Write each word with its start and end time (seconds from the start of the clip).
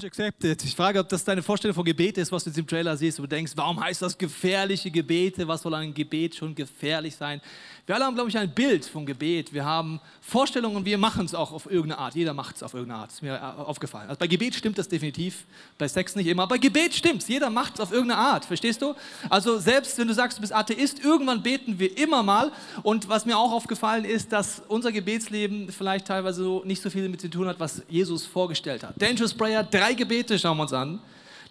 Challenge 0.00 0.06
accepted. 0.06 0.64
Ich 0.64 0.74
frage, 0.74 0.98
ob 0.98 1.08
das 1.08 1.24
deine 1.24 1.42
Vorstellung 1.42 1.74
von 1.74 1.84
Gebet 1.84 2.18
ist, 2.18 2.32
was 2.32 2.44
du 2.44 2.50
jetzt 2.50 2.58
im 2.58 2.66
Trailer 2.66 2.96
siehst. 2.96 3.18
Und 3.18 3.30
du 3.30 3.36
denkst, 3.36 3.52
warum 3.56 3.80
heißt 3.80 4.02
das 4.02 4.16
gefährliche 4.16 4.90
Gebete? 4.90 5.46
Was 5.46 5.62
soll 5.62 5.74
ein 5.74 5.92
Gebet 5.92 6.34
schon 6.34 6.54
gefährlich 6.54 7.14
sein? 7.16 7.40
Wir 7.86 7.96
alle 7.96 8.04
haben, 8.04 8.14
glaube 8.14 8.30
ich, 8.30 8.38
ein 8.38 8.54
Bild 8.54 8.84
von 8.84 9.04
Gebet. 9.04 9.52
Wir 9.52 9.64
haben 9.64 10.00
Vorstellungen 10.20 10.76
und 10.76 10.84
wir 10.84 10.96
machen 10.96 11.24
es 11.26 11.34
auch 11.34 11.52
auf 11.52 11.66
irgendeine 11.66 11.98
Art. 11.98 12.14
Jeder 12.14 12.34
macht 12.34 12.56
es 12.56 12.62
auf 12.62 12.72
irgendeine 12.72 13.00
Art. 13.00 13.10
Ist 13.10 13.22
mir 13.22 13.34
äh, 13.34 13.62
aufgefallen. 13.62 14.08
Also 14.08 14.18
bei 14.18 14.26
Gebet 14.28 14.54
stimmt 14.54 14.78
das 14.78 14.88
definitiv, 14.88 15.44
bei 15.76 15.88
Sex 15.88 16.14
nicht 16.14 16.28
immer. 16.28 16.46
Bei 16.46 16.58
Gebet 16.58 16.94
stimmt 16.94 17.22
es. 17.22 17.28
Jeder 17.28 17.50
macht 17.50 17.74
es 17.74 17.80
auf 17.80 17.90
irgendeine 17.90 18.20
Art. 18.20 18.44
Verstehst 18.44 18.80
du? 18.82 18.94
Also 19.28 19.58
selbst 19.58 19.98
wenn 19.98 20.06
du 20.06 20.14
sagst, 20.14 20.38
du 20.38 20.40
bist 20.40 20.54
Atheist, 20.54 21.02
irgendwann 21.04 21.42
beten 21.42 21.78
wir 21.78 21.98
immer 21.98 22.22
mal. 22.22 22.52
Und 22.82 23.08
was 23.08 23.26
mir 23.26 23.36
auch 23.36 23.50
aufgefallen 23.50 24.04
ist, 24.04 24.32
dass 24.32 24.62
unser 24.68 24.92
Gebetsleben 24.92 25.72
vielleicht 25.72 26.06
teilweise 26.06 26.42
nicht 26.64 26.82
so 26.82 26.90
viel 26.90 27.02
damit 27.02 27.20
zu 27.20 27.28
tun 27.28 27.48
hat, 27.48 27.58
was 27.58 27.82
Jesus 27.88 28.24
vorgestellt 28.24 28.84
hat. 28.84 28.94
Dangerous 29.02 29.34
Prayer, 29.34 29.64
drei 29.64 29.89
Gebete 29.94 30.38
schauen 30.38 30.56
wir 30.56 30.62
uns 30.62 30.72
an. 30.72 31.00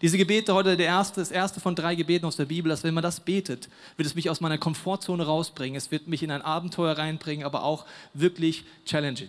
Diese 0.01 0.17
Gebete 0.17 0.53
heute, 0.53 0.77
der 0.77 0.85
erste, 0.85 1.19
das 1.19 1.29
erste 1.29 1.59
von 1.59 1.75
drei 1.75 1.95
Gebeten 1.95 2.25
aus 2.25 2.37
der 2.37 2.45
Bibel, 2.45 2.69
dass 2.69 2.83
wenn 2.83 2.93
man 2.93 3.03
das 3.03 3.19
betet, 3.19 3.67
wird 3.97 4.07
es 4.07 4.15
mich 4.15 4.29
aus 4.29 4.39
meiner 4.39 4.57
Komfortzone 4.57 5.25
rausbringen. 5.25 5.75
Es 5.75 5.91
wird 5.91 6.07
mich 6.07 6.23
in 6.23 6.31
ein 6.31 6.41
Abenteuer 6.41 6.97
reinbringen, 6.97 7.45
aber 7.45 7.63
auch 7.63 7.85
wirklich 8.13 8.63
challenging. 8.85 9.27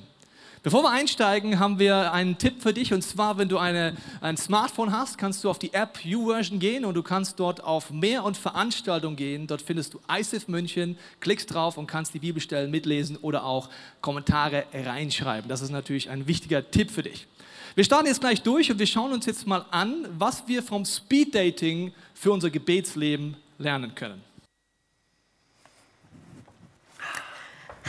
Bevor 0.63 0.83
wir 0.83 0.91
einsteigen, 0.91 1.59
haben 1.59 1.79
wir 1.79 2.13
einen 2.13 2.37
Tipp 2.37 2.61
für 2.61 2.75
dich. 2.75 2.93
Und 2.93 3.01
zwar, 3.01 3.39
wenn 3.39 3.49
du 3.49 3.57
eine, 3.57 3.97
ein 4.21 4.37
Smartphone 4.37 4.93
hast, 4.93 5.17
kannst 5.17 5.43
du 5.43 5.49
auf 5.49 5.59
die 5.59 5.73
App 5.73 6.05
YouVersion 6.05 6.59
gehen 6.59 6.85
und 6.85 6.93
du 6.93 7.03
kannst 7.03 7.41
dort 7.41 7.65
auf 7.65 7.91
Mehr 7.91 8.25
und 8.25 8.37
Veranstaltung 8.37 9.17
gehen. 9.17 9.47
Dort 9.47 9.63
findest 9.63 9.95
du 9.95 10.01
ISIF 10.15 10.49
München, 10.49 10.99
klickst 11.21 11.55
drauf 11.55 11.79
und 11.79 11.87
kannst 11.87 12.13
die 12.13 12.19
Bibelstellen 12.19 12.71
mitlesen 12.71 13.17
oder 13.17 13.45
auch 13.45 13.71
Kommentare 14.03 14.67
reinschreiben. 14.75 15.49
Das 15.49 15.63
ist 15.63 15.71
natürlich 15.71 16.11
ein 16.11 16.27
wichtiger 16.27 16.71
Tipp 16.71 16.91
für 16.91 17.05
dich. 17.05 17.27
Wir 17.75 17.85
starten 17.85 18.09
jetzt 18.09 18.21
gleich 18.21 18.43
durch 18.43 18.71
und 18.71 18.79
wir 18.79 18.87
schauen 18.87 19.13
uns 19.13 19.25
jetzt 19.25 19.47
mal 19.47 19.65
an, 19.71 20.09
was 20.19 20.47
wir 20.47 20.63
vom 20.63 20.85
Speed 20.85 21.35
Dating 21.35 21.95
für 22.13 22.33
unser 22.33 22.51
Gebetsleben 22.51 23.35
lernen 23.57 23.95
können. 23.95 24.30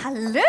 Hallöchen! 0.04 0.42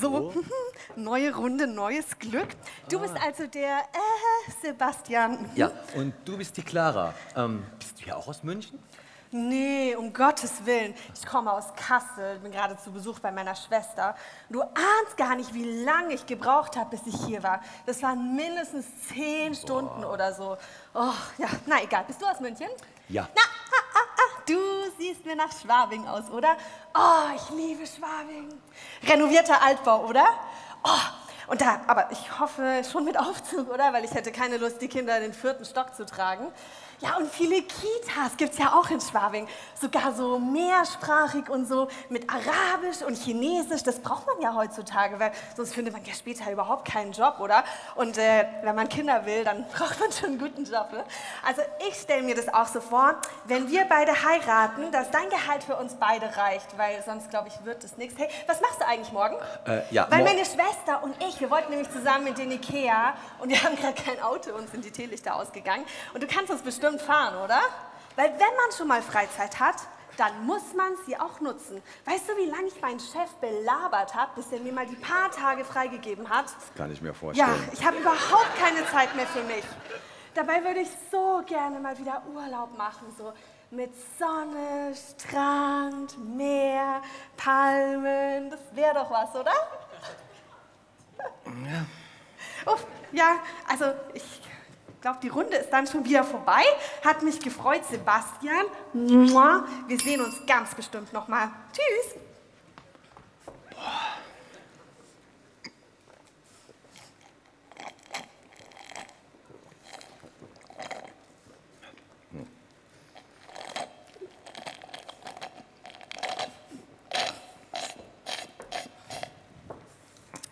So, 0.00 0.32
neue 0.96 1.34
Runde, 1.34 1.66
neues 1.66 2.18
Glück. 2.18 2.48
Du 2.90 3.00
bist 3.00 3.14
also 3.24 3.46
der 3.46 3.78
äh, 3.78 4.50
Sebastian. 4.62 5.50
Ja, 5.54 5.70
und 5.94 6.14
du 6.24 6.38
bist 6.38 6.56
die 6.56 6.62
Clara. 6.62 7.14
Ähm, 7.36 7.64
bist 7.78 8.00
du 8.00 8.06
ja 8.06 8.16
auch 8.16 8.28
aus 8.28 8.42
München? 8.42 8.78
Nee, 9.30 9.94
um 9.94 10.12
Gottes 10.12 10.64
Willen. 10.64 10.94
Ich 11.14 11.26
komme 11.26 11.52
aus 11.52 11.74
Kassel, 11.74 12.38
bin 12.38 12.50
gerade 12.50 12.76
zu 12.78 12.90
Besuch 12.90 13.18
bei 13.18 13.30
meiner 13.30 13.54
Schwester. 13.54 14.14
Du 14.48 14.62
ahnst 14.62 15.16
gar 15.18 15.36
nicht, 15.36 15.52
wie 15.52 15.84
lange 15.84 16.14
ich 16.14 16.24
gebraucht 16.24 16.76
habe, 16.76 16.96
bis 16.96 17.06
ich 17.06 17.26
hier 17.26 17.42
war. 17.42 17.60
Das 17.84 18.02
waren 18.02 18.34
mindestens 18.34 18.86
zehn 19.08 19.54
Stunden 19.54 20.04
oder 20.04 20.32
so. 20.32 20.56
Oh, 20.94 21.12
ja, 21.36 21.48
na 21.66 21.82
egal. 21.82 22.04
Bist 22.06 22.22
du 22.22 22.26
aus 22.26 22.40
München? 22.40 22.68
Ja. 23.08 23.28
Na, 23.34 23.42
ah, 23.42 23.48
ah, 23.70 23.74
ah, 23.74 23.87
du 24.48 24.58
siehst 24.98 25.24
mir 25.26 25.36
nach 25.36 25.52
Schwabing 25.52 26.06
aus, 26.06 26.30
oder? 26.30 26.56
Oh, 26.94 27.34
ich 27.36 27.56
liebe 27.56 27.86
Schwabing. 27.86 28.48
Renovierter 29.06 29.62
Altbau, 29.62 30.06
oder? 30.06 30.24
Oh, 30.84 31.48
und 31.48 31.60
da, 31.60 31.80
aber 31.86 32.10
ich 32.12 32.38
hoffe 32.38 32.82
schon 32.90 33.04
mit 33.04 33.18
Aufzug, 33.18 33.70
oder? 33.70 33.92
Weil 33.92 34.04
ich 34.04 34.12
hätte 34.12 34.32
keine 34.32 34.58
Lust, 34.58 34.80
die 34.82 34.88
Kinder 34.88 35.16
in 35.16 35.22
den 35.22 35.32
vierten 35.32 35.64
Stock 35.64 35.94
zu 35.94 36.04
tragen. 36.04 36.46
Ja, 37.00 37.16
und 37.16 37.30
viele 37.30 37.62
Kitas 37.62 38.36
gibt 38.36 38.54
es 38.54 38.58
ja 38.58 38.72
auch 38.74 38.90
in 38.90 39.00
Schwabing. 39.00 39.46
Sogar 39.80 40.12
so 40.12 40.40
mehrsprachig 40.40 41.48
und 41.48 41.66
so 41.68 41.86
mit 42.08 42.28
Arabisch 42.28 43.02
und 43.06 43.14
Chinesisch. 43.16 43.84
Das 43.84 44.00
braucht 44.00 44.26
man 44.26 44.40
ja 44.40 44.52
heutzutage, 44.54 45.20
weil 45.20 45.30
sonst 45.56 45.74
findet 45.74 45.92
man 45.94 46.04
ja 46.04 46.12
später 46.12 46.50
überhaupt 46.50 46.90
keinen 46.90 47.12
Job, 47.12 47.36
oder? 47.38 47.62
Und 47.94 48.18
äh, 48.18 48.46
wenn 48.62 48.74
man 48.74 48.88
Kinder 48.88 49.24
will, 49.26 49.44
dann 49.44 49.64
braucht 49.76 50.00
man 50.00 50.10
schon 50.10 50.30
einen 50.30 50.38
guten 50.40 50.64
Job. 50.64 50.92
Ne? 50.92 51.04
Also 51.46 51.62
ich 51.88 51.94
stelle 51.94 52.22
mir 52.24 52.34
das 52.34 52.52
auch 52.52 52.66
so 52.66 52.80
vor, 52.80 53.14
wenn 53.44 53.70
wir 53.70 53.84
beide 53.84 54.12
heiraten, 54.24 54.90
dass 54.90 55.08
dein 55.12 55.28
Gehalt 55.30 55.62
für 55.62 55.76
uns 55.76 55.94
beide 55.94 56.36
reicht, 56.36 56.76
weil 56.76 57.00
sonst, 57.04 57.30
glaube 57.30 57.46
ich, 57.46 57.64
wird 57.64 57.84
das 57.84 57.96
nichts. 57.96 58.18
Hey, 58.18 58.28
was 58.48 58.60
machst 58.60 58.80
du 58.80 58.86
eigentlich 58.88 59.12
morgen? 59.12 59.36
Äh, 59.66 59.82
ja, 59.92 60.08
Weil 60.10 60.18
mor- 60.24 60.28
meine 60.30 60.44
Schwester 60.44 61.00
und 61.04 61.14
ich, 61.22 61.38
wir 61.40 61.48
wollten 61.48 61.70
nämlich 61.70 61.92
zusammen 61.92 62.26
in 62.26 62.34
den 62.34 62.50
Ikea 62.50 63.14
und 63.38 63.50
wir 63.50 63.62
haben 63.62 63.76
gerade 63.76 63.94
kein 64.02 64.20
Auto, 64.20 64.50
uns 64.52 64.72
sind 64.72 64.84
die 64.84 64.90
Teelichter 64.90 65.36
ausgegangen. 65.36 65.84
Und 66.12 66.24
du 66.24 66.26
kannst 66.26 66.50
uns 66.50 66.60
bestimmt 66.62 66.87
fahren, 66.96 67.36
oder? 67.42 67.60
Weil 68.14 68.30
wenn 68.30 68.38
man 68.56 68.72
schon 68.76 68.86
mal 68.86 69.02
Freizeit 69.02 69.58
hat, 69.58 69.76
dann 70.16 70.46
muss 70.46 70.74
man 70.76 70.92
sie 71.06 71.18
auch 71.18 71.40
nutzen. 71.40 71.82
Weißt 72.04 72.28
du, 72.28 72.36
wie 72.36 72.46
lange 72.46 72.66
ich 72.68 72.80
meinen 72.80 72.98
Chef 73.00 73.30
belabert 73.40 74.14
habe, 74.14 74.32
bis 74.36 74.50
er 74.52 74.60
mir 74.60 74.72
mal 74.72 74.86
die 74.86 74.96
paar 74.96 75.30
Tage 75.30 75.64
freigegeben 75.64 76.28
hat? 76.28 76.46
Kann 76.76 76.90
ich 76.92 77.00
mir 77.00 77.08
Ja, 77.08 77.14
vorstellen. 77.14 77.68
ich 77.72 77.84
habe 77.84 77.96
überhaupt 77.98 78.56
keine 78.58 78.84
Zeit 78.88 79.14
mehr 79.16 79.26
für 79.26 79.42
mich. 79.42 79.64
Dabei 80.34 80.62
würde 80.64 80.80
ich 80.80 80.88
so 81.10 81.42
gerne 81.46 81.78
mal 81.80 81.96
wieder 81.98 82.22
Urlaub 82.32 82.76
machen, 82.76 83.12
so 83.16 83.32
mit 83.70 83.92
Sonne, 84.18 84.94
Strand, 84.94 86.16
Meer, 86.36 87.02
Palmen. 87.36 88.50
Das 88.50 88.60
wäre 88.72 88.94
doch 88.94 89.10
was, 89.10 89.34
oder? 89.36 89.52
Ja. 91.46 92.72
Uff, 92.72 92.86
ja, 93.12 93.36
also 93.68 93.86
ich 94.14 94.40
glaube, 95.00 95.18
die 95.22 95.28
Runde 95.28 95.56
ist 95.56 95.70
dann 95.70 95.86
schon 95.86 96.04
wieder 96.04 96.24
vorbei. 96.24 96.62
Hat 97.04 97.22
mich 97.22 97.40
gefreut, 97.40 97.84
Sebastian. 97.88 98.66
Mua. 98.92 99.64
Wir 99.86 99.98
sehen 99.98 100.20
uns 100.20 100.44
ganz 100.46 100.74
bestimmt 100.74 101.12
noch 101.12 101.28
mal. 101.28 101.50
Tschüss. 101.72 102.20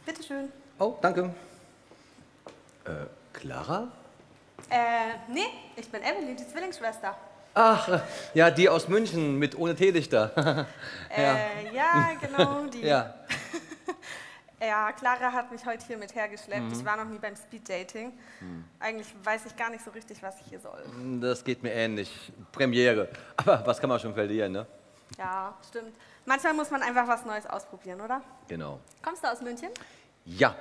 Bitteschön. 0.05 0.53
Oh, 0.79 0.97
danke. 1.03 1.35
Äh, 2.85 2.91
Clara? 3.33 3.89
Äh, 4.71 5.33
nee, 5.33 5.47
ich 5.77 5.91
bin 5.91 6.03
Evelyn, 6.03 6.37
die 6.37 6.47
Zwillingsschwester. 6.47 7.17
Ach, 7.55 7.89
äh, 7.89 8.01
ja, 8.35 8.51
die 8.51 8.69
aus 8.69 8.89
München 8.89 9.39
mit 9.39 9.57
ohne 9.59 9.75
Teelichter. 9.75 10.67
Äh, 11.17 11.75
ja, 11.75 12.11
genau, 12.21 12.67
die. 12.67 12.83
ja. 12.83 13.15
Ja, 14.61 14.91
Clara 14.93 15.33
hat 15.33 15.53
mich 15.53 15.65
heute 15.67 15.85
hier 15.87 15.99
mit 15.99 16.15
hergeschleppt. 16.15 16.73
Ich 16.73 16.83
war 16.85 16.97
noch 16.97 17.05
nie 17.05 17.19
beim 17.19 17.37
Speeddating. 17.37 18.13
Eigentlich 18.81 19.09
weiß 19.23 19.47
ich 19.47 19.55
gar 19.57 19.69
nicht 19.69 19.85
so 19.85 19.91
richtig, 19.91 20.23
was 20.23 20.41
ich 20.41 20.47
hier 20.47 20.61
soll. 20.61 20.83
Das 21.21 21.45
geht 21.45 21.63
mir 21.63 21.73
ähnlich. 21.73 22.33
Premiere. 22.53 23.09
Aber 23.37 23.63
was 23.67 23.79
kann 23.79 23.91
man 23.91 24.01
schon 24.01 24.15
verlieren, 24.15 24.53
ne? 24.53 24.67
Ja, 25.19 25.55
stimmt. 25.69 25.95
Manchmal 26.25 26.55
muss 26.55 26.71
man 26.71 26.83
einfach 26.83 27.07
was 27.07 27.25
Neues 27.27 27.47
ausprobieren, 27.47 28.01
oder? 28.01 28.23
Genau. 28.49 28.81
Kommst 29.03 29.23
du 29.23 29.29
aus 29.31 29.43
München? 29.43 29.69
Ja, 30.25 30.55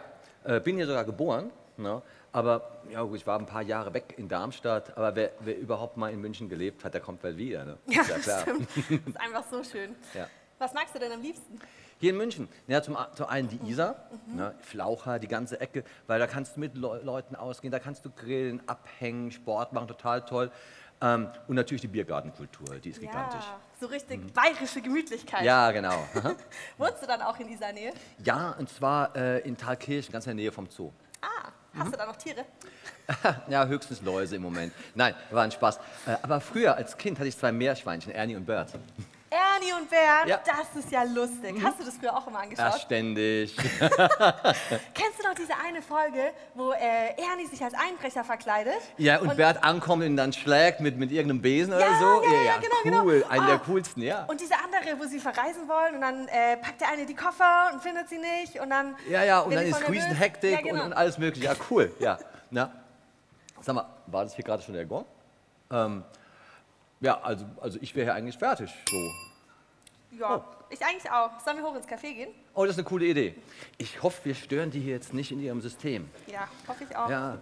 äh, 0.44 0.60
bin 0.60 0.76
hier 0.76 0.88
sogar 0.88 1.06
geboren. 1.06 1.50
Ne? 1.78 2.02
Aber 2.36 2.70
ja, 2.92 3.02
gut, 3.02 3.16
ich 3.16 3.26
war 3.26 3.40
ein 3.40 3.46
paar 3.46 3.62
Jahre 3.62 3.94
weg 3.94 4.16
in 4.18 4.28
Darmstadt. 4.28 4.98
Aber 4.98 5.16
wer, 5.16 5.32
wer 5.40 5.58
überhaupt 5.58 5.96
mal 5.96 6.12
in 6.12 6.20
München 6.20 6.50
gelebt 6.50 6.84
hat, 6.84 6.94
der 6.94 7.00
kommt 7.00 7.22
bald 7.22 7.38
wieder. 7.38 7.64
Ne? 7.64 7.78
Ist 7.86 8.10
ja 8.10 8.20
klar. 8.20 8.42
stimmt. 8.42 8.68
ist 9.08 9.18
einfach 9.22 9.46
so 9.50 9.64
schön. 9.64 9.96
Ja. 10.14 10.28
Was 10.60 10.74
magst 10.74 10.94
du 10.94 11.00
denn 11.00 11.14
am 11.14 11.22
liebsten? 11.22 11.58
Hier 11.98 12.10
in 12.10 12.18
München, 12.18 12.50
ja, 12.68 12.82
zum, 12.82 12.98
zum 13.14 13.28
einen 13.28 13.48
die 13.48 13.70
Isar, 13.70 14.10
ne, 14.28 14.54
Flaucher, 14.60 15.18
die 15.18 15.30
ganze 15.30 15.62
Ecke, 15.62 15.86
weil 16.08 16.20
da 16.20 16.28
kannst 16.28 16.58
du 16.58 16.60
mit 16.60 16.76
Leu 16.76 17.00
Leuten 17.02 17.38
ausgehen, 17.38 17.72
da 17.72 17.80
kannst 17.80 18.04
du 18.04 18.10
grillen, 18.10 18.62
abhängen, 18.68 19.32
Sport 19.32 19.72
machen, 19.72 19.88
total 19.88 20.26
toll. 20.26 20.52
Ähm, 21.00 21.30
und 21.48 21.56
natürlich 21.56 21.82
die 21.82 21.88
Biergartenkultur, 21.88 22.80
die 22.80 22.90
ist 22.90 23.00
gigantisch. 23.00 23.46
Ja, 23.46 23.60
so 23.80 23.86
richtig 23.86 24.34
bayerische 24.34 24.82
Gemütlichkeit. 24.82 25.44
Ja, 25.44 25.72
genau. 25.72 26.06
Wohnst 26.78 27.02
du 27.02 27.08
dann 27.08 27.22
auch 27.22 27.40
in 27.40 27.48
dieser 27.48 27.72
Nähe? 27.72 27.94
ja, 28.26 28.52
und 28.60 28.68
zwar 28.68 29.16
äh, 29.16 29.40
in 29.48 29.56
Thalkirchen, 29.56 30.12
ganz 30.12 30.26
in 30.26 30.36
der 30.36 30.44
Nähe 30.44 30.52
vom 30.52 30.70
Zoo. 30.70 30.92
Ah, 31.22 31.52
hast 31.78 31.94
du 31.94 31.98
da 31.98 32.06
noch 32.06 32.16
Tiere? 32.16 32.46
ja, 33.50 33.66
höchstens 33.66 34.02
Läuse 34.02 34.36
im 34.36 34.42
Moment. 34.42 34.74
Nein, 34.94 35.14
war 35.32 35.44
ein 35.44 35.52
Spaß. 35.52 35.78
Äh, 36.08 36.16
aber 36.22 36.42
früher 36.42 36.76
als 36.76 36.98
Kind 36.98 37.20
hatte 37.20 37.28
ich 37.28 37.38
zwei 37.38 37.52
Meerschweinchen, 37.52 38.12
Ernie 38.12 38.36
und 38.36 38.46
Bert. 38.46 38.72
Ernie 39.36 39.74
und 39.74 39.90
Bernd, 39.90 40.28
Ja. 40.28 40.40
das 40.46 40.82
ist 40.84 40.92
ja 40.92 41.04
lustig. 41.04 41.56
Hast 41.64 41.80
du 41.80 41.84
das 41.84 41.96
früher 41.98 42.16
auch 42.16 42.26
immer 42.28 42.38
Ja, 42.38 42.44
angeschaut? 42.44 42.82
ständig. 42.82 43.56
Kennst 44.94 45.20
du 45.20 45.24
noch 45.28 45.34
diese 45.38 45.54
eine 45.68 45.82
Folge, 45.82 46.32
wo 46.54 46.72
äh, 46.72 46.78
Ernie 47.18 47.46
sich 47.50 47.62
als 47.64 47.74
Einbrecher 47.74 48.24
verkleidet? 48.24 48.74
Ja, 48.98 49.20
und, 49.20 49.36
Bert 49.36 49.64
ankommt 49.64 50.04
und 50.04 50.10
ihn 50.12 50.18
dann 50.18 50.32
schlägt 50.32 50.80
mit, 50.80 50.98
mit 50.98 51.12
irgendeinem 51.12 51.42
Besen 51.42 51.72
Ja, 51.74 51.78
oder 51.80 52.00
so. 52.00 52.24
ja, 52.24 52.42
ja, 52.44 52.58
genau, 52.58 53.02
cool. 53.04 53.20
genau. 53.20 53.30
Einer 53.30 53.46
der 53.48 53.56
Ah. 53.56 53.62
coolsten, 53.66 54.02
ja. 54.02 54.24
Und 54.26 54.40
diese 54.40 54.56
andere, 54.56 55.00
wo 55.00 55.06
sie 55.08 55.20
verreisen 55.20 55.68
wollen 55.68 55.96
und 55.96 56.02
dann 56.02 56.28
äh, 56.30 56.58
packt 56.58 56.80
der 56.82 56.90
eine 56.90 57.06
die 57.06 57.16
Koffer 57.16 57.72
und 57.74 57.82
findet 57.82 58.08
sie 58.10 58.18
nicht 58.18 58.60
und 58.60 58.70
dann... 58.70 58.96
Ja, 59.10 59.24
ja, 59.24 59.40
und 59.42 59.54
dann 59.54 59.66
ist 59.66 59.78
voll 59.78 59.88
riesen 59.94 60.08
nervös. 60.10 60.20
Hektik 60.24 60.52
Ja, 60.52 60.62
genau. 60.62 60.74
und, 60.76 60.86
und 60.88 60.94
alles 60.94 61.18
mögliche. 61.18 61.46
Ja, 61.48 61.54
cool, 61.70 61.94
ja. 62.00 62.18
Na, 62.52 62.72
sag 63.62 63.76
mal, 63.76 63.86
war 64.08 64.24
das 64.24 64.36
hier 64.36 64.46
gerade 64.46 64.62
schon 64.64 64.76
der 64.76 64.86
Gong? 64.86 65.06
Ähm, 65.72 66.04
ja, 67.00 67.20
also, 67.22 67.46
also 67.62 67.80
ich 67.82 67.96
wäre 67.96 68.06
hier 68.06 68.14
eigentlich 68.16 68.38
fertig. 68.38 68.72
So. 68.90 69.12
Ja, 70.20 70.46
ich 70.70 70.84
eigentlich 70.84 71.12
auch. 71.12 71.40
Sollen 71.44 71.58
wir 71.58 71.64
hoch 71.64 71.76
ins 71.76 71.88
Café 71.88 72.14
gehen? 72.14 72.30
Oh, 72.54 72.64
das 72.64 72.76
ist 72.76 72.80
eine 72.80 72.88
coole 72.88 73.06
Idee. 73.06 73.36
Ich 73.78 74.02
hoffe, 74.02 74.26
wir 74.26 74.36
stören 74.36 74.72
die 74.72 74.80
hier 74.80 74.94
jetzt 74.94 75.14
nicht 75.14 75.32
in 75.32 75.42
ihrem 75.42 75.62
System. 75.62 76.10
Ja, 76.28 76.48
hoffe 76.68 76.86
ich 76.90 76.96
auch. 76.96 77.10
Ja. 77.10 77.38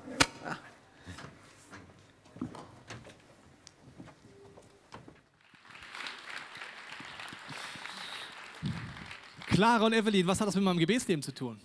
Clara 9.54 9.86
und 9.86 9.94
Evelyn, 9.94 10.26
was 10.26 10.42
hat 10.42 10.48
das 10.48 10.56
mit 10.56 10.64
meinem 10.64 10.80
Gebetsleben 10.80 11.22
zu 11.22 11.32
tun? 11.32 11.62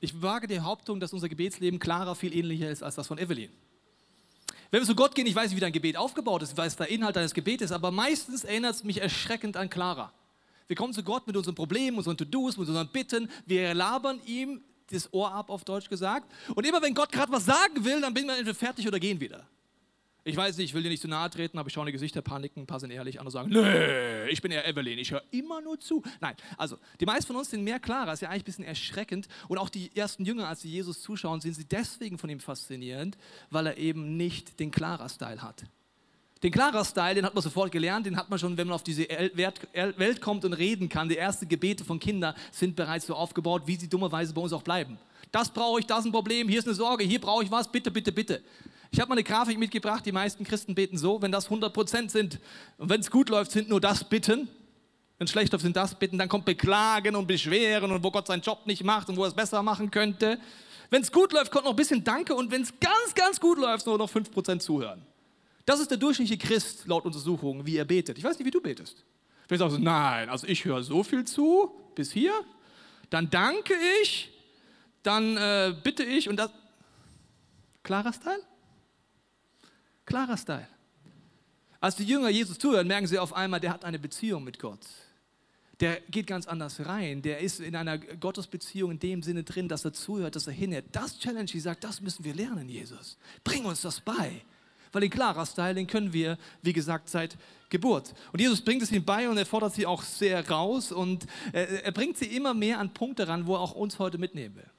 Ich 0.00 0.22
wage 0.22 0.46
die 0.46 0.54
Behauptung, 0.54 1.00
dass 1.00 1.12
unser 1.12 1.28
Gebetsleben 1.28 1.78
Clara 1.78 2.14
viel 2.14 2.34
ähnlicher 2.34 2.70
ist 2.70 2.82
als 2.82 2.94
das 2.94 3.06
von 3.06 3.18
Evelyn. 3.18 3.50
Wenn 4.70 4.80
wir 4.80 4.86
zu 4.86 4.94
Gott 4.94 5.14
gehen, 5.14 5.26
ich 5.26 5.34
weiß 5.34 5.48
nicht, 5.48 5.56
wie 5.56 5.60
dein 5.60 5.72
Gebet 5.72 5.96
aufgebaut 5.96 6.42
ist, 6.42 6.56
weiß 6.56 6.76
der 6.76 6.88
Inhalt 6.88 7.16
deines 7.16 7.34
Gebetes 7.34 7.72
aber 7.72 7.90
meistens 7.90 8.44
erinnert 8.44 8.74
es 8.74 8.84
mich 8.84 9.00
erschreckend 9.00 9.56
an 9.56 9.70
Clara. 9.70 10.12
Wir 10.66 10.76
kommen 10.76 10.92
zu 10.92 11.02
Gott 11.02 11.26
mit 11.26 11.36
unseren 11.36 11.54
Problemen, 11.54 11.96
unseren 11.96 12.16
To-Dos, 12.16 12.56
mit 12.56 12.68
unseren 12.68 12.88
Bitten. 12.88 13.30
Wir 13.46 13.72
labern 13.72 14.20
ihm 14.26 14.60
das 14.90 15.12
Ohr 15.12 15.32
ab, 15.32 15.50
auf 15.50 15.64
Deutsch 15.64 15.88
gesagt. 15.88 16.30
Und 16.54 16.66
immer 16.66 16.82
wenn 16.82 16.94
Gott 16.94 17.12
gerade 17.12 17.30
was 17.32 17.44
sagen 17.44 17.84
will, 17.84 18.00
dann 18.00 18.12
bin 18.12 18.24
ich 18.24 18.30
entweder 18.30 18.54
fertig 18.54 18.86
oder 18.86 18.98
gehen 18.98 19.20
wieder. 19.20 19.46
Ich 20.28 20.36
weiß 20.36 20.56
nicht, 20.56 20.70
ich 20.70 20.74
will 20.74 20.82
dir 20.82 20.88
nicht 20.88 21.02
zu 21.02 21.06
nahe 21.06 21.30
treten, 21.30 21.56
aber 21.56 21.68
ich 21.68 21.72
schaue 21.72 21.84
in 21.84 21.86
die 21.86 21.92
Gesichter, 21.92 22.20
paniken, 22.20 22.64
ein 22.64 22.66
paar 22.66 22.80
sind 22.80 22.90
ehrlich, 22.90 23.20
andere 23.20 23.30
sagen, 23.30 23.48
nee, 23.48 24.26
ich 24.28 24.42
bin 24.42 24.50
eher 24.50 24.66
Evelyn, 24.66 24.98
ich 24.98 25.12
höre 25.12 25.22
immer 25.30 25.60
nur 25.60 25.78
zu. 25.78 26.02
Nein, 26.20 26.34
also 26.58 26.78
die 26.98 27.06
meisten 27.06 27.28
von 27.28 27.36
uns 27.36 27.50
sind 27.50 27.62
mehr 27.62 27.78
Clara, 27.78 28.12
ist 28.12 28.22
ja 28.22 28.28
eigentlich 28.28 28.42
ein 28.42 28.44
bisschen 28.46 28.64
erschreckend. 28.64 29.28
Und 29.46 29.58
auch 29.58 29.68
die 29.68 29.94
ersten 29.94 30.24
Jünger, 30.24 30.48
als 30.48 30.62
sie 30.62 30.68
Jesus 30.68 31.00
zuschauen, 31.00 31.40
sind 31.40 31.54
sie 31.54 31.64
deswegen 31.64 32.18
von 32.18 32.28
ihm 32.28 32.40
faszinierend, 32.40 33.16
weil 33.50 33.68
er 33.68 33.78
eben 33.78 34.16
nicht 34.16 34.58
den 34.58 34.72
Clara-Style 34.72 35.42
hat. 35.42 35.62
Den 36.42 36.50
Clara-Style, 36.50 37.14
den 37.14 37.24
hat 37.24 37.34
man 37.34 37.42
sofort 37.44 37.70
gelernt, 37.70 38.06
den 38.06 38.16
hat 38.16 38.28
man 38.28 38.40
schon, 38.40 38.56
wenn 38.56 38.66
man 38.66 38.74
auf 38.74 38.82
diese 38.82 39.04
Welt 39.04 40.20
kommt 40.20 40.44
und 40.44 40.54
reden 40.54 40.88
kann. 40.88 41.08
Die 41.08 41.18
ersten 41.18 41.48
Gebete 41.48 41.84
von 41.84 42.00
Kindern 42.00 42.34
sind 42.50 42.74
bereits 42.74 43.06
so 43.06 43.14
aufgebaut, 43.14 43.62
wie 43.66 43.76
sie 43.76 43.88
dummerweise 43.88 44.34
bei 44.34 44.40
uns 44.40 44.52
auch 44.52 44.62
bleiben. 44.62 44.98
Das 45.30 45.50
brauche 45.50 45.78
ich, 45.78 45.86
das 45.86 46.00
ist 46.00 46.06
ein 46.06 46.12
Problem, 46.12 46.48
hier 46.48 46.58
ist 46.58 46.66
eine 46.66 46.74
Sorge, 46.74 47.04
hier 47.04 47.20
brauche 47.20 47.44
ich 47.44 47.50
was, 47.52 47.70
bitte, 47.70 47.92
bitte, 47.92 48.10
bitte. 48.10 48.42
Ich 48.90 49.00
habe 49.00 49.08
mal 49.08 49.14
eine 49.14 49.24
Grafik 49.24 49.58
mitgebracht, 49.58 50.06
die 50.06 50.12
meisten 50.12 50.44
Christen 50.44 50.74
beten 50.74 50.96
so, 50.96 51.20
wenn 51.20 51.32
das 51.32 51.48
100% 51.48 52.10
sind 52.10 52.38
und 52.78 52.88
wenn 52.88 53.00
es 53.00 53.10
gut 53.10 53.28
läuft, 53.28 53.50
sind 53.50 53.68
nur 53.68 53.80
das 53.80 54.04
Bitten. 54.04 54.48
Wenn 55.18 55.24
es 55.24 55.30
schlecht 55.30 55.52
läuft, 55.52 55.62
sind 55.62 55.76
das 55.76 55.98
Bitten. 55.98 56.18
Dann 56.18 56.28
kommt 56.28 56.44
Beklagen 56.44 57.16
und 57.16 57.26
Beschweren 57.26 57.90
und 57.90 58.02
wo 58.04 58.10
Gott 58.10 58.26
seinen 58.26 58.42
Job 58.42 58.66
nicht 58.66 58.84
macht 58.84 59.08
und 59.08 59.16
wo 59.16 59.22
er 59.22 59.28
es 59.28 59.34
besser 59.34 59.62
machen 59.62 59.90
könnte. 59.90 60.38
Wenn 60.90 61.02
es 61.02 61.10
gut 61.10 61.32
läuft, 61.32 61.50
kommt 61.50 61.64
noch 61.64 61.72
ein 61.72 61.76
bisschen 61.76 62.04
Danke 62.04 62.34
und 62.34 62.50
wenn 62.50 62.62
es 62.62 62.72
ganz, 62.78 63.14
ganz 63.14 63.40
gut 63.40 63.58
läuft, 63.58 63.86
nur 63.86 63.98
noch 63.98 64.10
5% 64.10 64.58
zuhören. 64.60 65.02
Das 65.64 65.80
ist 65.80 65.90
der 65.90 65.98
durchschnittliche 65.98 66.38
Christ 66.38 66.86
laut 66.86 67.04
Untersuchungen, 67.04 67.66
wie 67.66 67.76
er 67.76 67.84
betet. 67.84 68.18
Ich 68.18 68.24
weiß 68.24 68.38
nicht, 68.38 68.46
wie 68.46 68.52
du 68.52 68.60
betest. 68.60 69.04
Du 69.48 69.56
sagst, 69.56 69.78
nein, 69.78 70.28
also 70.28 70.46
ich 70.46 70.64
höre 70.64 70.82
so 70.82 71.02
viel 71.02 71.24
zu, 71.24 71.70
bis 71.94 72.12
hier, 72.12 72.32
dann 73.10 73.30
danke 73.30 73.74
ich, 74.02 74.30
dann 75.02 75.36
äh, 75.36 75.74
bitte 75.82 76.04
ich 76.04 76.28
und 76.28 76.36
das. 76.36 76.50
Klarer 77.82 78.12
Style? 78.12 78.42
Klarer 80.06 80.36
Style. 80.36 80.68
Als 81.80 81.96
die 81.96 82.04
Jünger 82.04 82.30
Jesus 82.30 82.58
zuhören, 82.58 82.86
merken 82.86 83.06
sie 83.06 83.18
auf 83.18 83.34
einmal, 83.34 83.60
der 83.60 83.70
hat 83.70 83.84
eine 83.84 83.98
Beziehung 83.98 84.44
mit 84.44 84.58
Gott. 84.58 84.80
Der 85.80 86.00
geht 86.08 86.26
ganz 86.26 86.46
anders 86.46 86.86
rein. 86.86 87.20
Der 87.20 87.40
ist 87.40 87.60
in 87.60 87.76
einer 87.76 87.98
Gottesbeziehung 87.98 88.92
in 88.92 88.98
dem 88.98 89.22
Sinne 89.22 89.42
drin, 89.42 89.68
dass 89.68 89.84
er 89.84 89.92
zuhört, 89.92 90.34
dass 90.34 90.46
er 90.46 90.54
hinhört. 90.54 90.86
Das 90.92 91.18
Challenge, 91.18 91.44
die 91.44 91.60
sagt, 91.60 91.84
das 91.84 92.00
müssen 92.00 92.24
wir 92.24 92.34
lernen, 92.34 92.68
Jesus. 92.68 93.18
Bring 93.44 93.66
uns 93.66 93.82
das 93.82 94.00
bei. 94.00 94.42
Weil 94.92 95.02
den 95.02 95.10
klarer 95.10 95.44
Style, 95.44 95.74
den 95.74 95.86
können 95.86 96.12
wir, 96.12 96.38
wie 96.62 96.72
gesagt, 96.72 97.10
seit 97.10 97.36
Geburt. 97.68 98.14
Und 98.32 98.40
Jesus 98.40 98.62
bringt 98.62 98.82
es 98.82 98.92
ihnen 98.92 99.04
bei 99.04 99.28
und 99.28 99.36
er 99.36 99.44
fordert 99.44 99.74
sie 99.74 99.84
auch 99.84 100.02
sehr 100.02 100.48
raus 100.48 100.92
und 100.92 101.26
äh, 101.52 101.82
er 101.82 101.92
bringt 101.92 102.16
sie 102.16 102.26
immer 102.26 102.54
mehr 102.54 102.78
an 102.78 102.94
Punkte 102.94 103.28
ran, 103.28 103.46
wo 103.46 103.54
er 103.54 103.60
auch 103.60 103.72
uns 103.72 103.98
heute 103.98 104.16
mitnehmen 104.16 104.56
will. 104.56 104.70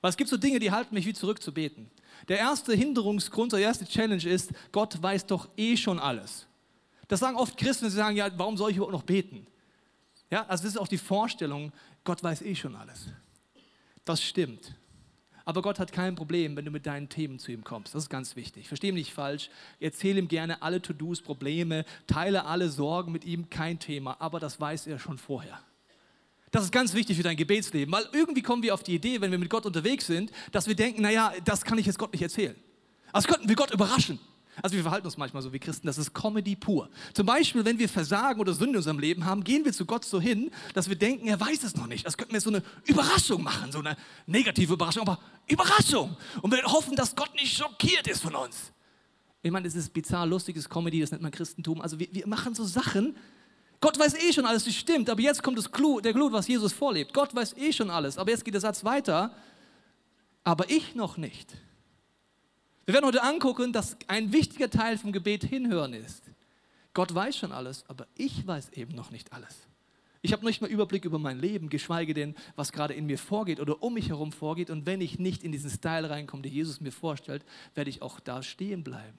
Weil 0.00 0.10
es 0.10 0.16
gibt 0.16 0.30
so 0.30 0.36
Dinge, 0.36 0.58
die 0.58 0.70
halten 0.70 0.94
mich 0.94 1.06
wie 1.06 1.14
zurück 1.14 1.42
zu 1.42 1.52
beten. 1.52 1.90
Der 2.28 2.38
erste 2.38 2.74
Hinderungsgrund, 2.74 3.52
der 3.52 3.60
erste 3.60 3.86
Challenge 3.86 4.24
ist, 4.24 4.52
Gott 4.72 5.00
weiß 5.02 5.26
doch 5.26 5.48
eh 5.56 5.76
schon 5.76 5.98
alles. 5.98 6.46
Das 7.08 7.20
sagen 7.20 7.36
oft 7.36 7.56
Christen, 7.56 7.88
sie 7.88 7.96
sagen, 7.96 8.16
ja, 8.16 8.28
warum 8.36 8.56
soll 8.56 8.70
ich 8.70 8.76
überhaupt 8.76 8.92
noch 8.92 9.02
beten? 9.02 9.46
Ja, 10.30 10.44
also 10.46 10.64
das 10.64 10.74
ist 10.74 10.78
auch 10.78 10.88
die 10.88 10.98
Vorstellung, 10.98 11.72
Gott 12.04 12.22
weiß 12.22 12.42
eh 12.42 12.54
schon 12.54 12.76
alles. 12.76 13.06
Das 14.04 14.22
stimmt. 14.22 14.74
Aber 15.46 15.62
Gott 15.62 15.78
hat 15.78 15.92
kein 15.92 16.14
Problem, 16.14 16.56
wenn 16.56 16.66
du 16.66 16.70
mit 16.70 16.84
deinen 16.84 17.08
Themen 17.08 17.38
zu 17.38 17.50
ihm 17.50 17.64
kommst. 17.64 17.94
Das 17.94 18.02
ist 18.04 18.10
ganz 18.10 18.36
wichtig. 18.36 18.68
Verstehe 18.68 18.92
mich 18.92 19.06
nicht 19.06 19.14
falsch. 19.14 19.48
Erzähle 19.80 20.18
ihm 20.18 20.28
gerne 20.28 20.60
alle 20.60 20.82
To-Dos, 20.82 21.22
Probleme, 21.22 21.86
teile 22.06 22.44
alle 22.44 22.68
Sorgen 22.68 23.12
mit 23.12 23.24
ihm, 23.24 23.48
kein 23.48 23.78
Thema. 23.78 24.20
Aber 24.20 24.40
das 24.40 24.60
weiß 24.60 24.86
er 24.86 24.98
schon 24.98 25.16
vorher. 25.16 25.58
Das 26.50 26.64
ist 26.64 26.72
ganz 26.72 26.94
wichtig 26.94 27.16
für 27.16 27.22
dein 27.22 27.36
Gebetsleben, 27.36 27.92
weil 27.92 28.06
irgendwie 28.12 28.42
kommen 28.42 28.62
wir 28.62 28.74
auf 28.74 28.82
die 28.82 28.94
Idee, 28.94 29.20
wenn 29.20 29.30
wir 29.30 29.38
mit 29.38 29.50
Gott 29.50 29.66
unterwegs 29.66 30.06
sind, 30.06 30.30
dass 30.52 30.66
wir 30.66 30.74
denken, 30.74 31.02
naja, 31.02 31.32
das 31.44 31.64
kann 31.64 31.78
ich 31.78 31.86
jetzt 31.86 31.98
Gott 31.98 32.12
nicht 32.12 32.22
erzählen. 32.22 32.56
Also 33.12 33.28
könnten 33.28 33.48
wir 33.48 33.56
Gott 33.56 33.70
überraschen. 33.70 34.18
Also 34.62 34.74
wir 34.74 34.82
verhalten 34.82 35.06
uns 35.06 35.16
manchmal 35.16 35.42
so 35.42 35.52
wie 35.52 35.58
Christen, 35.58 35.86
das 35.86 35.98
ist 35.98 36.12
Comedy 36.12 36.56
pur. 36.56 36.88
Zum 37.12 37.26
Beispiel, 37.26 37.64
wenn 37.64 37.78
wir 37.78 37.88
Versagen 37.88 38.40
oder 38.40 38.52
Sünde 38.52 38.72
in 38.72 38.76
unserem 38.78 38.98
Leben 38.98 39.24
haben, 39.24 39.44
gehen 39.44 39.64
wir 39.64 39.72
zu 39.72 39.86
Gott 39.86 40.04
so 40.04 40.20
hin, 40.20 40.50
dass 40.74 40.88
wir 40.88 40.96
denken, 40.96 41.28
er 41.28 41.40
weiß 41.40 41.62
es 41.62 41.76
noch 41.76 41.86
nicht. 41.86 42.04
Das 42.04 42.16
könnten 42.16 42.32
wir 42.32 42.40
so 42.40 42.50
eine 42.50 42.62
Überraschung 42.84 43.42
machen, 43.42 43.70
so 43.70 43.78
eine 43.78 43.96
negative 44.26 44.72
Überraschung, 44.72 45.02
aber 45.02 45.20
Überraschung. 45.46 46.16
Und 46.42 46.50
wir 46.50 46.62
hoffen, 46.64 46.96
dass 46.96 47.14
Gott 47.14 47.32
nicht 47.34 47.56
schockiert 47.56 48.08
ist 48.08 48.20
von 48.20 48.34
uns. 48.34 48.72
Ich 49.42 49.52
meine, 49.52 49.66
das 49.68 49.76
ist 49.76 49.92
bizarr, 49.92 50.26
lustiges 50.26 50.68
Comedy, 50.68 51.00
das 51.00 51.12
nennt 51.12 51.22
man 51.22 51.30
Christentum. 51.30 51.80
Also 51.80 51.98
wir, 52.00 52.08
wir 52.10 52.26
machen 52.26 52.54
so 52.54 52.64
Sachen, 52.64 53.16
Gott 53.80 53.98
weiß 53.98 54.14
eh 54.14 54.32
schon 54.32 54.46
alles, 54.46 54.64
das 54.64 54.74
stimmt, 54.74 55.08
aber 55.08 55.20
jetzt 55.20 55.42
kommt 55.42 55.56
das 55.56 55.70
Clou, 55.70 56.00
der 56.00 56.12
Clou, 56.12 56.32
was 56.32 56.48
Jesus 56.48 56.72
vorlebt. 56.72 57.14
Gott 57.14 57.34
weiß 57.34 57.56
eh 57.56 57.72
schon 57.72 57.90
alles, 57.90 58.18
aber 58.18 58.30
jetzt 58.30 58.44
geht 58.44 58.54
der 58.54 58.60
Satz 58.60 58.84
weiter, 58.84 59.32
aber 60.42 60.68
ich 60.68 60.94
noch 60.94 61.16
nicht. 61.16 61.54
Wir 62.86 62.94
werden 62.94 63.06
heute 63.06 63.22
angucken, 63.22 63.72
dass 63.72 63.96
ein 64.08 64.32
wichtiger 64.32 64.70
Teil 64.70 64.98
vom 64.98 65.12
Gebet 65.12 65.44
hinhören 65.44 65.92
ist. 65.92 66.24
Gott 66.94 67.14
weiß 67.14 67.36
schon 67.36 67.52
alles, 67.52 67.84
aber 67.86 68.06
ich 68.16 68.46
weiß 68.46 68.70
eben 68.70 68.94
noch 68.94 69.10
nicht 69.10 69.32
alles. 69.32 69.68
Ich 70.20 70.32
habe 70.32 70.44
nicht 70.44 70.60
mal 70.60 70.70
Überblick 70.70 71.04
über 71.04 71.18
mein 71.18 71.38
Leben, 71.38 71.68
geschweige 71.68 72.12
denn, 72.12 72.34
was 72.56 72.72
gerade 72.72 72.94
in 72.94 73.06
mir 73.06 73.18
vorgeht 73.18 73.60
oder 73.60 73.82
um 73.82 73.94
mich 73.94 74.08
herum 74.08 74.32
vorgeht. 74.32 74.70
Und 74.70 74.84
wenn 74.84 75.00
ich 75.00 75.18
nicht 75.18 75.44
in 75.44 75.52
diesen 75.52 75.70
Style 75.70 76.10
reinkomme, 76.10 76.42
den 76.42 76.52
Jesus 76.52 76.80
mir 76.80 76.90
vorstellt, 76.90 77.44
werde 77.74 77.90
ich 77.90 78.02
auch 78.02 78.18
da 78.18 78.42
stehen 78.42 78.82
bleiben. 78.82 79.18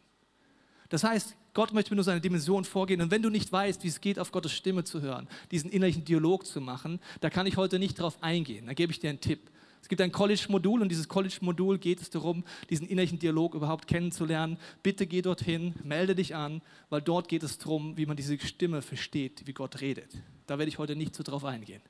Das 0.90 1.04
heißt, 1.04 1.36
Gott 1.54 1.74
möchte 1.74 1.92
mir 1.92 1.96
nur 1.96 2.04
seine 2.04 2.22
Dimension 2.22 2.66
vorgehen. 2.66 3.02
Und 3.02 3.12
wenn 3.12 3.22
du 3.22 3.30
nicht 3.30 3.52
weißt, 3.52 3.84
wie 3.84 3.88
es 3.88 4.02
geht, 4.02 4.20
auf 4.20 4.32
Gottes 4.32 4.52
Stimme 4.52 4.84
zu 4.84 5.02
hören, 5.02 5.28
diesen 5.52 5.70
innerlichen 5.70 6.04
Dialog 6.04 6.46
zu 6.46 6.62
machen, 6.62 7.00
da 7.22 7.30
kann 7.30 7.48
ich 7.48 7.58
heute 7.58 7.80
nicht 7.80 8.00
drauf 8.00 8.18
eingehen. 8.22 8.66
Da 8.66 8.74
gebe 8.74 8.92
ich 8.92 9.00
dir 9.00 9.10
einen 9.10 9.22
Tipp. 9.22 9.50
Es 9.82 9.88
gibt 9.88 10.02
ein 10.02 10.12
College-Modul 10.12 10.82
und 10.82 10.90
dieses 10.90 11.08
College-Modul 11.08 11.78
geht 11.78 12.02
es 12.02 12.10
darum, 12.10 12.44
diesen 12.70 12.88
innerlichen 12.88 13.18
Dialog 13.18 13.56
überhaupt 13.56 13.88
kennenzulernen. 13.88 14.58
Bitte 14.84 15.08
geh 15.08 15.22
dorthin, 15.22 15.74
melde 15.84 16.16
dich 16.16 16.36
an, 16.36 16.62
weil 16.90 17.02
dort 17.02 17.28
geht 17.28 17.44
es 17.44 17.58
darum, 17.58 17.96
wie 17.98 18.06
man 18.06 18.18
diese 18.18 18.38
Stimme 18.40 18.82
versteht, 18.82 19.44
wie 19.46 19.54
Gott 19.54 19.82
redet. 19.82 20.18
Da 20.48 20.58
werde 20.58 20.70
ich 20.70 20.80
heute 20.80 20.96
nicht 20.96 21.16
so 21.16 21.24
drauf 21.24 21.46
eingehen. 21.46 21.82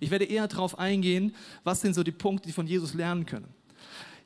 Ich 0.00 0.10
werde 0.10 0.24
eher 0.24 0.46
darauf 0.48 0.78
eingehen, 0.78 1.34
was 1.64 1.80
sind 1.80 1.94
so 1.94 2.02
die 2.02 2.12
Punkte, 2.12 2.46
die 2.46 2.52
von 2.52 2.66
Jesus 2.66 2.94
lernen 2.94 3.26
können. 3.26 3.48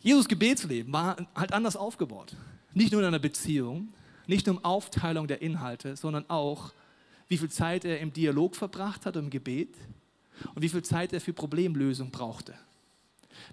Jesus 0.01 0.29
Gebetsleben 0.29 0.93
war 0.93 1.17
halt 1.35 1.53
anders 1.53 1.77
aufgebaut. 1.77 2.37
Nicht 2.75 2.93
nur 2.93 3.01
in 3.01 3.07
einer 3.09 3.19
Beziehung, 3.19 3.93
nicht 4.27 4.47
nur 4.47 4.57
um 4.57 4.65
Aufteilung 4.65 5.27
der 5.27 5.43
Inhalte, 5.43 5.97
sondern 5.97 6.29
auch, 6.29 6.73
wie 7.29 7.39
viel 7.39 7.51
Zeit 7.51 7.85
er 7.85 8.01
im 8.01 8.13
Dialog 8.13 8.57
verbracht 8.57 9.07
hat, 9.07 9.17
im 9.17 9.31
Gebet 9.31 9.75
und 10.55 10.63
wie 10.63 10.69
viel 10.69 10.83
Zeit 10.83 11.13
er 11.13 11.21
für 11.21 11.33
Problemlösung 11.33 12.11
brauchte. 12.11 12.55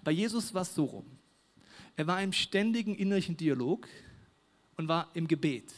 Bei 0.02 0.10
Jesus 0.10 0.54
war 0.54 0.62
es 0.62 0.74
so 0.74 0.84
rum. 0.84 1.06
Er 1.96 2.06
war 2.06 2.22
im 2.22 2.32
ständigen 2.32 2.94
innerlichen 2.94 3.36
Dialog 3.36 3.88
und 4.76 4.88
war 4.88 5.08
im 5.14 5.28
Gebet. 5.28 5.72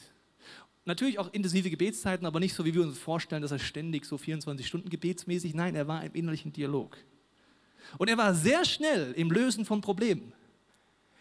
Natürlich 0.84 1.18
auch 1.18 1.32
intensive 1.32 1.68
Gebetszeiten, 1.68 2.26
aber 2.26 2.38
nicht 2.38 2.54
so, 2.54 2.64
wie 2.64 2.72
wir 2.72 2.82
uns 2.82 2.98
vorstellen, 2.98 3.42
dass 3.42 3.50
er 3.50 3.58
ständig 3.58 4.04
so 4.04 4.16
24 4.16 4.66
Stunden 4.66 4.88
gebetsmäßig. 4.88 5.52
Nein, 5.52 5.74
er 5.74 5.88
war 5.88 6.04
im 6.04 6.14
innerlichen 6.14 6.52
Dialog. 6.52 6.96
Und 7.98 8.08
er 8.08 8.16
war 8.16 8.34
sehr 8.34 8.64
schnell 8.64 9.12
im 9.12 9.30
Lösen 9.30 9.64
von 9.64 9.80
Problemen. 9.80 10.32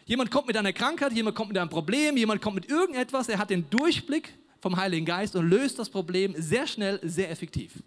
Jemand 0.05 0.29
kommt 0.29 0.45
mit 0.47 0.55
einer 0.55 0.71
Krankheit, 0.71 1.13
jemand 1.13 1.35
kommt 1.35 1.49
mit 1.49 1.57
einem 1.57 1.69
Problem, 1.69 2.15
jemand 2.15 2.41
kommt 2.41 2.55
mit 2.55 2.69
irgendetwas, 2.69 3.27
er 3.27 3.39
hat 3.39 3.49
den 3.49 3.67
Durchblick 3.71 4.37
vom 4.61 4.77
Heiligen 4.77 5.05
Geist 5.05 5.35
und 5.35 5.49
löst 5.49 5.79
das 5.79 5.89
Problem 5.89 6.35
sehr 6.37 6.67
schnell, 6.67 6.99
sehr 7.03 7.31
effektiv. 7.31 7.81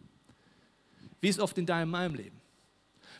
Wie 1.21 1.29
ist 1.29 1.39
oft 1.39 1.57
in 1.59 1.67
deinem 1.67 1.91
meinem 1.91 2.17
Leben? 2.17 2.37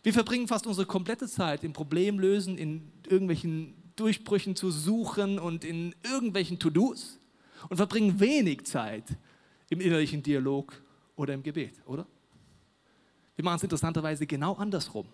Wir 0.03 0.13
verbringen 0.13 0.49
fast 0.49 0.67
unsere 0.67 0.87
komplette 0.87 1.29
Zeit 1.29 1.63
im 1.63 1.73
Problemlösen, 1.73 2.59
in 2.59 2.91
irgendwelchen 3.09 3.75
Durchbrüchen 3.95 4.57
zu 4.57 4.71
suchen 4.71 5.39
und 5.39 5.65
in 5.65 5.95
irgendwelchen 6.03 6.59
To-Dos 6.59 7.19
und 7.69 7.77
verbringen 7.77 8.19
wenig 8.19 8.65
Zeit 8.65 9.05
im 9.71 9.81
innerlichen 9.81 10.23
Dialog 10.23 10.81
oder 11.15 11.35
im 11.35 11.43
Gebet, 11.43 11.75
oder? 11.87 12.07
Wir 13.37 13.45
machen 13.45 13.57
es 13.57 13.63
interessanterweise 13.63 14.27
genau 14.27 14.55
andersrum 14.55 15.07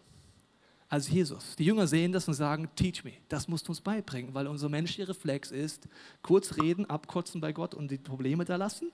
als 0.89 1.09
Jesus. 1.09 1.57
Die 1.57 1.65
Jünger 1.65 1.87
sehen 1.87 2.13
das 2.13 2.29
und 2.29 2.35
sagen, 2.35 2.69
teach 2.77 3.05
me, 3.05 3.13
das 3.29 3.49
musst 3.49 3.67
du 3.67 3.73
uns 3.73 3.81
beibringen, 3.81 4.35
weil 4.35 4.47
unser 4.47 4.69
menschlicher 4.69 5.09
Reflex 5.09 5.51
ist, 5.51 5.89
kurz 6.23 6.57
reden, 6.57 6.89
abkotzen 6.89 7.41
bei 7.41 7.53
Gott 7.53 7.75
und 7.75 7.91
die 7.91 7.99
Probleme 7.99 8.45
da 8.45 8.57
lassen 8.57 8.93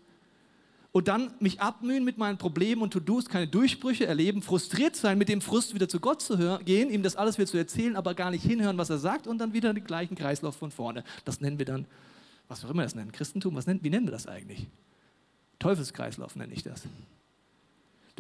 und 0.92 1.08
dann 1.08 1.32
mich 1.38 1.60
abmühen 1.60 2.04
mit 2.04 2.18
meinen 2.18 2.38
Problemen 2.38 2.82
und 2.82 2.92
To-Dos, 2.92 3.28
keine 3.28 3.46
Durchbrüche 3.46 4.06
erleben, 4.06 4.42
frustriert 4.42 4.96
sein, 4.96 5.18
mit 5.18 5.28
dem 5.28 5.40
Frust 5.40 5.74
wieder 5.74 5.88
zu 5.88 6.00
Gott 6.00 6.20
zu 6.20 6.38
hören, 6.38 6.64
gehen, 6.64 6.90
ihm 6.90 7.02
das 7.02 7.16
alles 7.16 7.38
wieder 7.38 7.46
zu 7.46 7.56
erzählen, 7.56 7.96
aber 7.96 8.14
gar 8.14 8.30
nicht 8.30 8.44
hinhören, 8.44 8.78
was 8.78 8.90
er 8.90 8.98
sagt 8.98 9.26
und 9.26 9.38
dann 9.38 9.52
wieder 9.52 9.72
den 9.72 9.84
gleichen 9.84 10.16
Kreislauf 10.16 10.56
von 10.56 10.70
vorne. 10.70 11.04
Das 11.24 11.40
nennen 11.40 11.58
wir 11.58 11.66
dann, 11.66 11.86
was 12.48 12.64
auch 12.64 12.70
immer 12.70 12.82
das 12.82 12.94
nennen, 12.94 13.12
Christentum, 13.12 13.54
was 13.54 13.66
nennen, 13.66 13.80
wie 13.82 13.90
nennen 13.90 14.06
wir 14.06 14.12
das 14.12 14.26
eigentlich? 14.26 14.66
Teufelskreislauf 15.60 16.34
nenne 16.36 16.52
ich 16.52 16.64
das. 16.64 16.82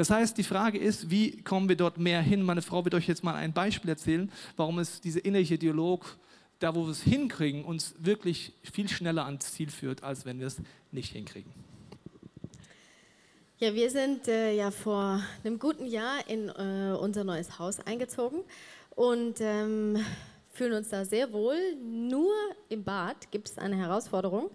Das 0.00 0.08
heißt, 0.08 0.38
die 0.38 0.44
Frage 0.44 0.78
ist, 0.78 1.10
wie 1.10 1.42
kommen 1.42 1.68
wir 1.68 1.76
dort 1.76 1.98
mehr 1.98 2.22
hin? 2.22 2.42
Meine 2.42 2.62
Frau 2.62 2.82
wird 2.86 2.94
euch 2.94 3.06
jetzt 3.06 3.22
mal 3.22 3.34
ein 3.34 3.52
Beispiel 3.52 3.90
erzählen, 3.90 4.32
warum 4.56 4.78
es 4.78 5.02
diese 5.02 5.20
innerliche 5.20 5.58
Dialog, 5.58 6.16
da 6.58 6.74
wo 6.74 6.86
wir 6.86 6.90
es 6.90 7.02
hinkriegen, 7.02 7.66
uns 7.66 7.94
wirklich 7.98 8.54
viel 8.62 8.88
schneller 8.88 9.26
ans 9.26 9.52
Ziel 9.52 9.68
führt, 9.68 10.02
als 10.02 10.24
wenn 10.24 10.40
wir 10.40 10.46
es 10.46 10.56
nicht 10.90 11.12
hinkriegen. 11.12 11.52
Ja, 13.58 13.74
wir 13.74 13.90
sind 13.90 14.26
äh, 14.26 14.54
ja 14.54 14.70
vor 14.70 15.22
einem 15.44 15.58
guten 15.58 15.84
Jahr 15.84 16.26
in 16.28 16.48
äh, 16.48 16.96
unser 16.98 17.22
neues 17.22 17.58
Haus 17.58 17.78
eingezogen 17.80 18.40
und 18.96 19.34
ähm, 19.42 20.02
fühlen 20.54 20.72
uns 20.72 20.88
da 20.88 21.04
sehr 21.04 21.30
wohl. 21.30 21.58
Nur 21.76 22.32
im 22.70 22.84
Bad 22.84 23.30
gibt 23.30 23.50
es 23.50 23.58
eine 23.58 23.76
Herausforderung, 23.76 24.48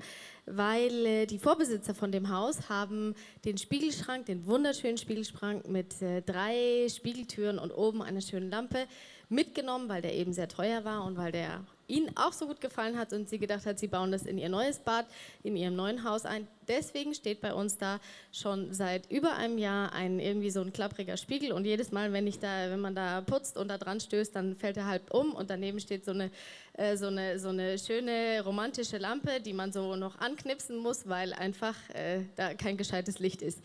weil 0.46 1.06
äh, 1.06 1.25
die 1.25 1.40
Vorbesitzer 1.40 1.96
von 1.96 2.12
dem 2.12 2.30
Haus 2.30 2.70
haben 2.70 3.16
den 3.46 3.58
Spiegelschrank, 3.58 4.25
den 4.25 4.46
wunderschönen 4.46 4.98
Spiegelschrank 4.98 5.68
mit 5.68 6.02
äh, 6.02 6.22
drei 6.22 6.88
Spiegeltüren 6.90 7.60
und 7.60 7.72
oben 7.72 8.02
einer 8.02 8.22
schönen 8.22 8.50
Lampe 8.50 8.86
mitgenommen, 9.30 9.90
weil 9.90 10.02
der 10.02 10.14
eben 10.14 10.34
sehr 10.34 10.48
teuer 10.48 10.86
war 10.86 11.04
und 11.04 11.18
weil 11.18 11.32
der 11.32 11.66
ihnen 11.88 12.15
auch 12.15 12.34
so 12.34 12.48
gut 12.48 12.62
gefallen 12.62 12.98
hat 12.98 13.13
und 13.13 13.30
sie 13.30 13.39
gedacht 13.39 13.65
hat, 13.65 13.80
sie 13.80 13.88
bauen 13.88 14.12
das 14.12 14.25
in 14.25 14.38
ihr 14.38 14.50
neues 14.50 14.80
Bad, 14.80 15.06
in 15.44 15.56
ihrem 15.56 15.75
neuen 15.75 16.04
Haus 16.04 16.25
ein. 16.25 16.48
Deswegen 16.68 17.13
steht 17.13 17.42
bei 17.42 17.54
uns 17.54 17.77
da 17.77 18.00
schon 18.32 18.74
seit 18.74 19.12
über 19.12 19.36
einem 19.36 19.58
Jahr 19.58 19.94
ein 19.94 20.20
irgendwie 20.20 20.50
so 20.50 20.62
ein 20.62 20.74
klappriger 20.74 21.18
Spiegel 21.18 21.51
und 21.51 21.65
jedes 21.65 21.92
Mal, 21.92 22.12
wenn 22.12 22.25
ich 22.25 22.39
da, 22.39 22.70
wenn 22.70 22.82
man 22.82 22.96
da 22.96 23.22
putzt 23.22 23.58
und 23.58 23.68
da 23.68 23.77
dran 23.77 24.00
stößt, 24.00 24.36
dann 24.36 24.56
fällt 24.56 24.77
er 24.77 24.88
halb 24.88 25.13
um 25.13 25.34
und 25.34 25.50
daneben 25.50 25.80
steht 25.80 26.06
so 26.06 26.12
eine, 26.12 26.32
äh, 26.74 26.98
so 26.98 27.08
eine, 27.08 27.38
so 27.39 27.50
eine 27.50 27.77
schöne 27.77 28.42
romantische 28.44 28.98
Lampe, 28.98 29.39
die 29.42 29.54
man 29.54 29.72
so 29.72 29.96
noch 29.96 30.20
anknipsen 30.20 30.77
muss, 30.77 31.08
weil 31.08 31.34
einfach 31.34 31.75
äh, 31.94 32.22
da 32.36 32.54
kein 32.56 32.77
gescheites 32.77 33.20
Licht 33.20 33.42
ist. 33.42 33.60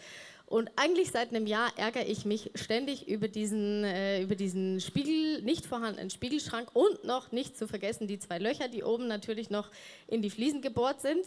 Und 0.51 0.69
eigentlich 0.75 1.13
seit 1.13 1.31
einem 1.31 1.47
Jahr 1.47 1.71
ärgere 1.77 2.07
ich 2.07 2.25
mich 2.25 2.51
ständig 2.57 3.07
über 3.07 3.29
diesen, 3.29 3.85
äh, 3.85 4.21
über 4.21 4.35
diesen 4.35 4.81
Spiegel, 4.81 5.43
nicht 5.43 5.65
vorhandenen 5.65 6.11
Spiegelschrank 6.11 6.75
und 6.75 7.05
noch 7.05 7.31
nicht 7.31 7.57
zu 7.57 7.69
vergessen 7.69 8.09
die 8.09 8.19
zwei 8.19 8.39
Löcher, 8.39 8.67
die 8.67 8.83
oben 8.83 9.07
natürlich 9.07 9.49
noch 9.49 9.71
in 10.09 10.23
die 10.23 10.31
Fliesen 10.31 10.61
gebohrt 10.61 11.03
sind. 11.03 11.25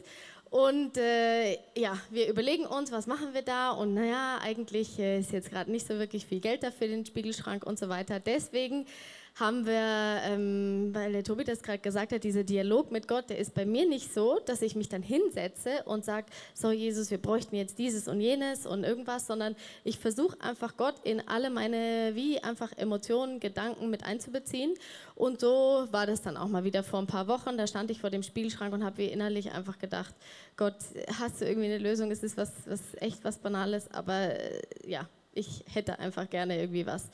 Und 0.49 0.97
äh, 0.97 1.53
ja, 1.73 1.97
wir 2.09 2.27
überlegen 2.27 2.65
uns, 2.65 2.91
was 2.91 3.07
machen 3.07 3.33
wir 3.33 3.43
da? 3.43 3.71
Und 3.71 3.93
naja, 3.93 4.39
eigentlich 4.41 4.99
äh, 4.99 5.19
ist 5.19 5.31
jetzt 5.31 5.49
gerade 5.49 5.71
nicht 5.71 5.87
so 5.87 5.97
wirklich 5.99 6.25
viel 6.25 6.41
Geld 6.41 6.61
dafür, 6.61 6.89
den 6.89 7.05
Spiegelschrank 7.05 7.65
und 7.65 7.79
so 7.79 7.87
weiter. 7.87 8.19
Deswegen 8.19 8.85
haben 9.35 9.65
wir, 9.65 9.73
ähm, 9.73 10.89
weil 10.93 11.11
der 11.11 11.23
Tobi 11.23 11.43
das 11.43 11.63
gerade 11.63 11.79
gesagt 11.79 12.11
hat, 12.11 12.23
dieser 12.23 12.43
Dialog 12.43 12.91
mit 12.91 13.07
Gott, 13.07 13.31
der 13.31 13.39
ist 13.39 13.55
bei 13.55 13.65
mir 13.65 13.87
nicht 13.87 14.13
so, 14.13 14.39
dass 14.45 14.61
ich 14.61 14.75
mich 14.75 14.89
dann 14.89 15.01
hinsetze 15.01 15.83
und 15.85 16.05
sage, 16.05 16.27
so 16.53 16.69
Jesus, 16.69 17.09
wir 17.09 17.17
bräuchten 17.17 17.55
jetzt 17.55 17.79
dieses 17.79 18.07
und 18.07 18.21
jenes 18.21 18.67
und 18.67 18.83
irgendwas, 18.83 19.25
sondern 19.25 19.55
ich 19.83 19.97
versuche 19.97 20.39
einfach 20.39 20.77
Gott 20.77 20.95
in 21.03 21.27
alle 21.27 21.49
meine, 21.49 22.11
wie 22.13 22.43
einfach 22.43 22.71
Emotionen, 22.77 23.39
Gedanken 23.39 23.89
mit 23.89 24.03
einzubeziehen. 24.03 24.75
Und 25.15 25.39
so 25.39 25.87
war 25.89 26.05
das 26.05 26.21
dann 26.21 26.37
auch 26.37 26.47
mal 26.47 26.63
wieder 26.63 26.83
vor 26.83 26.99
ein 26.99 27.07
paar 27.07 27.27
Wochen. 27.27 27.57
Da 27.57 27.65
stand 27.65 27.89
ich 27.89 28.01
vor 28.01 28.11
dem 28.11 28.21
Spiegelschrank 28.21 28.71
und 28.71 28.83
habe 28.83 29.03
innerlich 29.03 29.51
einfach 29.51 29.79
gedacht, 29.79 30.13
Gott, 30.57 30.75
hast 31.19 31.41
du 31.41 31.45
irgendwie 31.45 31.73
eine 31.73 31.79
Lösung? 31.79 32.11
Es 32.11 32.21
ist 32.21 32.37
was, 32.37 32.51
was 32.67 32.81
echt 32.99 33.23
was 33.23 33.39
Banales, 33.39 33.89
aber 33.91 34.39
äh, 34.39 34.61
ja, 34.85 35.09
ich 35.33 35.65
hätte 35.73 35.97
einfach 35.97 36.29
gerne 36.29 36.59
irgendwie 36.59 36.85
was. 36.85 37.09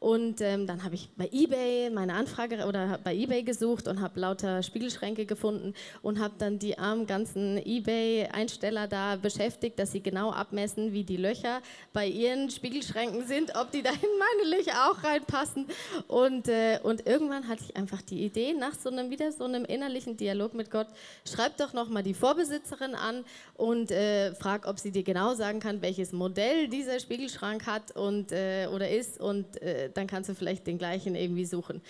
Und 0.00 0.40
ähm, 0.40 0.66
dann 0.66 0.82
habe 0.82 0.94
ich 0.94 1.10
bei 1.14 1.28
eBay 1.30 1.90
meine 1.90 2.14
Anfrage 2.14 2.64
oder 2.66 2.98
bei 3.04 3.14
eBay 3.14 3.42
gesucht 3.42 3.86
und 3.86 4.00
habe 4.00 4.18
lauter 4.18 4.62
Spiegelschränke 4.62 5.26
gefunden 5.26 5.74
und 6.00 6.18
habe 6.18 6.32
dann 6.38 6.58
die 6.58 6.78
armen 6.78 7.06
ganzen 7.06 7.58
eBay-Einsteller 7.58 8.88
da 8.88 9.16
beschäftigt, 9.16 9.78
dass 9.78 9.92
sie 9.92 10.02
genau 10.02 10.30
abmessen, 10.30 10.94
wie 10.94 11.04
die 11.04 11.18
Löcher 11.18 11.60
bei 11.92 12.06
ihren 12.06 12.48
Spiegelschränken 12.48 13.26
sind, 13.26 13.54
ob 13.56 13.72
die 13.72 13.82
da 13.82 13.90
in 13.90 13.98
meine 14.18 14.56
Löcher 14.56 14.90
auch 14.90 15.04
reinpassen. 15.04 15.66
Und, 16.08 16.48
äh, 16.48 16.80
und 16.82 17.06
irgendwann 17.06 17.46
hatte 17.46 17.64
ich 17.68 17.76
einfach 17.76 18.00
die 18.00 18.24
Idee, 18.24 18.54
nach 18.54 18.74
so 18.74 18.88
einem 18.88 19.10
wieder 19.10 19.30
so 19.32 19.44
einem 19.44 19.66
innerlichen 19.66 20.16
Dialog 20.16 20.54
mit 20.54 20.70
Gott, 20.70 20.88
schreib 21.30 21.58
doch 21.58 21.74
noch 21.74 21.90
mal 21.90 22.02
die 22.02 22.14
Vorbesitzerin 22.14 22.94
an 22.94 23.22
und 23.54 23.90
äh, 23.90 24.34
frag, 24.34 24.66
ob 24.66 24.78
sie 24.78 24.92
dir 24.92 25.02
genau 25.02 25.34
sagen 25.34 25.60
kann, 25.60 25.82
welches 25.82 26.12
Modell 26.12 26.68
dieser 26.68 26.98
Spiegelschrank 27.00 27.66
hat 27.66 27.94
und 27.94 28.32
äh, 28.32 28.66
oder 28.72 28.88
ist 28.88 29.20
und 29.20 29.60
äh, 29.60 29.89
dann 29.96 30.06
kannst 30.06 30.28
du 30.30 30.34
vielleicht 30.34 30.66
den 30.66 30.78
gleichen 30.78 31.14
irgendwie 31.14 31.44
suchen. 31.44 31.82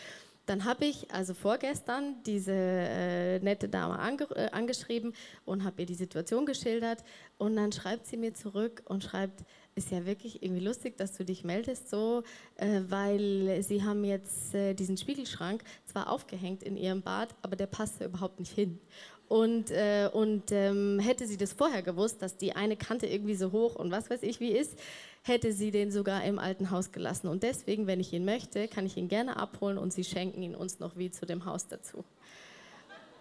Dann 0.46 0.64
habe 0.64 0.84
ich 0.86 1.08
also 1.12 1.32
vorgestern 1.32 2.16
diese 2.26 2.52
äh, 2.52 3.38
nette 3.38 3.68
Dame 3.68 3.98
ange 4.00 4.24
äh, 4.34 4.50
angeschrieben 4.50 5.12
und 5.44 5.62
habe 5.62 5.82
ihr 5.82 5.86
die 5.86 5.94
Situation 5.94 6.44
geschildert 6.44 7.04
und 7.38 7.54
dann 7.54 7.70
schreibt 7.70 8.06
sie 8.06 8.16
mir 8.16 8.34
zurück 8.34 8.82
und 8.86 9.04
schreibt, 9.04 9.44
ist 9.76 9.92
ja 9.92 10.06
wirklich 10.06 10.42
irgendwie 10.42 10.64
lustig, 10.64 10.96
dass 10.96 11.16
du 11.16 11.24
dich 11.24 11.44
meldest 11.44 11.88
so, 11.88 12.24
äh, 12.56 12.80
weil 12.88 13.62
sie 13.62 13.84
haben 13.84 14.02
jetzt 14.02 14.52
äh, 14.54 14.74
diesen 14.74 14.96
Spiegelschrank 14.96 15.62
zwar 15.84 16.10
aufgehängt 16.10 16.64
in 16.64 16.76
ihrem 16.76 17.02
Bad, 17.02 17.32
aber 17.42 17.54
der 17.54 17.68
passt 17.68 18.00
überhaupt 18.00 18.40
nicht 18.40 18.52
hin. 18.52 18.80
Und, 19.30 19.70
äh, 19.70 20.10
und 20.12 20.50
ähm, 20.50 20.98
hätte 20.98 21.24
sie 21.24 21.36
das 21.36 21.52
vorher 21.52 21.82
gewusst, 21.82 22.20
dass 22.20 22.36
die 22.36 22.56
eine 22.56 22.76
Kante 22.76 23.06
irgendwie 23.06 23.36
so 23.36 23.52
hoch 23.52 23.76
und 23.76 23.92
was 23.92 24.10
weiß 24.10 24.24
ich 24.24 24.40
wie 24.40 24.50
ist, 24.50 24.76
hätte 25.22 25.52
sie 25.52 25.70
den 25.70 25.92
sogar 25.92 26.24
im 26.24 26.40
alten 26.40 26.72
Haus 26.72 26.90
gelassen. 26.90 27.28
Und 27.28 27.44
deswegen, 27.44 27.86
wenn 27.86 28.00
ich 28.00 28.12
ihn 28.12 28.24
möchte, 28.24 28.66
kann 28.66 28.86
ich 28.86 28.96
ihn 28.96 29.06
gerne 29.06 29.36
abholen 29.36 29.78
und 29.78 29.92
sie 29.92 30.02
schenken 30.02 30.42
ihn 30.42 30.56
uns 30.56 30.80
noch 30.80 30.96
wie 30.96 31.12
zu 31.12 31.26
dem 31.26 31.44
Haus 31.44 31.68
dazu. 31.68 32.02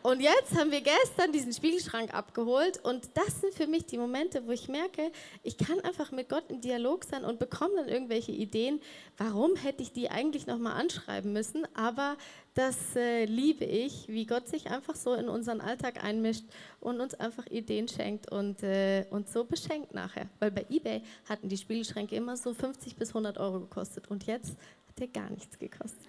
Und 0.01 0.21
jetzt 0.21 0.57
haben 0.57 0.71
wir 0.71 0.79
gestern 0.79 1.33
diesen 1.33 1.51
Spiegelschrank 1.51 2.13
abgeholt 2.13 2.79
und 2.83 3.09
das 3.15 3.41
sind 3.41 3.53
für 3.53 3.67
mich 3.67 3.85
die 3.85 3.97
Momente, 3.97 4.47
wo 4.47 4.51
ich 4.51 4.69
merke, 4.69 5.11
ich 5.43 5.57
kann 5.57 5.81
einfach 5.81 6.13
mit 6.13 6.29
Gott 6.29 6.45
im 6.47 6.61
Dialog 6.61 7.03
sein 7.03 7.25
und 7.25 7.37
bekomme 7.37 7.75
dann 7.75 7.89
irgendwelche 7.89 8.31
Ideen. 8.31 8.79
Warum 9.17 9.57
hätte 9.57 9.83
ich 9.83 9.91
die 9.91 10.09
eigentlich 10.09 10.47
nochmal 10.47 10.79
anschreiben 10.79 11.33
müssen? 11.33 11.67
Aber 11.73 12.15
das 12.53 12.95
äh, 12.95 13.25
liebe 13.25 13.65
ich, 13.65 14.07
wie 14.07 14.25
Gott 14.25 14.47
sich 14.47 14.71
einfach 14.71 14.95
so 14.95 15.13
in 15.15 15.27
unseren 15.27 15.59
Alltag 15.59 16.01
einmischt 16.01 16.45
und 16.79 17.01
uns 17.01 17.13
einfach 17.15 17.45
Ideen 17.47 17.89
schenkt 17.89 18.31
und, 18.31 18.63
äh, 18.63 19.05
und 19.09 19.27
so 19.27 19.43
beschenkt 19.43 19.93
nachher. 19.93 20.29
Weil 20.39 20.51
bei 20.51 20.65
eBay 20.69 21.01
hatten 21.27 21.49
die 21.49 21.57
Spiegelschränke 21.57 22.15
immer 22.15 22.37
so 22.37 22.53
50 22.53 22.95
bis 22.95 23.09
100 23.09 23.37
Euro 23.37 23.59
gekostet 23.59 24.09
und 24.09 24.25
jetzt 24.27 24.51
hat 24.87 24.97
der 24.97 25.07
gar 25.07 25.29
nichts 25.29 25.59
gekostet. 25.59 26.07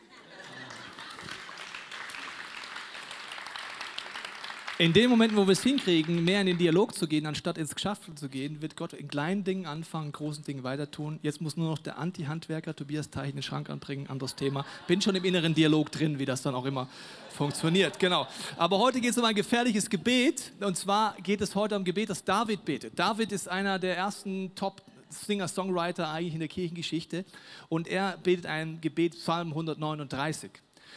In 4.81 4.95
dem 4.95 5.11
Moment, 5.11 5.37
wo 5.37 5.47
wir 5.47 5.53
es 5.53 5.63
hinkriegen, 5.63 6.25
mehr 6.25 6.41
in 6.41 6.47
den 6.47 6.57
Dialog 6.57 6.95
zu 6.95 7.07
gehen, 7.07 7.27
anstatt 7.27 7.59
ins 7.59 7.75
Geschäft 7.75 8.19
zu 8.19 8.31
gehen, 8.31 8.63
wird 8.63 8.79
Gott 8.79 8.95
in 8.95 9.09
kleinen 9.09 9.45
Dingen 9.45 9.67
anfangen, 9.67 10.07
in 10.07 10.13
großen 10.13 10.43
Dingen 10.43 10.65
weiter 10.65 10.91
tun. 10.91 11.19
Jetzt 11.21 11.43
muss 11.43 11.59
nur 11.59 11.69
noch 11.69 11.81
der 11.81 11.99
Anti-Handwerker 11.99 12.75
Tobias 12.75 13.11
Teich 13.11 13.35
den 13.35 13.43
Schrank 13.43 13.69
anbringen, 13.69 14.07
anderes 14.07 14.37
Thema. 14.37 14.65
Bin 14.87 15.03
schon 15.03 15.15
im 15.17 15.25
inneren 15.27 15.53
Dialog 15.53 15.93
drin, 15.93 16.19
wie 16.19 16.25
das 16.25 16.41
dann 16.41 16.55
auch 16.55 16.65
immer 16.65 16.89
funktioniert. 17.29 17.99
Genau. 17.99 18.27
Aber 18.57 18.79
heute 18.79 19.03
geht 19.03 19.11
es 19.11 19.19
um 19.19 19.25
ein 19.27 19.35
gefährliches 19.35 19.91
Gebet. 19.91 20.51
Und 20.61 20.79
zwar 20.79 21.15
geht 21.23 21.43
es 21.43 21.55
heute 21.55 21.77
um 21.77 21.85
Gebet, 21.85 22.09
das 22.09 22.25
David 22.25 22.65
betet. 22.65 22.99
David 22.99 23.33
ist 23.33 23.51
einer 23.51 23.79
der 23.79 23.99
ersten 23.99 24.55
Top 24.55 24.81
Singer-Songwriter 25.11 26.09
eigentlich 26.11 26.33
in 26.33 26.41
der 26.41 26.49
Kirchengeschichte. 26.49 27.27
Und 27.69 27.87
er 27.87 28.17
betet 28.17 28.47
ein 28.47 28.81
Gebet, 28.81 29.13
Psalm 29.17 29.49
139. 29.49 30.51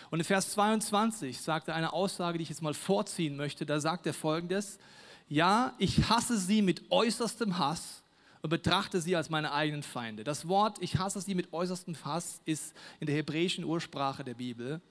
Und 0.09 0.19
in 0.19 0.25
Vers 0.25 0.51
22 0.51 1.39
sagt 1.41 1.67
er 1.67 1.75
eine 1.75 1.93
Aussage, 1.93 2.37
die 2.37 2.43
ich 2.43 2.49
jetzt 2.49 2.61
mal 2.61 2.73
vorziehen 2.73 3.35
möchte. 3.35 3.65
Da 3.65 3.79
sagt 3.79 4.05
er 4.05 4.13
folgendes: 4.13 4.79
Ja, 5.27 5.73
ich 5.77 6.09
hasse 6.09 6.37
sie 6.37 6.61
mit 6.61 6.91
äußerstem 6.91 7.57
Hass 7.57 8.03
und 8.41 8.49
betrachte 8.49 9.01
sie 9.01 9.15
als 9.15 9.29
meine 9.29 9.53
eigenen 9.53 9.83
Feinde. 9.83 10.23
Das 10.23 10.47
Wort 10.47 10.77
ich 10.81 10.97
hasse 10.97 11.21
sie 11.21 11.35
mit 11.35 11.53
äußerstem 11.53 11.95
Hass 12.03 12.41
ist 12.45 12.73
in 12.99 13.07
der 13.07 13.15
hebräischen 13.15 13.63
Ursprache 13.63 14.23
der 14.23 14.35
Bibel 14.35 14.81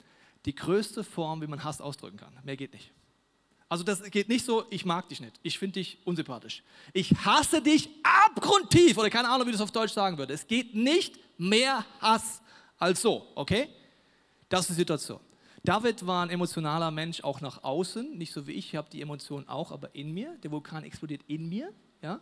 die 0.45 0.55
größte 0.55 1.03
Form, 1.03 1.41
wie 1.41 1.47
man 1.47 1.63
Hass 1.63 1.79
ausdrücken 1.79 2.17
kann. 2.17 2.37
Mehr 2.43 2.57
geht 2.57 2.73
nicht. 2.73 2.91
Also 3.69 3.83
das 3.83 4.03
geht 4.03 4.29
nicht 4.29 4.45
so, 4.45 4.65
ich 4.69 4.85
mag 4.85 5.09
dich 5.09 5.19
nicht, 5.19 5.39
ich 5.41 5.57
finde 5.57 5.79
dich 5.79 5.97
unsympathisch. 6.05 6.61
Ich 6.91 7.09
hasse 7.25 7.61
dich 7.61 7.89
abgrundtief 8.03 8.97
oder 8.97 9.09
keine 9.09 9.29
Ahnung, 9.29 9.47
wie 9.47 9.51
du 9.51 9.55
es 9.55 9.61
auf 9.61 9.71
Deutsch 9.71 9.93
sagen 9.93 10.17
würde. 10.17 10.33
Es 10.33 10.45
geht 10.45 10.75
nicht 10.75 11.17
Mehr 11.39 11.83
Hass 11.99 12.41
als 12.77 13.01
so, 13.01 13.27
okay? 13.33 13.67
Das 14.53 14.69
ist 14.69 14.75
die 14.75 14.81
Situation. 14.81 15.19
David 15.63 16.05
war 16.05 16.23
ein 16.23 16.29
emotionaler 16.29 16.91
Mensch 16.91 17.23
auch 17.23 17.41
nach 17.41 17.63
außen, 17.63 18.15
nicht 18.15 18.31
so 18.31 18.45
wie 18.45 18.51
ich, 18.51 18.67
ich 18.67 18.75
habe 18.75 18.87
die 18.87 19.01
Emotionen 19.01 19.49
auch, 19.49 19.71
aber 19.71 19.95
in 19.95 20.13
mir. 20.13 20.37
Der 20.43 20.51
Vulkan 20.51 20.83
explodiert 20.83 21.23
in 21.25 21.49
mir. 21.49 21.73
Ja? 22.03 22.19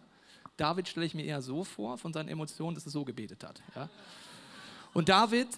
David 0.56 0.88
stelle 0.88 1.06
ich 1.06 1.14
mir 1.14 1.26
eher 1.26 1.42
so 1.42 1.66
vor, 1.66 1.98
von 1.98 2.14
seinen 2.14 2.30
Emotionen, 2.30 2.74
dass 2.74 2.86
er 2.86 2.92
so 2.92 3.04
gebetet 3.04 3.44
hat. 3.44 3.62
Ja? 3.76 3.90
Und 4.94 5.10
David 5.10 5.50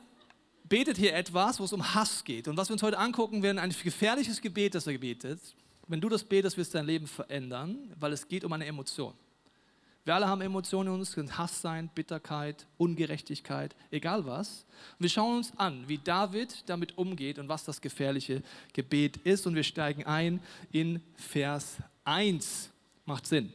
betet 0.64 0.98
hier 0.98 1.14
etwas, 1.14 1.60
wo 1.60 1.66
es 1.66 1.74
um 1.74 1.94
Hass 1.94 2.24
geht. 2.24 2.48
Und 2.48 2.58
was 2.58 2.70
wir 2.70 2.74
uns 2.74 2.82
heute 2.82 2.98
angucken 2.98 3.44
werden, 3.44 3.60
ein 3.60 3.70
gefährliches 3.70 4.42
Gebet, 4.42 4.74
das 4.74 4.88
er 4.88 4.94
gebetet. 4.94 5.40
Wenn 5.88 6.02
du 6.02 6.10
das 6.10 6.24
betest, 6.24 6.58
wirst 6.58 6.74
du 6.74 6.80
dein 6.80 6.88
Leben 6.88 7.06
verändern, 7.06 7.94
weil 8.00 8.14
es 8.14 8.28
geht 8.28 8.44
um 8.44 8.52
eine 8.52 8.66
Emotion. 8.66 9.14
Wir 10.06 10.16
alle 10.16 10.28
haben 10.28 10.42
Emotionen 10.42 10.94
in 10.94 11.00
uns, 11.00 11.14
können 11.14 11.38
Hass 11.38 11.62
sein, 11.62 11.90
Bitterkeit, 11.96 12.68
Ungerechtigkeit, 12.78 13.74
egal 13.90 14.26
was. 14.26 14.66
Und 15.00 15.04
wir 15.04 15.10
schauen 15.10 15.38
uns 15.38 15.54
an, 15.58 15.88
wie 15.88 15.98
David 15.98 16.68
damit 16.68 16.98
umgeht 16.98 17.40
und 17.40 17.48
was 17.48 17.64
das 17.64 17.80
gefährliche 17.80 18.44
Gebet 18.74 19.18
ist. 19.18 19.48
Und 19.48 19.56
wir 19.56 19.64
steigen 19.64 20.04
ein 20.04 20.42
in 20.74 21.02
Vers 21.16 21.78
1. 22.04 22.70
Macht 23.06 23.28
Sinn. 23.28 23.54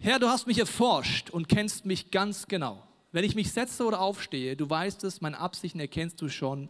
Herr, 0.00 0.18
du 0.18 0.28
hast 0.28 0.48
mich 0.48 0.58
erforscht 0.58 1.30
und 1.30 1.48
kennst 1.48 1.86
mich 1.86 2.10
ganz 2.10 2.48
genau. 2.48 2.82
Wenn 3.12 3.24
ich 3.24 3.36
mich 3.36 3.52
setze 3.52 3.84
oder 3.84 4.00
aufstehe, 4.00 4.56
du 4.56 4.68
weißt 4.68 5.04
es, 5.04 5.20
meine 5.20 5.38
Absichten 5.38 5.78
erkennst 5.78 6.20
du 6.20 6.28
schon 6.28 6.68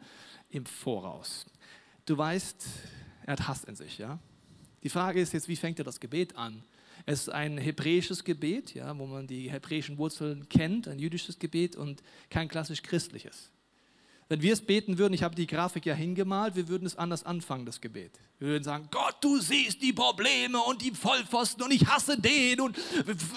im 0.50 0.66
Voraus. 0.66 1.46
Du 2.04 2.16
weißt, 2.16 2.66
er 3.24 3.32
hat 3.32 3.48
Hass 3.48 3.64
in 3.64 3.74
sich, 3.74 3.98
ja? 3.98 4.18
Die 4.82 4.88
Frage 4.88 5.20
ist 5.20 5.32
jetzt, 5.32 5.48
wie 5.48 5.56
fängt 5.56 5.78
er 5.78 5.84
das 5.84 5.98
Gebet 5.98 6.36
an? 6.36 6.62
Es 7.10 7.22
ist 7.22 7.28
ein 7.30 7.56
hebräisches 7.56 8.22
Gebet, 8.22 8.74
ja, 8.74 8.98
wo 8.98 9.06
man 9.06 9.26
die 9.26 9.50
hebräischen 9.50 9.96
Wurzeln 9.96 10.46
kennt, 10.50 10.86
ein 10.88 10.98
jüdisches 10.98 11.38
Gebet 11.38 11.74
und 11.74 12.02
kein 12.28 12.48
klassisch 12.48 12.82
christliches. 12.82 13.50
Wenn 14.28 14.42
wir 14.42 14.52
es 14.52 14.60
beten 14.60 14.98
würden, 14.98 15.14
ich 15.14 15.22
habe 15.22 15.34
die 15.34 15.46
Grafik 15.46 15.86
ja 15.86 15.94
hingemalt, 15.94 16.54
wir 16.54 16.68
würden 16.68 16.84
es 16.84 16.96
anders 16.96 17.24
anfangen, 17.24 17.64
das 17.64 17.80
Gebet. 17.80 18.12
Wir 18.38 18.48
würden 18.48 18.62
sagen, 18.62 18.88
Gott, 18.90 19.16
du 19.22 19.38
siehst 19.38 19.80
die 19.80 19.94
Probleme 19.94 20.58
und 20.60 20.82
die 20.82 20.90
Vollpfosten 20.90 21.62
und 21.62 21.70
ich 21.70 21.86
hasse 21.86 22.20
den 22.20 22.60
und 22.60 22.76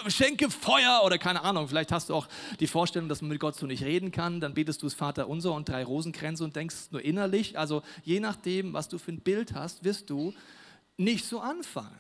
schenke 0.10 0.50
Feuer 0.50 1.04
oder 1.06 1.18
keine 1.18 1.42
Ahnung. 1.42 1.70
Vielleicht 1.70 1.94
hast 1.94 2.10
du 2.10 2.16
auch 2.16 2.28
die 2.60 2.68
Vorstellung, 2.68 3.08
dass 3.08 3.22
man 3.22 3.30
mit 3.30 3.40
Gott 3.40 3.56
so 3.56 3.68
nicht 3.68 3.86
reden 3.86 4.12
kann. 4.12 4.42
Dann 4.42 4.54
betest 4.54 4.82
du 4.82 4.88
es 4.88 4.94
Vater 4.94 5.30
unser 5.30 5.54
und 5.54 5.70
drei 5.70 5.86
Rosenkränze 5.86 6.44
und 6.44 6.58
denkst 6.58 6.92
nur 6.92 7.06
innerlich. 7.06 7.58
Also 7.58 7.84
je 8.04 8.20
nachdem, 8.20 8.74
was 8.74 8.90
du 8.90 8.98
für 8.98 9.14
ein 9.14 9.22
Bild 9.22 9.54
hast, 9.54 9.86
wirst 9.86 10.10
du 10.10 10.34
nicht 10.98 11.24
so 11.24 11.40
anfangen. 11.40 11.98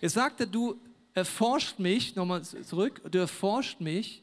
Er 0.00 0.10
sagte, 0.10 0.46
du 0.46 0.80
erforscht 1.14 1.78
mich, 1.78 2.16
nochmal 2.16 2.42
zurück, 2.42 3.02
du 3.10 3.18
erforscht 3.18 3.80
mich 3.80 4.22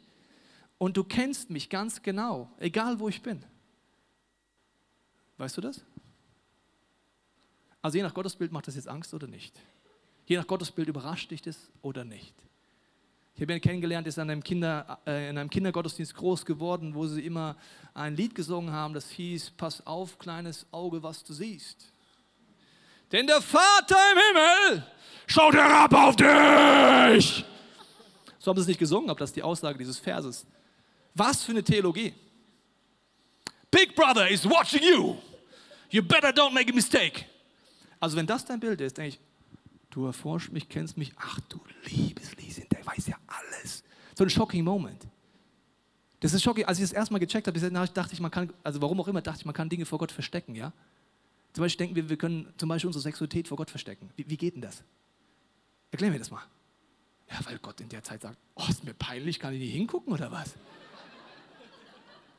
und 0.78 0.98
du 0.98 1.04
kennst 1.04 1.50
mich 1.50 1.70
ganz 1.70 2.02
genau, 2.02 2.52
egal 2.60 3.00
wo 3.00 3.10
ich 3.10 3.22
bin. 3.22 3.44
Weißt 5.38 5.56
du 5.58 5.62
das? 5.62 5.82
Also 7.82 7.98
je 7.98 8.04
nach 8.04 8.14
Gottesbild 8.14 8.52
macht 8.52 8.68
das 8.68 8.76
jetzt 8.76 8.88
Angst 8.88 9.14
oder 9.14 9.28
nicht. 9.28 9.58
Je 10.26 10.38
nach 10.38 10.48
Gottesbild 10.48 10.90
überrascht 10.90 11.32
dich 11.32 11.42
das 11.42 11.72
oder 11.82 12.04
nicht. 12.04 12.36
Ich 13.36 13.42
habe 13.42 13.54
ihn 13.54 13.62
kennengelernt, 13.62 14.06
ist 14.06 14.18
in 14.18 14.30
einem, 14.30 14.44
Kinder, 14.44 15.00
äh, 15.08 15.30
in 15.30 15.38
einem 15.38 15.50
Kindergottesdienst 15.50 16.14
groß 16.14 16.46
geworden, 16.46 16.94
wo 16.94 17.08
sie 17.08 17.26
immer 17.26 17.56
ein 17.94 18.18
Lied 18.18 18.36
gesungen 18.36 18.74
haben, 18.74 18.94
das 18.94 19.10
hieß, 19.12 19.52
pass 19.52 19.88
auf, 19.88 20.20
kleines 20.20 20.66
Auge, 20.72 21.02
was 21.02 21.24
du 21.24 21.32
siehst. 21.32 21.94
Denn 23.12 23.26
der 23.26 23.42
Vater 23.42 23.98
im 24.14 24.20
Himmel 24.28 24.84
schaut 25.28 25.54
herab 25.54 25.94
auf 25.94 26.16
dich. 26.16 27.46
So 28.38 28.52
haben 28.52 28.58
sie 28.58 28.62
es 28.62 28.68
nicht 28.68 28.80
gesungen, 28.80 29.10
aber 29.10 29.20
das 29.20 29.32
ist 29.32 29.36
die 29.36 29.44
Aussage 29.44 29.78
dieses 29.78 30.00
Verses. 30.00 30.46
Was 31.16 31.44
für 31.44 31.52
eine 31.52 31.64
Theologie. 31.64 32.14
Big 33.72 33.96
Brother 33.96 34.30
is 34.30 34.46
watching 34.46 34.82
you. 34.82 35.16
You 35.90 36.02
better 36.02 36.30
don't 36.30 36.54
make 36.54 36.72
a 36.72 36.74
mistake. 36.76 37.26
Also 38.00 38.16
wenn 38.16 38.28
das 38.28 38.46
dein 38.46 38.60
Bild 38.60 38.80
ist, 38.82 38.98
denke 38.98 39.10
ich, 39.10 39.20
du 39.90 40.06
erforscht 40.06 40.52
mich, 40.52 40.70
kennst 40.70 40.98
mich, 40.98 41.12
ach 41.18 41.40
du 41.50 41.60
liebes 41.86 42.36
Lieschen, 42.38 42.68
der 42.72 42.86
weiß 42.86 43.08
ja 43.08 43.18
alles. 43.28 43.84
So 44.18 44.24
ein 44.24 44.30
shocking 44.30 44.64
Moment. 44.64 45.08
Das 46.20 46.34
ist 46.34 46.44
shocking. 46.44 46.66
Als 46.66 46.78
ich 46.80 46.84
das 46.84 46.94
erstmal 46.94 47.20
gecheckt 47.20 47.48
habe, 47.48 47.60
dachte 47.60 48.14
ich, 48.14 48.20
man 48.20 48.32
kann, 48.32 48.54
also 48.64 48.82
warum 48.82 49.00
auch 49.02 49.08
immer, 49.08 49.22
dachte 49.22 49.40
ich, 49.40 49.46
man 49.46 49.56
kann 49.56 49.70
Dinge 49.70 49.86
vor 49.86 50.00
Gott 50.00 50.12
verstecken, 50.12 50.56
ja. 50.56 50.74
Zum 51.54 51.64
Beispiel 51.64 51.86
denken 51.86 51.96
wir, 51.96 52.10
wir 52.10 52.18
können 52.18 52.54
zum 52.58 52.70
Beispiel 52.70 52.88
unsere 52.88 53.02
Sexualität 53.04 53.48
vor 53.48 53.58
Gott 53.58 53.70
verstecken. 53.70 54.10
Wie, 54.16 54.30
wie 54.30 54.38
geht 54.38 54.56
denn 54.56 54.62
das? 54.62 54.84
Erklär 55.92 56.12
mir 56.12 56.20
das 56.20 56.30
mal. 56.30 56.44
Ja, 57.30 57.40
weil 57.46 57.60
Gott 57.60 57.80
in 57.82 57.90
der 57.90 58.04
Zeit 58.04 58.22
sagt, 58.22 58.38
oh, 58.56 58.66
ist 58.70 58.84
mir 58.84 58.94
peinlich, 58.94 59.40
kann 59.40 59.54
ich 59.54 59.60
nicht 59.60 59.74
hingucken 59.74 60.14
oder 60.14 60.32
was? 60.32 60.54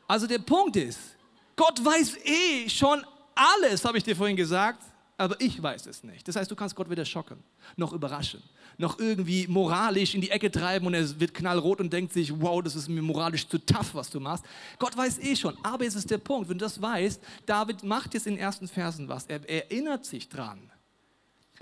Also 0.09 0.27
der 0.27 0.38
Punkt 0.38 0.77
ist, 0.77 1.16
Gott 1.55 1.85
weiß 1.85 2.16
eh 2.25 2.68
schon 2.68 3.05
alles, 3.35 3.85
habe 3.85 3.99
ich 3.99 4.05
dir 4.05 4.16
vorhin 4.16 4.37
gesagt, 4.37 4.83
aber 5.16 5.40
ich 5.40 5.62
weiß 5.62 5.87
es 5.87 6.03
nicht. 6.03 6.27
Das 6.27 6.35
heißt, 6.35 6.51
du 6.51 6.57
kannst 6.57 6.75
Gott 6.75 6.90
weder 6.90 7.05
schocken, 7.05 7.42
noch 7.77 7.92
überraschen, 7.92 8.42
noch 8.81 8.99
irgendwie 8.99 9.47
moralisch 9.47 10.14
in 10.14 10.21
die 10.21 10.31
Ecke 10.31 10.51
treiben 10.51 10.87
und 10.87 10.95
er 10.95 11.21
wird 11.21 11.35
knallrot 11.35 11.81
und 11.81 11.93
denkt 11.93 12.12
sich, 12.12 12.33
wow, 12.40 12.62
das 12.62 12.75
ist 12.75 12.88
mir 12.88 13.03
moralisch 13.03 13.47
zu 13.47 13.59
tough, 13.59 13.95
was 13.95 14.11
du 14.11 14.19
machst. 14.19 14.45
Gott 14.79 14.97
weiß 14.97 15.19
eh 15.21 15.37
schon, 15.37 15.57
aber 15.62 15.87
es 15.87 15.95
ist 15.95 16.11
der 16.11 16.19
Punkt, 16.19 16.49
wenn 16.49 16.59
du 16.59 16.64
das 16.64 16.81
weißt, 16.81 17.23
David 17.47 17.83
macht 17.85 18.14
jetzt 18.14 18.27
in 18.27 18.35
den 18.35 18.43
ersten 18.43 18.66
Versen 18.66 19.09
was. 19.09 19.27
Er 19.27 19.49
erinnert 19.49 20.05
sich 20.05 20.29
dran, 20.29 20.59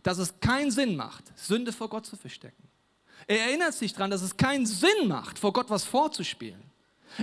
dass 0.03 0.19
es 0.19 0.41
keinen 0.41 0.71
Sinn 0.71 0.97
macht, 0.97 1.25
Sünde 1.37 1.73
vor 1.73 1.89
Gott 1.89 2.07
zu 2.07 2.17
verstecken. 2.17 2.63
Er 3.27 3.41
erinnert 3.41 3.75
sich 3.75 3.93
dran, 3.93 4.11
dass 4.11 4.23
es 4.23 4.37
keinen 4.37 4.65
Sinn 4.65 5.09
macht, 5.09 5.39
vor 5.39 5.53
Gott 5.53 5.69
was 5.69 5.85
vorzuspielen. 5.85 6.63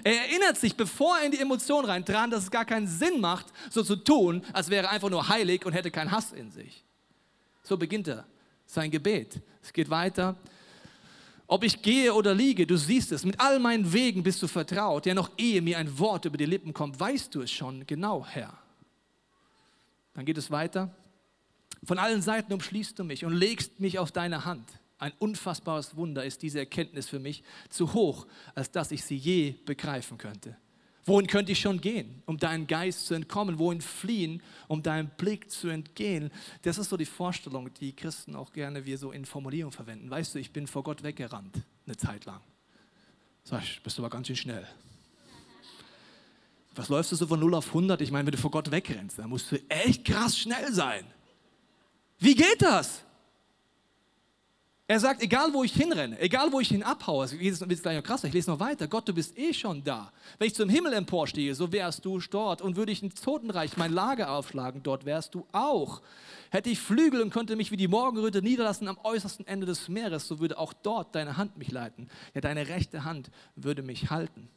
Er 0.03 0.27
erinnert 0.27 0.57
sich, 0.57 0.75
bevor 0.75 1.17
er 1.17 1.25
in 1.25 1.31
die 1.31 1.39
Emotion 1.39 1.85
rein, 1.85 2.03
dran, 2.03 2.29
dass 2.29 2.43
es 2.43 2.51
gar 2.51 2.65
keinen 2.65 2.87
Sinn 2.87 3.21
macht, 3.21 3.45
so 3.69 3.81
zu 3.81 3.95
tun, 3.95 4.43
als 4.51 4.69
wäre 4.69 4.87
er 4.87 4.91
einfach 4.91 5.09
nur 5.09 5.29
heilig 5.29 5.65
und 5.65 5.73
hätte 5.73 5.91
keinen 5.91 6.11
Hass 6.11 6.33
in 6.33 6.51
sich. 6.51 6.83
So 7.63 7.77
beginnt 7.77 8.07
er 8.07 8.25
sein 8.65 8.91
Gebet. 8.91 9.41
Es 9.65 9.73
geht 9.73 9.89
weiter. 9.89 10.35
Ob 11.47 11.63
ich 11.63 11.81
gehe 11.81 12.13
oder 12.13 12.35
liege, 12.35 12.67
du 12.67 12.77
siehst 12.77 13.11
es, 13.11 13.25
mit 13.25 13.39
all 13.39 13.59
meinen 13.59 13.91
Wegen 13.91 14.21
bist 14.21 14.41
du 14.43 14.47
vertraut. 14.47 15.07
Ja, 15.07 15.15
noch 15.15 15.31
ehe 15.37 15.61
mir 15.61 15.79
ein 15.79 15.97
Wort 15.97 16.25
über 16.25 16.37
die 16.37 16.45
Lippen 16.45 16.71
kommt, 16.71 16.99
weißt 16.99 17.33
du 17.33 17.41
es 17.41 17.51
schon 17.51 17.85
genau, 17.87 18.25
Herr. 18.25 18.55
Dann 20.13 20.23
geht 20.23 20.37
es 20.37 20.51
weiter. 20.51 20.95
Von 21.83 21.97
allen 21.97 22.21
Seiten 22.21 22.53
umschließt 22.53 22.97
du 22.97 23.03
mich 23.03 23.25
und 23.25 23.33
legst 23.33 23.79
mich 23.79 23.97
auf 23.97 24.11
deine 24.11 24.45
Hand. 24.45 24.69
Ein 24.99 25.13
unfassbares 25.17 25.95
Wunder 25.95 26.23
ist 26.23 26.43
diese 26.43 26.59
Erkenntnis 26.59 27.09
für 27.09 27.19
mich 27.19 27.43
zu 27.69 27.93
hoch, 27.93 28.27
als 28.53 28.69
dass 28.69 28.91
ich 28.91 29.03
sie 29.03 29.17
je 29.17 29.55
begreifen 29.65 30.19
könnte. 30.19 30.57
Wohin 31.07 31.27
könnte 31.27 31.51
ich 31.51 31.59
schon 31.59 31.79
gehen, 31.81 32.23
um 32.25 32.37
deinen 32.39 32.65
Geist 32.65 33.05
zu 33.05 33.13
entkommen? 33.13 33.59
Wohin 33.59 33.79
fliehen, 33.79 34.41
um 34.67 34.81
deinem 34.81 35.09
Blick 35.17 35.51
zu 35.51 35.67
entgehen? 35.67 36.31
Das 36.63 36.79
ist 36.79 36.89
so 36.89 36.97
die 36.97 37.05
Vorstellung, 37.05 37.71
die 37.75 37.93
Christen 37.93 38.35
auch 38.35 38.51
gerne 38.51 38.85
wir 38.85 38.97
so 38.97 39.11
in 39.11 39.25
Formulierungen 39.25 39.71
verwenden. 39.71 40.09
Weißt 40.09 40.33
du, 40.33 40.39
ich 40.39 40.51
bin 40.51 40.65
vor 40.65 40.81
Gott 40.81 41.03
weggerannt, 41.03 41.61
eine 41.85 41.95
Zeit 41.95 42.25
lang. 42.25 42.41
Sag 43.43 43.61
ich, 43.61 43.83
bist 43.83 43.99
du 43.99 44.01
aber 44.01 44.09
ganz 44.09 44.25
schön 44.25 44.35
schnell. 44.35 44.67
Was 46.73 46.89
läufst 46.89 47.11
du 47.11 47.15
so 47.15 47.27
von 47.27 47.39
0 47.39 47.53
auf 47.53 47.67
100? 47.67 48.01
Ich 48.01 48.11
meine, 48.11 48.25
wenn 48.25 48.31
du 48.33 48.39
vor 48.39 48.51
Gott 48.51 48.71
wegrennst, 48.71 49.19
dann 49.19 49.29
musst 49.29 49.51
du 49.51 49.57
echt 49.69 50.05
krass 50.05 50.37
schnell 50.37 50.73
sein. 50.73 51.05
Wie 52.17 52.33
geht 52.33 52.61
das? 52.61 53.04
Er 54.87 54.99
sagt, 54.99 55.23
egal 55.23 55.51
wo 55.51 55.63
ich 55.63 55.73
hinrenne, 55.73 56.19
egal 56.19 56.51
wo 56.51 56.59
ich 56.59 56.67
hin 56.67 56.83
abhaue, 56.83 57.25
es 57.25 57.31
wird 57.39 57.81
gleich 57.81 57.97
noch 57.97 58.03
krasser, 58.03 58.27
ich 58.27 58.35
lese 58.35 58.51
noch 58.51 58.59
weiter, 58.59 58.87
Gott, 58.87 59.07
du 59.07 59.13
bist 59.13 59.35
eh 59.35 59.51
schon 59.51 59.83
da. 59.83 60.11
Wenn 60.37 60.45
ich 60.45 60.53
zum 60.53 60.69
Himmel 60.69 60.93
emporstehe, 60.93 61.55
so 61.55 61.71
wärst 61.71 62.05
du 62.05 62.19
dort. 62.19 62.61
Und 62.61 62.75
würde 62.75 62.91
ich 62.91 63.01
ins 63.01 63.19
Totenreich 63.19 63.77
mein 63.77 63.91
Lager 63.91 64.29
aufschlagen, 64.29 64.83
dort 64.83 65.05
wärst 65.05 65.33
du 65.33 65.47
auch. 65.51 66.03
Hätte 66.51 66.69
ich 66.69 66.79
Flügel 66.79 67.21
und 67.21 67.31
könnte 67.31 67.55
mich 67.55 67.71
wie 67.71 67.77
die 67.77 67.87
Morgenröte 67.87 68.43
niederlassen 68.43 68.87
am 68.87 68.99
äußersten 69.03 69.47
Ende 69.47 69.65
des 69.65 69.89
Meeres, 69.89 70.27
so 70.27 70.39
würde 70.39 70.59
auch 70.59 70.73
dort 70.73 71.15
deine 71.15 71.35
Hand 71.35 71.57
mich 71.57 71.71
leiten. 71.71 72.07
Ja, 72.35 72.41
deine 72.41 72.67
rechte 72.67 73.03
Hand 73.03 73.31
würde 73.55 73.81
mich 73.81 74.11
halten. 74.11 74.49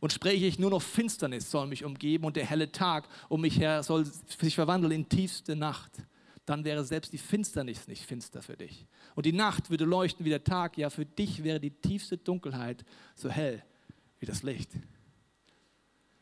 Und 0.00 0.12
spreche 0.12 0.46
ich 0.46 0.58
nur 0.58 0.70
noch 0.70 0.82
Finsternis 0.82 1.52
soll 1.52 1.68
mich 1.68 1.84
umgeben 1.84 2.24
und 2.24 2.34
der 2.34 2.44
helle 2.44 2.72
Tag 2.72 3.04
um 3.28 3.42
mich 3.42 3.60
her 3.60 3.84
soll 3.84 4.04
sich 4.04 4.56
verwandeln 4.56 4.92
in 4.92 5.08
tiefste 5.08 5.54
Nacht 5.54 5.92
dann 6.46 6.64
wäre 6.64 6.84
selbst 6.84 7.12
die 7.12 7.18
Finsternis 7.18 7.88
nicht 7.88 8.04
finster 8.04 8.42
für 8.42 8.56
dich. 8.56 8.86
Und 9.14 9.26
die 9.26 9.32
Nacht 9.32 9.70
würde 9.70 9.84
leuchten 9.84 10.24
wie 10.24 10.30
der 10.30 10.44
Tag. 10.44 10.76
Ja, 10.76 10.90
für 10.90 11.06
dich 11.06 11.42
wäre 11.42 11.60
die 11.60 11.70
tiefste 11.70 12.18
Dunkelheit 12.18 12.84
so 13.14 13.30
hell 13.30 13.62
wie 14.18 14.26
das 14.26 14.42
Licht. 14.42 14.70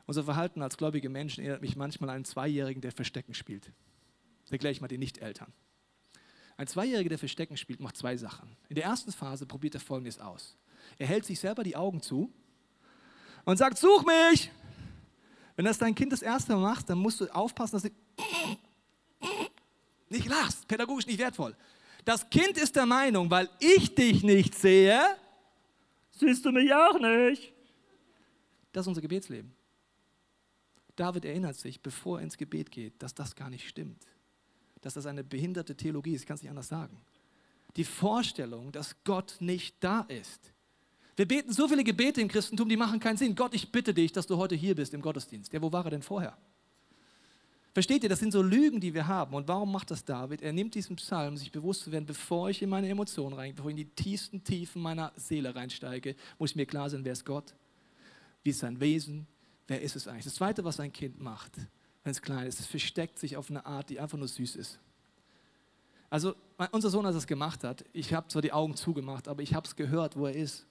Unser 0.07 0.25
Verhalten 0.25 0.63
als 0.63 0.77
gläubige 0.77 1.09
Menschen 1.09 1.41
erinnert 1.41 1.63
mich 1.63 1.77
manchmal 1.77 2.11
an 2.11 2.17
einen 2.17 2.25
Zweijährigen, 2.25 2.83
der 2.83 2.93
Verstecken 2.93 3.35
spielt. 3.35 3.73
Erkläre 4.51 4.73
ich 4.73 4.81
mal 4.81 4.89
die 4.89 4.99
Nicht-Eltern. 4.99 5.53
Ein 6.57 6.67
Zweijähriger, 6.67 7.09
der 7.09 7.19
Verstecken 7.19 7.57
spielt, 7.57 7.81
macht 7.81 7.97
zwei 7.97 8.17
Sachen. 8.17 8.57
In 8.69 8.75
der 8.75 8.85
ersten 8.85 9.11
Phase 9.11 9.47
probiert 9.47 9.75
er 9.75 9.81
Folgendes 9.81 10.19
aus. 10.19 10.57
Er 10.99 11.07
hält 11.07 11.25
sich 11.25 11.41
selber 11.41 11.63
die 11.63 11.77
Augen 11.77 12.03
zu 12.03 12.31
und 13.45 13.57
sagt, 13.57 13.79
such 13.79 14.05
mich! 14.05 14.51
Wenn 15.57 15.65
das 15.65 15.79
dein 15.79 15.95
Kind 15.95 16.13
das 16.13 16.23
erste 16.23 16.55
Mal 16.55 16.61
macht, 16.61 16.91
dann 16.91 16.99
musst 16.99 17.21
du 17.21 17.27
aufpassen, 17.35 17.77
dass 17.77 17.83
du 17.83 17.91
nicht 20.13 20.27
lachst, 20.27 20.69
pädagogisch 20.69 21.07
nicht 21.07 21.19
wertvoll. 21.19 21.57
Das 22.05 22.29
Kind 22.31 22.57
ist 22.59 22.77
der 22.77 22.87
Meinung, 22.87 23.31
weil 23.31 23.49
ich 23.61 23.95
dich 23.95 24.23
nicht 24.23 24.55
sehe, 24.55 25.01
siehst 26.11 26.45
du 26.45 26.53
mich 26.53 26.73
auch 26.73 26.99
nicht. 26.99 27.53
Das 28.73 28.85
ist 28.85 28.89
unser 28.89 29.01
Gebetsleben. 29.01 29.53
David 30.97 31.25
erinnert 31.25 31.57
sich, 31.57 31.81
bevor 31.81 32.19
er 32.19 32.25
ins 32.25 32.37
Gebet 32.37 32.71
geht, 32.71 33.03
dass 33.03 33.15
das 33.15 33.35
gar 33.35 33.51
nicht 33.51 33.69
stimmt. 33.69 34.05
Dass 34.81 34.95
das 34.95 35.07
eine 35.07 35.25
behinderte 35.25 35.77
Theologie 35.77 36.15
ist, 36.15 36.27
kann 36.27 36.37
es 36.37 36.43
nicht 36.43 36.51
anders 36.51 36.69
sagen. 36.69 37.01
Die 37.77 37.85
Vorstellung, 37.85 38.73
dass 38.73 39.03
Gott 39.05 39.37
nicht 39.41 39.77
da 39.81 40.03
ist. 40.03 40.53
Wir 41.17 41.27
beten 41.27 41.53
so 41.53 41.69
viele 41.69 41.85
Gebete 41.85 42.21
im 42.21 42.29
Christentum, 42.29 42.69
die 42.69 42.77
machen 42.77 43.01
keinen 43.01 43.17
Sinn. 43.17 43.35
Gott, 43.35 43.55
ich 43.55 43.71
bitte 43.71 43.95
dich, 43.95 44.13
dass 44.13 44.27
du 44.27 44.37
heute 44.37 44.55
hier 44.55 44.75
bist 44.75 44.95
im 44.95 45.03
Gottesdienst. 45.03 45.53
Ja, 45.53 45.63
wo 45.63 45.73
war 45.73 45.85
er 45.85 45.91
denn 45.91 46.03
vorher? 46.03 46.37
Versteht 47.73 48.03
ihr, 48.03 48.11
das 48.11 48.19
sind 48.19 48.33
so 48.33 48.43
Lügen, 48.43 48.81
die 48.81 48.93
wir 48.93 49.07
haben. 49.07 49.35
Und 49.35 49.49
warum 49.49 49.73
macht 49.73 49.91
das 49.91 50.05
David? 50.05 50.43
Er 50.43 50.53
nimmt 50.53 50.75
diesen 50.75 50.97
Psalm, 50.97 51.39
sich 51.39 51.51
bewusst 51.51 51.83
zu 51.85 51.93
werden, 51.93 52.05
bevor 52.05 52.51
ich 52.51 52.61
in 52.61 52.69
meine 52.69 52.89
Emotionen 52.89 53.35
reingehe, 53.35 53.55
bevor 53.55 53.71
ich 53.71 53.79
in 53.79 53.85
die 53.85 53.95
tiefsten 53.95 54.45
Tiefen 54.45 54.83
meiner 54.83 55.11
Seele 55.17 55.55
reinsteige, 55.55 56.15
muss 56.39 56.55
mir 56.55 56.67
klar 56.67 56.91
sein, 56.91 57.05
wer 57.05 57.13
ist 57.13 57.25
Gott? 57.25 57.55
Wie 58.43 58.51
ist 58.51 58.59
sein 58.59 58.79
Wesen? 58.79 59.27
Wer 59.69 59.81
ist 59.81 59.97
es 59.97 60.07
eigentlich? 60.07 60.25
Das 60.25 60.35
Zweite, 60.35 60.65
was 60.65 60.81
ein 60.81 60.93
Kind 60.93 61.19
macht, 61.19 61.53
wenn 62.05 62.11
es 62.11 62.21
klein 62.21 62.47
ist, 62.47 62.61
es 62.61 62.67
versteckt 62.67 63.19
sich 63.19 63.39
auf 63.39 63.49
eine 63.49 63.65
Art, 63.65 63.89
die 63.89 63.99
einfach 63.99 64.19
nur 64.19 64.29
süß 64.29 64.57
ist. 64.57 64.79
Also 66.11 66.35
unser 66.73 66.91
Sohn, 66.91 67.07
als 67.07 67.15
er 67.15 67.21
es 67.21 67.27
gemacht 67.27 67.65
hat, 67.65 67.87
ich 67.95 68.13
habe 68.13 68.29
zwar 68.29 68.43
die 68.43 68.53
Augen 68.53 68.77
zugemacht, 68.77 69.29
aber 69.29 69.41
ich 69.41 69.55
habe 69.55 69.67
es 69.67 69.77
gehört, 69.77 70.15
wo 70.15 70.27
er 70.27 70.35
ist. 70.35 70.67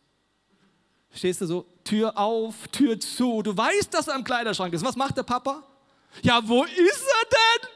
Stehst 1.10 1.42
du 1.42 1.48
so, 1.48 1.66
Tür 1.84 2.16
auf, 2.16 2.68
Tür 2.68 3.00
zu. 3.00 3.42
Du 3.42 3.58
weißt, 3.58 3.92
dass 3.92 4.08
er 4.08 4.16
im 4.16 4.24
Kleiderschrank 4.24 4.72
ist. 4.74 4.86
Was 4.86 4.96
macht 4.96 5.18
der 5.18 5.24
Papa? 5.24 5.64
Ja, 6.22 6.42
wo 6.48 6.64
ist 6.64 6.74
er 6.76 7.30
denn? 7.30 7.70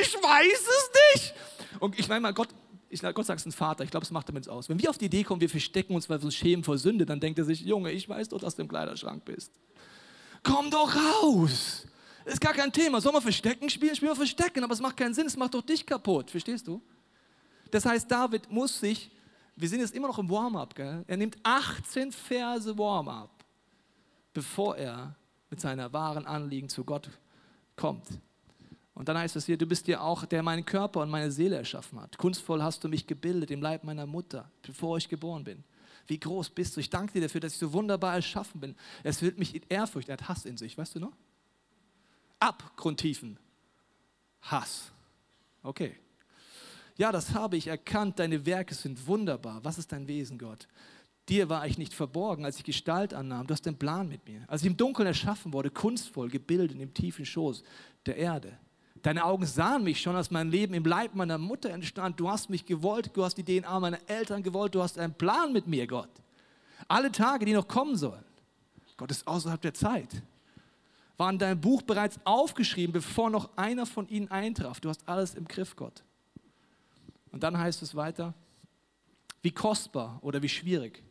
Ich 0.00 0.14
weiß 0.14 0.60
es 0.60 0.90
nicht. 1.14 1.34
Und 1.80 1.98
ich 1.98 2.08
meine 2.08 2.20
mal, 2.20 2.34
Gott, 2.34 2.48
ich, 2.90 3.00
Gott 3.00 3.26
sagt 3.26 3.40
es 3.40 3.46
ein 3.46 3.52
Vater, 3.52 3.84
ich 3.84 3.90
glaube, 3.90 4.04
es 4.04 4.10
macht 4.10 4.28
damit 4.28 4.48
aus. 4.48 4.68
Wenn 4.68 4.80
wir 4.80 4.90
auf 4.90 4.98
die 4.98 5.06
Idee 5.06 5.24
kommen, 5.24 5.40
wir 5.40 5.50
verstecken 5.50 5.94
uns, 5.94 6.08
weil 6.08 6.20
wir 6.20 6.26
uns 6.26 6.34
schämen 6.34 6.64
vor 6.64 6.78
Sünde, 6.78 7.06
dann 7.06 7.20
denkt 7.20 7.38
er 7.38 7.44
sich, 7.44 7.60
Junge, 7.60 7.92
ich 7.92 8.08
weiß 8.08 8.28
doch, 8.28 8.40
dass 8.40 8.56
du 8.56 8.62
im 8.62 8.68
Kleiderschrank 8.68 9.24
bist. 9.24 9.52
Komm 10.42 10.70
doch 10.70 10.94
raus. 10.94 11.86
Ist 12.24 12.40
gar 12.40 12.52
kein 12.52 12.72
Thema. 12.72 13.00
Soll 13.00 13.12
man 13.12 13.22
Verstecken 13.22 13.70
spielen? 13.70 13.96
Spielen 13.96 14.12
wir 14.12 14.16
Verstecken, 14.16 14.62
aber 14.62 14.74
es 14.74 14.80
macht 14.80 14.96
keinen 14.96 15.14
Sinn, 15.14 15.26
es 15.26 15.36
macht 15.36 15.54
doch 15.54 15.62
dich 15.62 15.84
kaputt. 15.84 16.30
Verstehst 16.30 16.66
du? 16.66 16.82
Das 17.70 17.84
heißt, 17.84 18.10
David 18.10 18.50
muss 18.50 18.78
sich, 18.78 19.10
wir 19.56 19.68
sind 19.68 19.80
jetzt 19.80 19.94
immer 19.94 20.08
noch 20.08 20.18
im 20.18 20.28
Warm-up, 20.30 20.74
gell? 20.74 21.04
Er 21.06 21.16
nimmt 21.16 21.36
18 21.42 22.12
Verse 22.12 22.76
Warm-up, 22.76 23.44
bevor 24.32 24.76
er 24.76 25.16
mit 25.50 25.60
seiner 25.60 25.92
wahren 25.92 26.26
Anliegen 26.26 26.68
zu 26.68 26.84
Gott 26.84 27.08
kommt. 27.78 28.06
Und 28.94 29.08
dann 29.08 29.16
heißt 29.16 29.36
es 29.36 29.46
hier, 29.46 29.56
du 29.56 29.64
bist 29.64 29.86
ja 29.86 30.00
auch, 30.00 30.26
der 30.26 30.42
meinen 30.42 30.64
Körper 30.64 31.00
und 31.00 31.08
meine 31.08 31.30
Seele 31.30 31.56
erschaffen 31.56 32.00
hat. 32.00 32.18
Kunstvoll 32.18 32.62
hast 32.62 32.82
du 32.82 32.88
mich 32.88 33.06
gebildet 33.06 33.50
im 33.50 33.62
Leib 33.62 33.84
meiner 33.84 34.06
Mutter, 34.06 34.50
bevor 34.60 34.98
ich 34.98 35.08
geboren 35.08 35.44
bin. 35.44 35.62
Wie 36.08 36.18
groß 36.18 36.50
bist 36.50 36.74
du? 36.74 36.80
Ich 36.80 36.90
danke 36.90 37.12
dir 37.12 37.20
dafür, 37.20 37.40
dass 37.40 37.52
ich 37.52 37.58
so 37.58 37.72
wunderbar 37.72 38.14
erschaffen 38.14 38.60
bin. 38.60 38.74
Es 39.04 39.22
wird 39.22 39.38
mich 39.38 39.54
in 39.54 39.62
Ehrfurcht, 39.68 40.08
er 40.08 40.14
hat 40.14 40.28
Hass 40.28 40.44
in 40.44 40.56
sich, 40.56 40.76
weißt 40.76 40.96
du 40.96 41.00
noch? 41.00 41.12
Abgrundtiefen 42.40 43.38
Hass. 44.42 44.90
Okay. 45.62 45.94
Ja, 46.96 47.12
das 47.12 47.32
habe 47.34 47.56
ich 47.56 47.68
erkannt, 47.68 48.18
deine 48.18 48.44
Werke 48.44 48.74
sind 48.74 49.06
wunderbar. 49.06 49.62
Was 49.62 49.78
ist 49.78 49.92
dein 49.92 50.08
Wesen, 50.08 50.38
Gott? 50.38 50.66
Dir 51.28 51.50
war 51.50 51.66
ich 51.66 51.76
nicht 51.76 51.92
verborgen, 51.92 52.44
als 52.46 52.56
ich 52.56 52.64
Gestalt 52.64 53.12
annahm. 53.12 53.46
Du 53.46 53.52
hast 53.52 53.66
einen 53.66 53.76
Plan 53.76 54.08
mit 54.08 54.26
mir. 54.26 54.44
Als 54.46 54.62
ich 54.62 54.66
im 54.66 54.76
Dunkeln 54.76 55.06
erschaffen 55.06 55.52
wurde, 55.52 55.70
kunstvoll 55.70 56.30
gebildet 56.30 56.80
im 56.80 56.94
tiefen 56.94 57.26
Schoß 57.26 57.62
der 58.06 58.16
Erde. 58.16 58.56
Deine 59.02 59.24
Augen 59.24 59.44
sahen 59.44 59.84
mich 59.84 60.00
schon, 60.00 60.16
als 60.16 60.30
mein 60.30 60.50
Leben 60.50 60.74
im 60.74 60.84
Leib 60.84 61.14
meiner 61.14 61.38
Mutter 61.38 61.70
entstand. 61.70 62.18
Du 62.18 62.30
hast 62.30 62.48
mich 62.48 62.64
gewollt, 62.64 63.10
du 63.12 63.24
hast 63.24 63.36
die 63.36 63.44
DNA 63.44 63.78
meiner 63.78 64.00
Eltern 64.06 64.42
gewollt, 64.42 64.74
du 64.74 64.82
hast 64.82 64.98
einen 64.98 65.14
Plan 65.14 65.52
mit 65.52 65.66
mir, 65.66 65.86
Gott. 65.86 66.08
Alle 66.88 67.12
Tage, 67.12 67.44
die 67.44 67.52
noch 67.52 67.68
kommen 67.68 67.96
sollen. 67.96 68.24
Gott 68.96 69.10
ist 69.10 69.26
außerhalb 69.26 69.60
der 69.60 69.74
Zeit. 69.74 70.22
War 71.18 71.30
in 71.30 71.38
deinem 71.38 71.60
Buch 71.60 71.82
bereits 71.82 72.18
aufgeschrieben, 72.24 72.92
bevor 72.92 73.28
noch 73.28 73.50
einer 73.56 73.84
von 73.84 74.08
ihnen 74.08 74.30
eintraf. 74.30 74.80
Du 74.80 74.88
hast 74.88 75.06
alles 75.06 75.34
im 75.34 75.46
Griff, 75.46 75.76
Gott. 75.76 76.02
Und 77.30 77.42
dann 77.42 77.58
heißt 77.58 77.82
es 77.82 77.94
weiter, 77.94 78.32
wie 79.42 79.50
kostbar 79.50 80.18
oder 80.22 80.42
wie 80.42 80.48
schwierig 80.48 81.02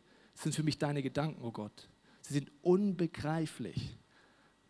sind 0.44 0.56
für 0.56 0.64
mich 0.64 0.78
deine 0.78 1.02
Gedanken, 1.02 1.44
oh 1.44 1.52
Gott. 1.52 1.90
Sie 2.22 2.34
sind 2.34 2.52
unbegreiflich. 2.62 3.98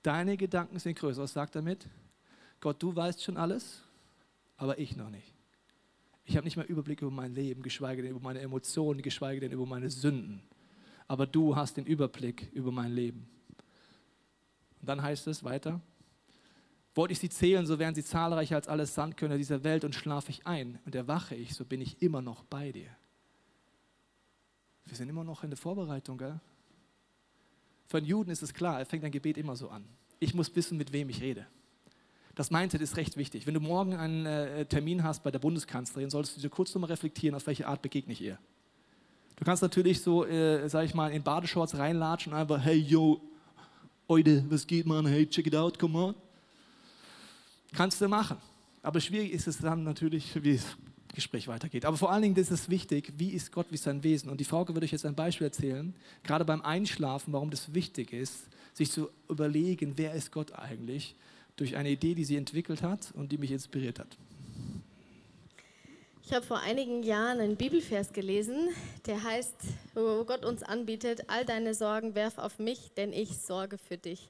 Deine 0.03 0.37
Gedanken 0.37 0.79
sind 0.79 0.97
größer. 0.97 1.23
Was 1.23 1.33
sagt 1.33 1.55
damit? 1.55 1.87
Gott, 2.59 2.81
du 2.81 2.95
weißt 2.95 3.23
schon 3.23 3.37
alles, 3.37 3.83
aber 4.55 4.79
ich 4.79 4.95
noch 4.95 5.09
nicht. 5.09 5.33
Ich 6.23 6.35
habe 6.35 6.45
nicht 6.45 6.57
mehr 6.57 6.67
Überblick 6.67 7.01
über 7.01 7.11
mein 7.11 7.33
Leben, 7.33 7.61
geschweige 7.63 8.01
denn 8.01 8.11
über 8.11 8.19
meine 8.19 8.39
Emotionen, 8.39 9.01
geschweige 9.01 9.41
denn 9.41 9.51
über 9.51 9.65
meine 9.65 9.89
Sünden. 9.89 10.41
Aber 11.07 11.25
du 11.25 11.55
hast 11.55 11.77
den 11.77 11.85
Überblick 11.85 12.51
über 12.53 12.71
mein 12.71 12.91
Leben. 12.91 13.29
Und 14.81 14.89
dann 14.89 15.01
heißt 15.01 15.27
es 15.27 15.43
weiter, 15.43 15.81
wollte 16.93 17.13
ich 17.13 17.19
sie 17.19 17.29
zählen, 17.29 17.65
so 17.65 17.79
wären 17.79 17.95
sie 17.95 18.03
zahlreicher 18.03 18.55
als 18.55 18.67
alle 18.67 18.85
Sandkörner 18.85 19.37
dieser 19.37 19.63
Welt 19.63 19.85
und 19.85 19.95
schlafe 19.95 20.31
ich 20.31 20.45
ein 20.47 20.79
und 20.85 20.95
erwache 20.95 21.35
ich, 21.35 21.53
so 21.53 21.63
bin 21.63 21.79
ich 21.79 22.01
immer 22.01 22.21
noch 22.21 22.43
bei 22.43 22.71
dir. 22.71 22.89
Wir 24.87 24.95
sind 24.95 25.09
immer 25.09 25.23
noch 25.23 25.43
in 25.43 25.49
der 25.49 25.57
Vorbereitung, 25.57 26.17
gell? 26.17 26.39
Für 27.87 27.97
einen 27.97 28.05
Juden 28.05 28.31
ist 28.31 28.41
es 28.41 28.53
klar, 28.53 28.79
er 28.79 28.85
fängt 28.85 29.03
ein 29.03 29.11
Gebet 29.11 29.37
immer 29.37 29.55
so 29.55 29.69
an. 29.69 29.85
Ich 30.19 30.33
muss 30.33 30.55
wissen, 30.55 30.77
mit 30.77 30.91
wem 30.91 31.09
ich 31.09 31.21
rede. 31.21 31.45
Das 32.35 32.51
Mindset 32.51 32.81
ist 32.81 32.97
recht 32.97 33.17
wichtig. 33.17 33.47
Wenn 33.47 33.53
du 33.53 33.59
morgen 33.59 33.95
einen 33.95 34.25
äh, 34.25 34.65
Termin 34.65 35.03
hast 35.03 35.23
bei 35.23 35.31
der 35.31 35.39
Bundeskanzlerin, 35.39 36.09
solltest 36.09 36.37
du 36.37 36.41
dir 36.41 36.49
kurz 36.49 36.73
nochmal 36.73 36.91
reflektieren, 36.91 37.35
auf 37.35 37.47
welche 37.47 37.67
Art 37.67 37.81
begegne 37.81 38.13
ich 38.13 38.21
ihr. 38.21 38.37
Du 39.37 39.45
kannst 39.45 39.61
natürlich 39.61 40.01
so, 40.01 40.25
äh, 40.25 40.67
sag 40.67 40.85
ich 40.85 40.93
mal, 40.93 41.11
in 41.11 41.23
Badeshorts 41.23 41.77
reinlatschen 41.77 42.33
und 42.33 42.39
einfach, 42.39 42.59
hey, 42.63 42.77
yo, 42.77 43.21
Oide, 44.07 44.45
was 44.49 44.65
geht, 44.65 44.85
man? 44.85 45.05
Hey, 45.05 45.27
check 45.27 45.47
it 45.47 45.55
out, 45.55 45.77
come 45.77 45.97
on. 45.97 46.15
Kannst 47.73 47.99
du 47.99 48.07
machen. 48.07 48.37
Aber 48.81 49.01
schwierig 49.01 49.31
ist 49.33 49.47
es 49.47 49.57
dann 49.57 49.83
natürlich, 49.83 50.41
wie 50.43 50.51
es 50.51 50.77
Gespräch 51.17 51.47
weitergeht. 51.47 51.83
Aber 51.83 51.97
vor 51.97 52.11
allen 52.11 52.21
Dingen 52.21 52.35
ist 52.35 52.51
es 52.51 52.69
wichtig, 52.69 53.11
wie 53.17 53.31
ist 53.31 53.51
Gott, 53.51 53.65
wie 53.71 53.75
ist 53.75 53.83
sein 53.83 54.03
Wesen? 54.03 54.29
Und 54.29 54.39
die 54.39 54.45
Frau 54.45 54.67
würde 54.67 54.85
euch 54.85 54.91
jetzt 54.91 55.05
ein 55.05 55.15
Beispiel 55.15 55.47
erzählen, 55.47 55.93
gerade 56.23 56.45
beim 56.45 56.61
Einschlafen, 56.61 57.33
warum 57.33 57.49
das 57.49 57.73
wichtig 57.73 58.13
ist, 58.13 58.47
sich 58.73 58.91
zu 58.91 59.09
überlegen, 59.27 59.93
wer 59.95 60.13
ist 60.13 60.31
Gott 60.31 60.53
eigentlich, 60.53 61.15
durch 61.55 61.75
eine 61.75 61.89
Idee, 61.89 62.13
die 62.13 62.23
sie 62.23 62.37
entwickelt 62.37 62.83
hat 62.83 63.11
und 63.15 63.31
die 63.31 63.39
mich 63.39 63.51
inspiriert 63.51 63.97
hat. 63.97 64.15
Ich 66.23 66.33
habe 66.33 66.45
vor 66.45 66.59
einigen 66.59 67.01
Jahren 67.01 67.39
einen 67.39 67.55
Bibelvers 67.55 68.13
gelesen, 68.13 68.69
der 69.07 69.23
heißt, 69.23 69.55
wo 69.97 70.25
Gott 70.25 70.45
uns 70.45 70.63
anbietet, 70.63 71.23
all 71.27 71.45
deine 71.45 71.73
Sorgen 71.73 72.15
werf 72.15 72.37
auf 72.37 72.59
mich, 72.59 72.91
denn 72.95 73.13
ich 73.13 73.37
sorge 73.37 73.77
für 73.77 73.97
dich. 73.97 74.29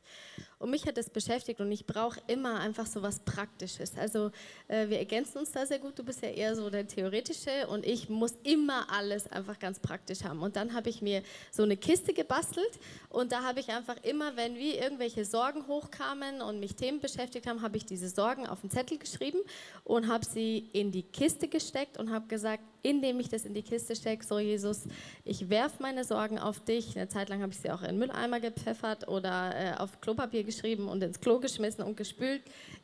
Und 0.60 0.72
mich 0.72 0.88
hat 0.88 0.98
das 0.98 1.12
beschäftigt 1.12 1.62
und 1.62 1.72
ich 1.72 1.86
brauche 1.86 2.20
immer 2.26 2.60
einfach 2.60 2.88
so 2.88 3.04
was 3.04 3.20
Praktisches. 3.20 3.96
Also 3.96 4.32
äh, 4.68 4.90
wir 4.90 4.98
ergänzen 4.98 5.38
uns 5.38 5.52
da 5.52 5.68
sehr 5.68 5.78
gut. 5.78 6.00
Du 6.00 6.04
bist 6.04 6.24
ja 6.24 6.30
eher 6.30 6.56
so 6.56 6.72
der 6.72 6.88
Theoretische 6.88 7.68
und 7.68 7.86
ich 7.86 8.10
muss 8.10 8.34
immer 8.44 8.92
alles 8.92 9.32
einfach 9.32 9.60
ganz 9.60 9.80
praktisch 9.80 10.24
haben. 10.24 10.42
Und 10.42 10.56
dann 10.56 10.74
habe 10.74 10.90
ich 10.90 11.04
mir 11.04 11.22
so 11.52 11.62
eine 11.62 11.78
Kiste 11.78 12.12
gebastelt 12.12 12.72
und 13.10 13.32
da 13.32 13.44
habe 13.44 13.60
ich 13.60 13.70
einfach 13.70 13.98
immer, 14.04 14.36
wenn 14.36 14.56
wie 14.56 14.76
irgendwelche 14.76 15.26
Sorgen 15.26 15.68
hochkamen 15.68 16.42
und 16.42 16.60
mich 16.60 16.76
Themen 16.76 17.02
beschäftigt 17.02 17.46
haben, 17.46 17.62
habe 17.62 17.78
ich 17.78 17.86
diese 17.86 18.10
Sorgen 18.10 18.48
auf 18.48 18.62
den 18.62 18.72
Zettel 18.72 18.98
geschrieben 18.98 19.40
und 19.84 20.08
habe 20.08 20.26
sie 20.26 20.70
in 20.74 20.92
die 20.92 21.04
Kiste 21.04 21.48
gesteckt 21.48 22.00
und 22.00 22.12
habe 22.12 22.26
gesagt, 22.28 22.64
indem 22.82 23.20
ich 23.20 23.30
das 23.30 23.46
in 23.46 23.54
die 23.54 23.64
Kiste 23.64 23.96
stecke, 23.96 24.26
so 24.26 24.40
Jesus, 24.40 24.84
ich 25.24 25.50
werfe 25.58 25.82
meine 25.82 26.04
Sorgen 26.04 26.38
auf 26.38 26.60
dich. 26.60 26.96
Eine 26.96 27.08
Zeit 27.08 27.30
lang 27.30 27.42
habe 27.42 27.52
ich 27.52 27.58
sie 27.58 27.72
auch 27.72 27.82
in 27.82 27.88
den 27.88 27.98
Mülleimer 27.98 28.40
gepfeffert 28.40 29.08
oder 29.08 29.56
äh, 29.56 29.74
auf 29.80 30.00
Klopapier 30.02 30.44
geschrieben 30.44 30.88
und 30.88 31.02
ins 31.02 31.20
Klo 31.20 31.40
geschmissen 31.40 31.84
und 31.84 31.98
gespült. 31.98 32.44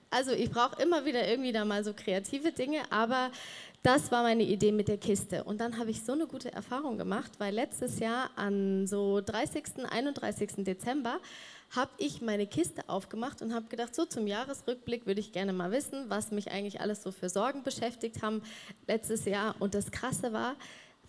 Also 0.09 0.31
ich 0.31 0.49
brauche 0.49 0.81
immer 0.81 1.05
wieder 1.05 1.27
irgendwie 1.27 1.51
da 1.51 1.65
mal 1.65 1.83
so 1.83 1.93
kreative 1.93 2.51
Dinge, 2.51 2.79
aber 2.89 3.29
das 3.83 4.11
war 4.11 4.23
meine 4.23 4.41
Idee 4.41 4.71
mit 4.71 4.87
der 4.87 4.97
Kiste. 4.97 5.43
Und 5.43 5.61
dann 5.61 5.77
habe 5.77 5.91
ich 5.91 6.03
so 6.03 6.13
eine 6.13 6.25
gute 6.25 6.51
Erfahrung 6.51 6.97
gemacht, 6.97 7.33
weil 7.37 7.53
letztes 7.53 7.99
Jahr 7.99 8.31
an 8.35 8.87
so 8.87 9.21
30., 9.21 9.85
31. 9.87 10.63
Dezember 10.63 11.19
habe 11.75 11.91
ich 11.97 12.21
meine 12.21 12.47
Kiste 12.47 12.89
aufgemacht 12.89 13.43
und 13.43 13.53
habe 13.53 13.67
gedacht, 13.67 13.93
so 13.93 14.05
zum 14.05 14.25
Jahresrückblick 14.25 15.05
würde 15.05 15.19
ich 15.19 15.31
gerne 15.31 15.53
mal 15.53 15.71
wissen, 15.71 16.05
was 16.07 16.31
mich 16.31 16.49
eigentlich 16.49 16.81
alles 16.81 17.03
so 17.03 17.11
für 17.11 17.29
Sorgen 17.29 17.61
beschäftigt 17.61 18.23
haben 18.23 18.41
letztes 18.87 19.25
Jahr. 19.25 19.55
Und 19.59 19.75
das 19.75 19.91
Krasse 19.91 20.33
war, 20.33 20.55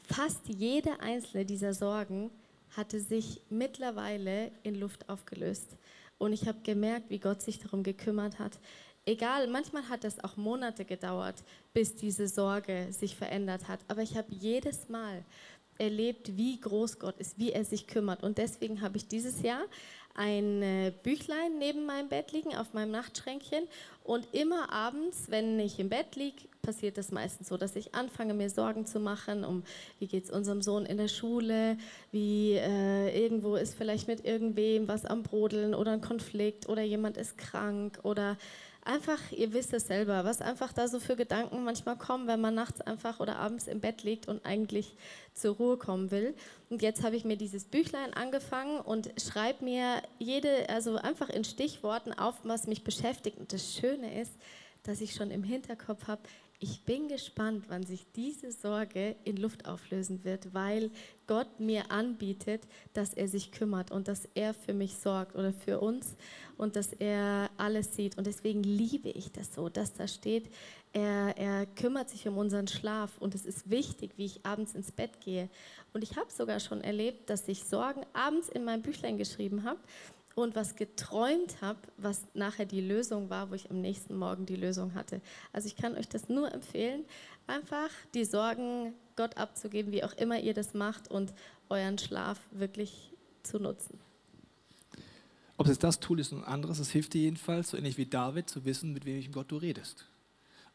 fast 0.07 0.49
jede 0.49 1.01
einzelne 1.01 1.45
dieser 1.45 1.75
Sorgen 1.75 2.31
hatte 2.77 3.01
sich 3.01 3.41
mittlerweile 3.51 4.51
in 4.63 4.75
Luft 4.75 5.09
aufgelöst. 5.09 5.77
Und 6.19 6.33
ich 6.33 6.47
habe 6.47 6.59
gemerkt, 6.63 7.11
wie 7.11 7.19
Gott 7.19 7.43
sich 7.43 7.59
darum 7.59 7.83
gekümmert 7.83 8.39
hat. 8.39 8.59
Egal, 9.07 9.49
manchmal 9.49 9.89
hat 9.89 10.05
es 10.05 10.23
auch 10.25 10.37
Monate 10.37 10.85
gedauert, 10.85 11.43
bis 11.75 11.95
diese 11.95 12.27
Sorge 12.27 12.89
sich 12.91 13.17
verändert 13.17 13.69
hat. 13.69 13.81
Aber 13.89 14.03
ich 14.03 14.17
habe 14.17 14.33
jedes 14.33 14.89
Mal 14.89 15.25
erlebt, 15.79 16.37
wie 16.37 16.61
groß 16.61 16.99
Gott 16.99 17.19
ist, 17.19 17.39
wie 17.39 17.53
er 17.53 17.65
sich 17.65 17.87
kümmert. 17.87 18.23
Und 18.23 18.39
deswegen 18.39 18.81
habe 18.81 18.97
ich 18.97 19.07
dieses 19.07 19.43
Jahr 19.43 19.65
ein 20.15 20.63
äh, 20.63 20.93
Büchlein 21.03 21.59
neben 21.59 21.87
meinem 21.87 22.09
Bett 22.09 22.33
liegen, 22.33 22.55
auf 22.57 22.73
meinem 22.73 22.93
Nachtschränkchen. 22.93 23.65
Und 24.05 24.27
immer 24.33 24.71
abends, 24.71 25.27
wenn 25.29 25.59
ich 25.59 25.79
im 25.79 25.89
Bett 25.89 26.15
liege, 26.15 26.43
passiert 26.63 26.99
es 26.99 27.11
meistens 27.11 27.49
so, 27.49 27.57
dass 27.57 27.75
ich 27.77 27.95
anfange, 27.95 28.35
mir 28.35 28.51
Sorgen 28.51 28.87
zu 28.87 29.01
machen, 29.01 29.45
um 29.45 29.65
wie 29.99 30.07
geht 30.07 30.25
es 30.25 30.31
unserem 30.31 30.63
Sohn 30.63 30.87
in 30.87 30.99
der 30.99 31.09
Schule, 31.09 31.77
wie 32.13 32.53
äh, 32.53 33.23
irgendwo 33.23 33.57
ist 33.57 33.75
vielleicht 33.75 34.07
mit 34.07 34.25
irgendwem 34.25 34.89
was 34.89 35.05
am 35.05 35.23
Brodeln 35.23 35.75
oder 35.75 35.93
ein 35.93 36.01
Konflikt 36.01 36.69
oder 36.69 36.83
jemand 36.83 37.17
ist 37.17 37.37
krank 37.37 37.99
oder 38.03 38.37
einfach, 38.85 39.33
ihr 39.33 39.53
wisst 39.53 39.73
es 39.73 39.87
selber, 39.87 40.25
was 40.25 40.41
einfach 40.41 40.73
da 40.73 40.89
so 40.89 41.01
für 41.01 41.17
Gedanken 41.17 41.65
manchmal 41.65 41.97
kommen, 41.97 42.27
wenn 42.27 42.41
man 42.41 42.55
nachts 42.55 42.81
einfach 42.81 43.21
oder 43.21 43.37
abends 43.37 43.67
im 43.67 43.81
Bett 43.81 44.03
liegt 44.03 44.29
und 44.29 44.45
eigentlich 44.45 44.97
zur 45.33 45.57
Ruhe 45.57 45.77
kommen 45.77 46.11
will. 46.11 46.35
Und 46.71 46.83
jetzt 46.83 47.03
habe 47.03 47.17
ich 47.17 47.25
mir 47.25 47.37
dieses 47.37 47.65
Büchlein 47.65 48.13
angefangen 48.15 48.81
und 48.81 49.11
schreibe 49.21 49.65
mir 49.65 50.03
jede, 50.19 50.69
also 50.69 50.97
einfach 50.97 51.31
in 51.31 51.45
Stichworten 51.45 52.13
auf, 52.13 52.35
was 52.45 52.67
mich 52.67 52.85
beschäftigt. 52.85 53.39
Und 53.39 53.53
das 53.53 53.75
Schöne 53.75 54.21
ist, 54.21 54.33
dass 54.83 55.01
ich 55.01 55.15
schon 55.15 55.31
im 55.31 55.43
Hinterkopf 55.43 56.07
habe, 56.07 56.23
ich 56.65 56.81
bin 56.81 57.09
gespannt, 57.09 57.67
wann 57.69 57.83
sich 57.85 58.07
diese 58.17 58.51
Sorge 58.51 59.17
in 59.25 59.37
Luft 59.37 59.67
auflösen 59.67 60.25
wird, 60.25 60.55
weil 60.55 60.91
Gott 61.27 61.61
mir 61.61 61.91
anbietet, 61.91 62.63
dass 62.95 63.13
er 63.13 63.29
sich 63.29 63.53
kümmert 63.53 63.91
und 63.91 64.09
dass 64.09 64.27
er 64.35 64.55
für 64.55 64.73
mich 64.73 64.97
sorgt 64.97 65.37
oder 65.37 65.53
für 65.53 65.81
uns 65.81 66.17
und 66.57 66.77
dass 66.77 66.95
er 66.95 67.51
alles 67.59 67.95
sieht. 67.95 68.17
Und 68.17 68.27
deswegen 68.27 68.63
liebe 68.63 69.11
ich 69.11 69.31
das 69.31 69.55
so, 69.55 69.69
dass 69.69 69.93
da 69.93 70.09
steht, 70.09 70.49
er, 70.95 71.37
er 71.37 71.67
kümmert 71.67 72.09
sich 72.09 72.27
um 72.29 72.39
unseren 72.39 72.67
Schlaf 72.67 73.19
und 73.19 73.35
es 73.35 73.45
ist 73.45 73.69
wichtig, 73.69 74.13
wie 74.17 74.25
ich 74.25 74.47
abends 74.47 74.75
ins 74.75 74.91
Bett 74.91 75.21
gehe. 75.21 75.51
Und 75.93 76.03
ich 76.03 76.17
habe 76.17 76.33
sogar 76.33 76.61
schon 76.61 76.81
erlebt, 76.81 77.29
dass 77.29 77.47
ich 77.47 77.63
Sorgen 77.65 78.07
abends 78.15 78.49
in 78.49 78.65
mein 78.65 78.81
Büchlein 78.81 79.19
geschrieben 79.19 79.65
habe 79.65 79.81
und 80.35 80.57
was 80.57 80.77
geträumt 80.77 81.61
habe, 81.61 81.79
was 81.97 82.23
nachher 82.35 82.67
die 82.67 82.81
Lösung 82.81 83.31
war, 83.31 83.51
wo 83.51 83.55
ich 83.55 83.71
am 83.71 83.81
nächsten 83.81 84.17
Morgen 84.17 84.47
die 84.47 84.57
Lösung 84.57 84.95
hatte. 84.95 85.21
Also 85.53 85.69
ich 85.69 85.77
kann 85.77 85.97
euch 85.97 86.09
das 86.09 86.29
nur 86.29 86.53
empfehlen, 86.53 87.05
einfach 87.47 87.91
die 88.15 88.25
Sorgen 88.25 88.95
Gott 89.17 89.37
abzugeben, 89.37 89.93
wie 89.93 90.05
auch 90.05 90.13
immer 90.15 90.41
ihr 90.41 90.55
das 90.55 90.75
macht 90.75 91.11
und 91.11 91.33
euren 91.69 91.99
Schlaf 91.99 92.41
wirklich 92.51 93.13
zu 93.43 93.59
nutzen. 93.59 93.99
Ob 95.57 95.69
es 95.69 95.79
das 95.79 96.01
Tool 96.01 96.19
ist 96.19 96.33
und 96.33 96.39
ein 96.39 96.45
anderes, 96.45 96.81
es 96.81 96.91
hilft 96.91 97.15
dir 97.15 97.23
jedenfalls, 97.23 97.71
so 97.71 97.77
ähnlich 97.77 97.97
wie 97.97 98.07
David, 98.07 98.51
zu 98.51 98.65
wissen, 98.65 98.93
mit 98.93 99.05
welchem 99.05 99.33
Gott 99.33 99.53
du 99.53 99.57
redest. 99.57 100.07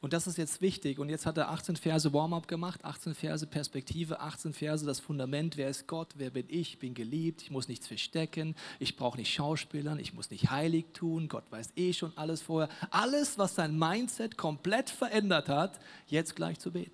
Und 0.02 0.14
das 0.14 0.28
ist 0.28 0.38
jetzt 0.38 0.62
wichtig. 0.62 0.98
Und 0.98 1.10
jetzt 1.10 1.26
hat 1.26 1.38
er 1.38 1.50
18 1.50 1.76
Verse 1.76 2.14
Warm-up 2.14 2.48
gemacht, 2.48 2.86
18 2.86 3.16
Verse 3.16 3.46
Perspektive, 3.46 4.22
18 4.22 4.54
Verse 4.54 4.86
das 4.86 5.02
Fundament. 5.02 5.58
Wer 5.58 5.70
ist 5.70 5.88
Gott? 5.88 6.14
Wer 6.16 6.30
bin 6.30 6.46
ich? 6.48 6.80
Bin 6.80 6.94
geliebt. 6.94 7.42
Ich 7.42 7.52
muss 7.52 7.68
nichts 7.68 7.88
verstecken. 7.88 8.56
Ich 8.80 8.96
brauche 8.96 9.18
nicht 9.18 9.34
Schauspielern. 9.34 10.00
Ich 10.00 10.14
muss 10.14 10.32
nicht 10.32 10.50
heilig 10.52 10.86
tun. 10.94 11.28
Gott 11.28 11.44
weiß 11.50 11.74
eh 11.76 11.92
schon 11.92 12.14
alles 12.16 12.42
vorher. 12.42 12.70
Alles, 12.92 13.38
was 13.38 13.56
sein 13.56 13.78
Mindset 13.78 14.38
komplett 14.38 14.90
verändert 14.90 15.50
hat, 15.50 15.78
jetzt 16.08 16.34
gleich 16.34 16.60
zu 16.60 16.72
beten. 16.72 16.92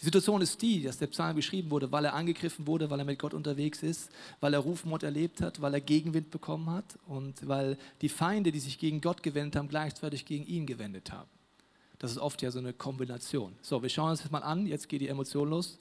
Die 0.00 0.04
Situation 0.04 0.42
ist 0.42 0.60
die, 0.62 0.82
dass 0.82 0.98
der 0.98 1.06
Psalm 1.08 1.34
geschrieben 1.34 1.70
wurde, 1.70 1.90
weil 1.90 2.04
er 2.04 2.14
angegriffen 2.14 2.66
wurde, 2.66 2.90
weil 2.90 2.98
er 3.00 3.04
mit 3.04 3.18
Gott 3.18 3.34
unterwegs 3.34 3.82
ist, 3.82 4.10
weil 4.40 4.54
er 4.54 4.60
Rufmord 4.60 5.02
erlebt 5.02 5.40
hat, 5.40 5.60
weil 5.60 5.74
er 5.74 5.80
Gegenwind 5.80 6.30
bekommen 6.30 6.70
hat 6.70 6.98
und 7.06 7.46
weil 7.48 7.78
die 8.00 8.08
Feinde, 8.08 8.52
die 8.52 8.60
sich 8.60 8.78
gegen 8.78 9.00
Gott 9.00 9.22
gewendet 9.22 9.56
haben, 9.56 9.68
gleichzeitig 9.68 10.24
gegen 10.24 10.46
ihn 10.46 10.66
gewendet 10.66 11.12
haben. 11.12 11.28
Das 12.04 12.10
ist 12.10 12.18
oft 12.18 12.42
ja 12.42 12.50
so 12.50 12.58
eine 12.58 12.74
Kombination. 12.74 13.56
So, 13.62 13.82
wir 13.82 13.88
schauen 13.88 14.10
uns 14.10 14.20
das 14.20 14.30
mal 14.30 14.42
an. 14.42 14.66
Jetzt 14.66 14.90
geht 14.90 15.00
die 15.00 15.08
Emotion 15.08 15.48
los. 15.48 15.78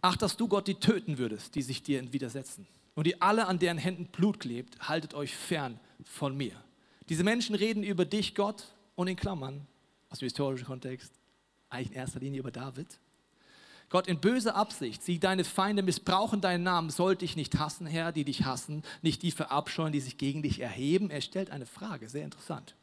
Ach, 0.00 0.16
dass 0.16 0.36
du 0.36 0.48
Gott 0.48 0.66
die 0.66 0.74
töten 0.74 1.16
würdest, 1.16 1.54
die 1.54 1.62
sich 1.62 1.80
dir 1.84 2.12
widersetzen. 2.12 2.66
Und 2.96 3.06
die 3.06 3.22
alle, 3.22 3.46
an 3.46 3.60
deren 3.60 3.78
Händen 3.78 4.06
Blut 4.06 4.40
klebt, 4.40 4.80
haltet 4.80 5.14
euch 5.14 5.32
fern 5.32 5.78
von 6.02 6.36
mir. 6.36 6.60
Diese 7.08 7.22
Menschen 7.22 7.54
reden 7.54 7.84
über 7.84 8.04
dich, 8.04 8.34
Gott, 8.34 8.64
und 8.96 9.06
in 9.06 9.14
Klammern, 9.14 9.68
aus 10.10 10.18
dem 10.18 10.26
historischen 10.26 10.66
Kontext, 10.66 11.12
eigentlich 11.68 11.92
in 11.92 11.98
erster 11.98 12.18
Linie 12.18 12.40
über 12.40 12.50
David. 12.50 12.98
Gott, 13.90 14.08
in 14.08 14.20
böser 14.20 14.56
Absicht, 14.56 15.04
sie, 15.04 15.20
deine 15.20 15.44
Feinde 15.44 15.84
missbrauchen 15.84 16.40
deinen 16.40 16.64
Namen, 16.64 16.90
sollte 16.90 17.24
ich 17.24 17.36
nicht 17.36 17.60
hassen, 17.60 17.86
Herr, 17.86 18.10
die 18.10 18.24
dich 18.24 18.44
hassen, 18.44 18.82
nicht 19.02 19.22
die 19.22 19.30
verabscheuen, 19.30 19.92
die 19.92 20.00
sich 20.00 20.18
gegen 20.18 20.42
dich 20.42 20.58
erheben. 20.58 21.10
Er 21.10 21.20
stellt 21.20 21.52
eine 21.52 21.66
Frage, 21.66 22.08
sehr 22.08 22.24
interessant. 22.24 22.74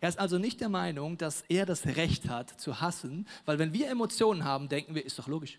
Er 0.00 0.08
ist 0.08 0.18
also 0.18 0.38
nicht 0.38 0.60
der 0.60 0.68
Meinung, 0.68 1.18
dass 1.18 1.42
er 1.48 1.66
das 1.66 1.86
Recht 1.86 2.28
hat 2.28 2.60
zu 2.60 2.80
hassen, 2.80 3.26
weil 3.44 3.58
wenn 3.58 3.72
wir 3.72 3.88
Emotionen 3.88 4.44
haben, 4.44 4.68
denken 4.68 4.94
wir, 4.94 5.04
ist 5.04 5.18
doch 5.18 5.28
logisch. 5.28 5.58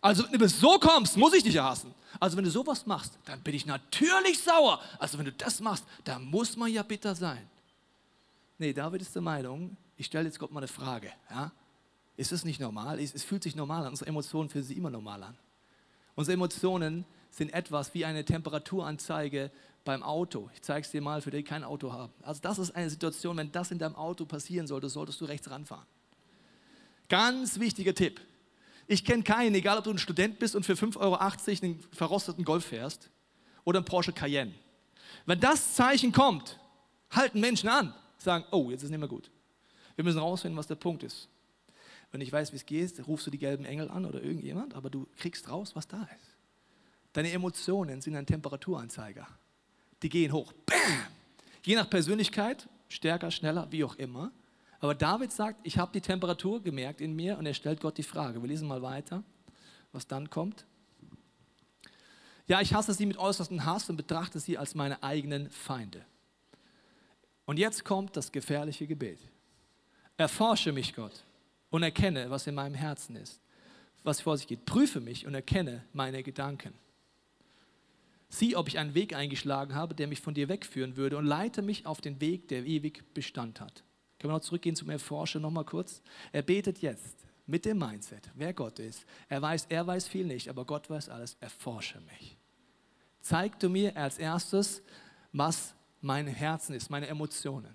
Also 0.00 0.24
wenn 0.30 0.38
du 0.38 0.48
so 0.48 0.78
kommst, 0.78 1.16
muss 1.16 1.32
ich 1.32 1.42
dich 1.42 1.54
ja 1.54 1.64
hassen. 1.64 1.94
Also 2.20 2.36
wenn 2.36 2.44
du 2.44 2.50
sowas 2.50 2.84
machst, 2.84 3.18
dann 3.24 3.40
bin 3.40 3.54
ich 3.54 3.64
natürlich 3.64 4.38
sauer. 4.38 4.80
Also 4.98 5.16
wenn 5.18 5.24
du 5.24 5.32
das 5.32 5.60
machst, 5.60 5.84
dann 6.04 6.26
muss 6.26 6.56
man 6.56 6.70
ja 6.70 6.82
bitter 6.82 7.14
sein. 7.14 7.48
Nee, 8.58 8.72
David 8.72 9.00
ist 9.00 9.14
der 9.14 9.22
Meinung, 9.22 9.76
ich 9.96 10.06
stelle 10.06 10.26
jetzt 10.26 10.38
Gott 10.38 10.52
mal 10.52 10.60
eine 10.60 10.68
Frage. 10.68 11.10
Ja? 11.30 11.52
Ist 12.16 12.32
es 12.32 12.44
nicht 12.44 12.60
normal? 12.60 13.00
Es 13.00 13.24
fühlt 13.24 13.42
sich 13.42 13.56
normal 13.56 13.84
an. 13.84 13.90
Unsere 13.90 14.08
Emotionen 14.08 14.50
fühlen 14.50 14.64
sich 14.64 14.76
immer 14.76 14.90
normal 14.90 15.22
an. 15.22 15.38
Unsere 16.14 16.34
Emotionen 16.34 17.04
sind 17.30 17.52
etwas 17.52 17.94
wie 17.94 18.04
eine 18.04 18.24
Temperaturanzeige 18.24 19.50
beim 19.84 20.02
Auto. 20.02 20.50
Ich 20.54 20.62
zeige 20.62 20.84
es 20.84 20.90
dir 20.90 21.02
mal, 21.02 21.20
für 21.20 21.30
die 21.30 21.42
kein 21.42 21.62
Auto 21.62 21.92
haben. 21.92 22.12
Also 22.22 22.40
das 22.40 22.58
ist 22.58 22.74
eine 22.74 22.88
Situation, 22.90 23.36
wenn 23.36 23.52
das 23.52 23.70
in 23.70 23.78
deinem 23.78 23.94
Auto 23.94 24.24
passieren 24.24 24.66
sollte, 24.66 24.88
solltest 24.88 25.20
du 25.20 25.26
rechts 25.26 25.50
ranfahren. 25.50 25.86
Ganz 27.08 27.60
wichtiger 27.60 27.94
Tipp. 27.94 28.20
Ich 28.86 29.04
kenne 29.04 29.22
keinen, 29.22 29.54
egal 29.54 29.78
ob 29.78 29.84
du 29.84 29.90
ein 29.90 29.98
Student 29.98 30.38
bist 30.38 30.56
und 30.56 30.64
für 30.64 30.72
5,80 30.72 30.96
Euro 30.98 31.16
einen 31.16 31.80
verrosteten 31.92 32.44
Golf 32.44 32.66
fährst 32.66 33.10
oder 33.64 33.78
einen 33.78 33.84
Porsche 33.84 34.12
Cayenne. 34.12 34.54
Wenn 35.26 35.40
das 35.40 35.74
Zeichen 35.74 36.12
kommt, 36.12 36.58
halten 37.10 37.40
Menschen 37.40 37.68
an, 37.68 37.94
sagen, 38.18 38.44
oh, 38.50 38.70
jetzt 38.70 38.80
ist 38.80 38.84
es 38.84 38.90
nicht 38.90 39.00
mehr 39.00 39.08
gut. 39.08 39.30
Wir 39.96 40.04
müssen 40.04 40.18
rausfinden, 40.18 40.58
was 40.58 40.66
der 40.66 40.74
Punkt 40.74 41.02
ist. 41.02 41.28
Wenn 42.10 42.20
ich 42.20 42.32
weiß, 42.32 42.52
wie 42.52 42.56
es 42.56 42.66
geht, 42.66 43.06
rufst 43.06 43.26
du 43.26 43.30
die 43.30 43.38
gelben 43.38 43.64
Engel 43.64 43.90
an 43.90 44.06
oder 44.06 44.22
irgendjemand, 44.22 44.74
aber 44.74 44.90
du 44.90 45.06
kriegst 45.16 45.48
raus, 45.48 45.74
was 45.74 45.88
da 45.88 46.02
ist. 46.02 46.36
Deine 47.12 47.32
Emotionen 47.32 48.00
sind 48.00 48.16
ein 48.16 48.26
Temperaturanzeiger 48.26 49.26
die 50.04 50.10
gehen 50.10 50.32
hoch. 50.32 50.52
Bam! 50.66 51.06
Je 51.64 51.74
nach 51.74 51.88
Persönlichkeit, 51.88 52.68
stärker, 52.88 53.30
schneller, 53.30 53.66
wie 53.70 53.82
auch 53.82 53.96
immer. 53.96 54.30
Aber 54.78 54.94
David 54.94 55.32
sagt, 55.32 55.66
ich 55.66 55.78
habe 55.78 55.92
die 55.92 56.02
Temperatur 56.02 56.62
gemerkt 56.62 57.00
in 57.00 57.16
mir 57.16 57.38
und 57.38 57.46
er 57.46 57.54
stellt 57.54 57.80
Gott 57.80 57.96
die 57.96 58.02
Frage. 58.02 58.40
Wir 58.42 58.48
lesen 58.48 58.68
mal 58.68 58.82
weiter, 58.82 59.24
was 59.92 60.06
dann 60.06 60.28
kommt. 60.28 60.66
Ja, 62.46 62.60
ich 62.60 62.74
hasse 62.74 62.92
sie 62.92 63.06
mit 63.06 63.16
äußerstem 63.16 63.64
Hass 63.64 63.88
und 63.88 63.96
betrachte 63.96 64.38
sie 64.38 64.58
als 64.58 64.74
meine 64.74 65.02
eigenen 65.02 65.50
Feinde. 65.50 66.04
Und 67.46 67.58
jetzt 67.58 67.82
kommt 67.84 68.14
das 68.14 68.30
gefährliche 68.30 68.86
Gebet. 68.86 69.18
Erforsche 70.18 70.70
mich, 70.70 70.94
Gott, 70.94 71.24
und 71.70 71.82
erkenne, 71.82 72.28
was 72.28 72.46
in 72.46 72.54
meinem 72.54 72.74
Herzen 72.74 73.16
ist, 73.16 73.40
was 74.02 74.20
vor 74.20 74.36
sich 74.36 74.46
geht. 74.46 74.66
Prüfe 74.66 75.00
mich 75.00 75.26
und 75.26 75.34
erkenne 75.34 75.82
meine 75.94 76.22
Gedanken. 76.22 76.74
Sieh, 78.34 78.56
ob 78.56 78.66
ich 78.66 78.80
einen 78.80 78.94
Weg 78.94 79.14
eingeschlagen 79.14 79.76
habe, 79.76 79.94
der 79.94 80.08
mich 80.08 80.20
von 80.20 80.34
dir 80.34 80.48
wegführen 80.48 80.96
würde 80.96 81.16
und 81.16 81.24
leite 81.24 81.62
mich 81.62 81.86
auf 81.86 82.00
den 82.00 82.20
Weg, 82.20 82.48
der 82.48 82.66
ewig 82.66 83.04
Bestand 83.14 83.60
hat. 83.60 83.84
Können 84.18 84.32
wir 84.32 84.38
noch 84.38 84.44
zurückgehen 84.44 84.74
zum 84.74 84.90
Erforschen 84.90 85.40
nochmal 85.40 85.64
kurz? 85.64 86.02
Er 86.32 86.42
betet 86.42 86.82
jetzt 86.82 87.24
mit 87.46 87.64
dem 87.64 87.78
Mindset, 87.78 88.28
wer 88.34 88.52
Gott 88.52 88.80
ist. 88.80 89.06
Er 89.28 89.40
weiß, 89.40 89.66
er 89.68 89.86
weiß 89.86 90.08
viel 90.08 90.26
nicht, 90.26 90.48
aber 90.48 90.64
Gott 90.64 90.90
weiß 90.90 91.10
alles. 91.10 91.36
Erforsche 91.38 92.00
mich. 92.00 92.36
Zeig 93.20 93.60
du 93.60 93.68
mir 93.68 93.96
als 93.96 94.18
erstes, 94.18 94.82
was 95.30 95.76
mein 96.00 96.26
Herzen 96.26 96.74
ist, 96.74 96.90
meine 96.90 97.06
Emotionen. 97.06 97.72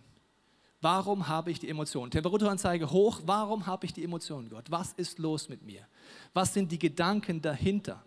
Warum 0.81 1.29
habe 1.29 1.51
ich 1.51 1.59
die 1.59 1.69
Emotionen? 1.69 2.11
Temperaturanzeige 2.11 2.91
hoch, 2.91 3.21
warum 3.25 3.65
habe 3.65 3.85
ich 3.85 3.93
die 3.93 4.03
Emotionen, 4.03 4.49
Gott? 4.49 4.69
Was 4.69 4.91
ist 4.91 5.19
los 5.19 5.47
mit 5.47 5.61
mir? 5.61 5.87
Was 6.33 6.53
sind 6.53 6.69
die 6.69 6.79
Gedanken 6.79 7.41
dahinter? 7.41 8.03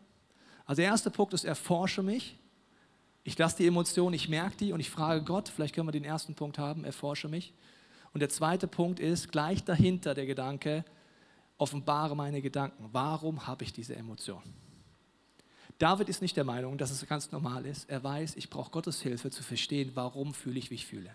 Also 0.67 0.83
der 0.83 0.91
erste 0.91 1.11
Punkt 1.11 1.33
ist, 1.33 1.45
erforsche 1.45 2.03
mich. 2.03 2.39
Ich 3.25 3.39
lasse 3.39 3.59
die 3.59 3.67
Emotionen, 3.67 4.15
ich 4.15 4.29
merke 4.29 4.57
die 4.57 4.73
und 4.73 4.81
ich 4.81 4.91
frage 4.91 5.23
Gott, 5.23 5.49
vielleicht 5.49 5.75
können 5.75 5.87
wir 5.87 5.93
den 5.93 6.05
ersten 6.05 6.35
Punkt 6.35 6.59
haben, 6.59 6.85
erforsche 6.85 7.29
mich. 7.29 7.53
Und 8.13 8.21
der 8.21 8.29
zweite 8.29 8.67
Punkt 8.67 9.01
ist, 9.01 9.31
gleich 9.31 9.65
dahinter 9.65 10.15
der 10.15 10.27
Gedanke, 10.27 10.85
offenbare 11.57 12.17
meine 12.17 12.43
Gedanken. 12.43 12.89
Warum 12.93 13.47
habe 13.47 13.65
ich 13.65 13.73
diese 13.73 13.95
Emotion? 13.95 14.43
David 15.79 16.09
ist 16.09 16.23
nicht 16.23 16.37
der 16.37 16.45
Meinung, 16.45 16.79
dass 16.79 16.91
es 16.91 17.07
ganz 17.07 17.33
normal 17.33 17.65
ist. 17.67 17.89
Er 17.89 18.03
weiß, 18.05 18.37
ich 18.37 18.51
brauche 18.51 18.71
Gottes 18.71 19.01
Hilfe 19.01 19.31
zu 19.31 19.43
verstehen, 19.43 19.93
warum 19.95 20.35
fühle 20.35 20.59
ich, 20.59 20.71
wie 20.71 20.75
ich 20.75 20.87
fühle. 20.87 21.15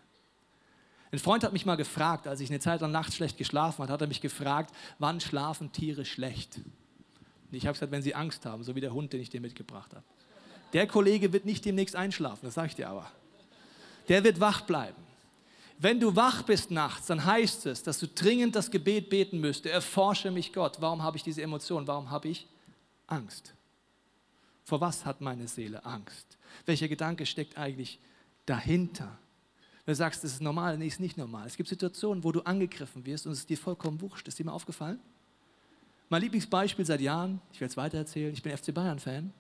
Ein 1.12 1.20
Freund 1.20 1.44
hat 1.44 1.54
mich 1.54 1.66
mal 1.66 1.76
gefragt, 1.76 2.28
als 2.28 2.42
ich 2.42 2.50
eine 2.50 2.60
Zeit 2.60 2.82
lang 2.82 2.92
nachts 2.92 3.16
schlecht 3.16 3.38
geschlafen 3.38 3.84
habe, 3.84 3.94
hat 3.94 4.02
er 4.02 4.08
mich 4.08 4.20
gefragt, 4.20 4.74
wann 5.00 5.22
schlafen 5.22 5.72
Tiere 5.72 6.04
schlecht? 6.04 6.58
Und 6.58 7.54
ich 7.54 7.66
habe 7.66 7.74
gesagt, 7.74 7.92
wenn 7.92 8.02
sie 8.02 8.14
Angst 8.14 8.46
haben, 8.46 8.64
so 8.64 8.76
wie 8.76 8.82
der 8.82 8.94
Hund, 8.94 9.14
den 9.14 9.22
ich 9.22 9.30
dir 9.30 9.40
mitgebracht 9.40 9.94
habe. 9.94 10.04
Der 10.74 10.88
Kollege 10.88 11.32
wird 11.34 11.46
nicht 11.46 11.66
demnächst 11.66 11.96
einschlafen, 11.96 12.46
das 12.46 12.56
sage 12.56 12.68
ich 12.68 12.76
dir 12.76 12.90
aber. 12.90 13.10
Der 14.08 14.24
wird 14.24 14.40
wach 14.40 14.62
bleiben. 14.62 15.08
Wenn 15.80 16.00
du 16.00 16.16
wach 16.16 16.42
bist 16.44 16.72
nachts, 16.72 17.08
dann 17.08 17.24
heißt 17.24 17.68
es, 17.68 17.84
dass 17.84 18.00
du 18.00 18.08
dringend 18.08 18.56
das 18.56 18.72
Gebet 18.72 19.10
beten 19.10 19.40
müsstest. 19.40 19.74
Erforsche 19.74 20.32
mich 20.32 20.52
Gott. 20.52 20.78
Warum 20.80 21.04
habe 21.04 21.18
ich 21.18 21.24
diese 21.24 21.42
Emotion? 21.44 21.86
Warum 21.86 22.10
habe 22.10 22.30
ich 22.30 22.48
Angst? 23.06 23.54
Vor 24.64 24.82
was 24.82 25.06
hat 25.06 25.22
meine 25.22 25.48
Seele 25.48 25.86
Angst? 25.86 26.38
Welcher 26.66 26.88
Gedanke 26.88 27.26
steckt 27.26 27.58
eigentlich 27.58 28.00
dahinter? 28.46 29.18
Wenn 29.86 29.94
du 29.94 29.98
sagst, 29.98 30.24
das 30.24 30.34
ist 30.34 30.42
normal, 30.42 30.78
nee, 30.78 30.88
ist 30.88 31.00
nicht 31.00 31.18
normal. 31.18 31.46
Es 31.48 31.56
gibt 31.56 31.70
Situationen, 31.70 32.24
wo 32.24 32.32
du 32.32 32.42
angegriffen 32.42 33.06
wirst 33.06 33.28
und 33.28 33.34
es 33.34 33.40
ist 33.40 33.50
dir 33.50 33.58
vollkommen 33.58 34.02
wurscht. 34.02 34.28
Ist 34.28 34.40
dir 34.40 34.46
mal 34.46 34.54
aufgefallen? 34.54 35.00
Mein 36.10 36.24
Lieblingsbeispiel 36.24 36.86
seit 36.86 37.02
Jahren, 37.02 37.40
ich 37.54 37.62
werde 37.62 37.72
es 37.72 37.78
weitererzählen, 37.78 38.34
ich 38.34 38.42
bin 38.42 38.58
FC 38.58 38.74
Bayern-Fan. 38.74 39.32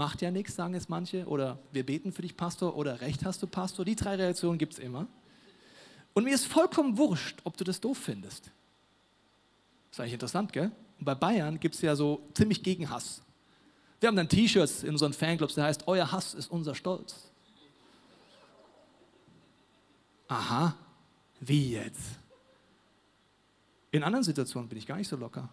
Macht 0.00 0.22
ja 0.22 0.30
nichts, 0.30 0.54
sagen 0.54 0.72
jetzt 0.72 0.88
manche. 0.88 1.26
Oder 1.26 1.58
wir 1.72 1.84
beten 1.84 2.10
für 2.10 2.22
dich, 2.22 2.34
Pastor. 2.34 2.74
Oder 2.74 3.02
Recht 3.02 3.22
hast 3.26 3.42
du, 3.42 3.46
Pastor. 3.46 3.84
Die 3.84 3.94
drei 3.94 4.14
Reaktionen 4.14 4.56
gibt 4.56 4.72
es 4.72 4.78
immer. 4.78 5.06
Und 6.14 6.24
mir 6.24 6.34
ist 6.34 6.46
vollkommen 6.46 6.96
wurscht, 6.96 7.40
ob 7.44 7.58
du 7.58 7.64
das 7.64 7.82
doof 7.82 7.98
findest. 7.98 8.50
Ist 9.90 10.00
eigentlich 10.00 10.14
interessant, 10.14 10.54
gell? 10.54 10.72
Und 10.98 11.04
bei 11.04 11.14
Bayern 11.14 11.60
gibt 11.60 11.74
es 11.74 11.82
ja 11.82 11.94
so 11.94 12.26
ziemlich 12.32 12.62
Gegenhass. 12.62 13.20
Wir 14.00 14.06
haben 14.06 14.16
dann 14.16 14.30
T-Shirts 14.30 14.84
in 14.84 14.92
unseren 14.92 15.12
Fanclubs, 15.12 15.56
der 15.56 15.64
heißt, 15.64 15.86
euer 15.86 16.10
Hass 16.10 16.32
ist 16.32 16.50
unser 16.50 16.74
Stolz. 16.74 17.30
Aha, 20.28 20.74
wie 21.40 21.72
jetzt? 21.72 22.00
In 23.90 24.02
anderen 24.02 24.24
Situationen 24.24 24.66
bin 24.66 24.78
ich 24.78 24.86
gar 24.86 24.96
nicht 24.96 25.08
so 25.08 25.16
locker. 25.16 25.50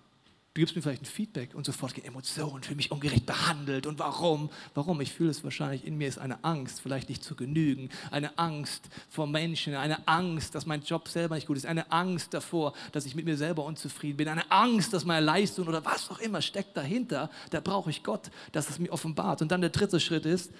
Du 0.57 0.61
gibst 0.61 0.75
mir 0.75 0.81
vielleicht 0.81 1.03
ein 1.03 1.05
Feedback 1.05 1.53
und 1.53 1.67
sofort 1.67 1.93
gehen 1.93 2.05
Emotionen, 2.05 2.63
fühle 2.63 2.77
mich 2.77 2.91
ungerecht 2.91 3.27
behandelt 3.27 3.85
und 3.85 3.99
warum? 3.99 4.49
Warum? 4.73 4.99
Ich 5.01 5.13
fühle 5.13 5.29
es 5.29 5.43
wahrscheinlich, 5.43 5.85
in 5.85 5.99
mir 5.99 6.07
ist 6.07 6.17
eine 6.17 6.43
Angst, 6.43 6.81
vielleicht 6.81 7.09
nicht 7.09 7.23
zu 7.23 7.35
genügen, 7.35 7.89
eine 8.09 8.35
Angst 8.39 8.89
vor 9.07 9.27
Menschen, 9.27 9.75
eine 9.75 10.07
Angst, 10.07 10.55
dass 10.55 10.65
mein 10.65 10.81
Job 10.81 11.09
selber 11.09 11.35
nicht 11.35 11.45
gut 11.45 11.57
ist, 11.57 11.67
eine 11.67 11.91
Angst 11.91 12.33
davor, 12.33 12.73
dass 12.91 13.05
ich 13.05 13.13
mit 13.13 13.25
mir 13.25 13.37
selber 13.37 13.65
unzufrieden 13.65 14.17
bin, 14.17 14.27
eine 14.27 14.49
Angst, 14.49 14.93
dass 14.93 15.05
meine 15.05 15.23
Leistung 15.23 15.67
oder 15.67 15.85
was 15.85 16.09
auch 16.09 16.17
immer 16.17 16.41
steckt 16.41 16.75
dahinter, 16.75 17.29
da 17.51 17.59
brauche 17.59 17.91
ich 17.91 18.01
Gott, 18.01 18.31
dass 18.51 18.67
es 18.71 18.79
mir 18.79 18.91
offenbart. 18.91 19.43
Und 19.43 19.51
dann 19.51 19.61
der 19.61 19.69
dritte 19.69 19.99
Schritt 19.99 20.25
ist, 20.25 20.51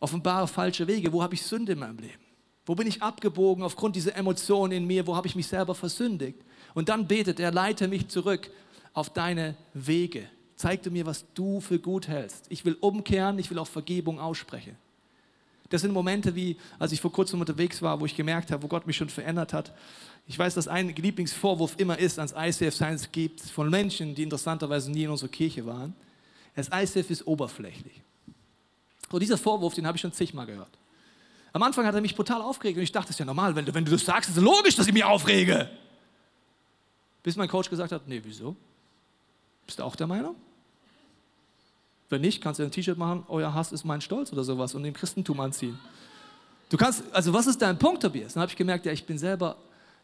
offenbare 0.00 0.48
falsche 0.48 0.88
Wege, 0.88 1.12
wo 1.12 1.22
habe 1.22 1.34
ich 1.34 1.42
Sünde 1.42 1.74
in 1.74 1.78
meinem 1.78 1.98
Leben? 1.98 2.18
Wo 2.64 2.74
bin 2.74 2.88
ich 2.88 3.00
abgebogen 3.00 3.62
aufgrund 3.62 3.94
dieser 3.94 4.16
Emotionen 4.16 4.72
in 4.72 4.86
mir? 4.88 5.06
Wo 5.06 5.14
habe 5.14 5.28
ich 5.28 5.36
mich 5.36 5.46
selber 5.46 5.76
versündigt? 5.76 6.40
Und 6.74 6.88
dann 6.88 7.06
betet 7.06 7.38
er, 7.38 7.52
leite 7.52 7.86
mich 7.86 8.08
zurück 8.08 8.50
auf 8.96 9.10
deine 9.10 9.54
Wege. 9.74 10.26
Zeig 10.56 10.82
du 10.82 10.90
mir, 10.90 11.04
was 11.04 11.26
du 11.34 11.60
für 11.60 11.78
gut 11.78 12.08
hältst. 12.08 12.46
Ich 12.48 12.64
will 12.64 12.78
umkehren, 12.80 13.38
ich 13.38 13.50
will 13.50 13.58
auch 13.58 13.66
Vergebung 13.66 14.18
aussprechen. 14.18 14.74
Das 15.68 15.82
sind 15.82 15.92
Momente 15.92 16.34
wie, 16.34 16.56
als 16.78 16.92
ich 16.92 17.00
vor 17.02 17.12
kurzem 17.12 17.40
unterwegs 17.40 17.82
war, 17.82 18.00
wo 18.00 18.06
ich 18.06 18.16
gemerkt 18.16 18.50
habe, 18.50 18.62
wo 18.62 18.68
Gott 18.68 18.86
mich 18.86 18.96
schon 18.96 19.10
verändert 19.10 19.52
hat. 19.52 19.74
Ich 20.26 20.38
weiß, 20.38 20.54
dass 20.54 20.66
ein 20.66 20.88
Lieblingsvorwurf 20.88 21.74
immer 21.76 21.98
ist 21.98 22.18
ans 22.18 22.34
ICF 22.34 22.74
Science 22.74 23.12
gibt 23.12 23.42
von 23.42 23.68
Menschen, 23.68 24.14
die 24.14 24.22
interessanterweise 24.22 24.90
nie 24.90 25.04
in 25.04 25.10
unserer 25.10 25.28
Kirche 25.28 25.66
waren. 25.66 25.92
Das 26.54 26.70
ICF 26.72 27.10
ist 27.10 27.26
oberflächlich. 27.26 28.00
So 29.10 29.18
dieser 29.18 29.36
Vorwurf, 29.36 29.74
den 29.74 29.86
habe 29.86 29.96
ich 29.96 30.00
schon 30.00 30.12
zigmal 30.12 30.46
gehört. 30.46 30.78
Am 31.52 31.62
Anfang 31.62 31.84
hat 31.84 31.94
er 31.94 32.00
mich 32.00 32.16
brutal 32.16 32.40
aufgeregt 32.40 32.78
und 32.78 32.82
ich 32.82 32.92
dachte, 32.92 33.08
das 33.08 33.16
ist 33.16 33.20
ja 33.20 33.26
normal, 33.26 33.54
wenn 33.54 33.66
du, 33.66 33.74
wenn 33.74 33.84
du 33.84 33.90
das 33.90 34.06
sagst, 34.06 34.30
ist 34.30 34.38
es 34.38 34.42
logisch, 34.42 34.74
dass 34.74 34.86
ich 34.86 34.94
mich 34.94 35.04
aufrege. 35.04 35.68
Bis 37.22 37.36
mein 37.36 37.48
Coach 37.48 37.68
gesagt 37.68 37.92
hat, 37.92 38.08
nee, 38.08 38.22
wieso? 38.24 38.56
Bist 39.66 39.78
du 39.78 39.82
auch 39.82 39.96
der 39.96 40.06
Meinung? 40.06 40.36
Wenn 42.08 42.20
nicht, 42.20 42.40
kannst 42.40 42.60
du 42.60 42.64
ein 42.64 42.70
T-Shirt 42.70 42.96
machen, 42.96 43.24
euer 43.28 43.52
Hass 43.52 43.72
ist 43.72 43.84
mein 43.84 44.00
Stolz 44.00 44.32
oder 44.32 44.44
sowas 44.44 44.74
und 44.74 44.84
dem 44.84 44.94
Christentum 44.94 45.40
anziehen. 45.40 45.78
Du 46.68 46.76
kannst, 46.76 47.02
also 47.12 47.32
was 47.32 47.46
ist 47.46 47.60
dein 47.62 47.78
Punkt, 47.78 48.02
Tobias? 48.02 48.34
Dann 48.34 48.42
habe 48.42 48.50
ich 48.50 48.56
gemerkt, 48.56 48.86
ja, 48.86 48.92
ich 48.92 49.04
bin 49.04 49.18
selber 49.18 49.56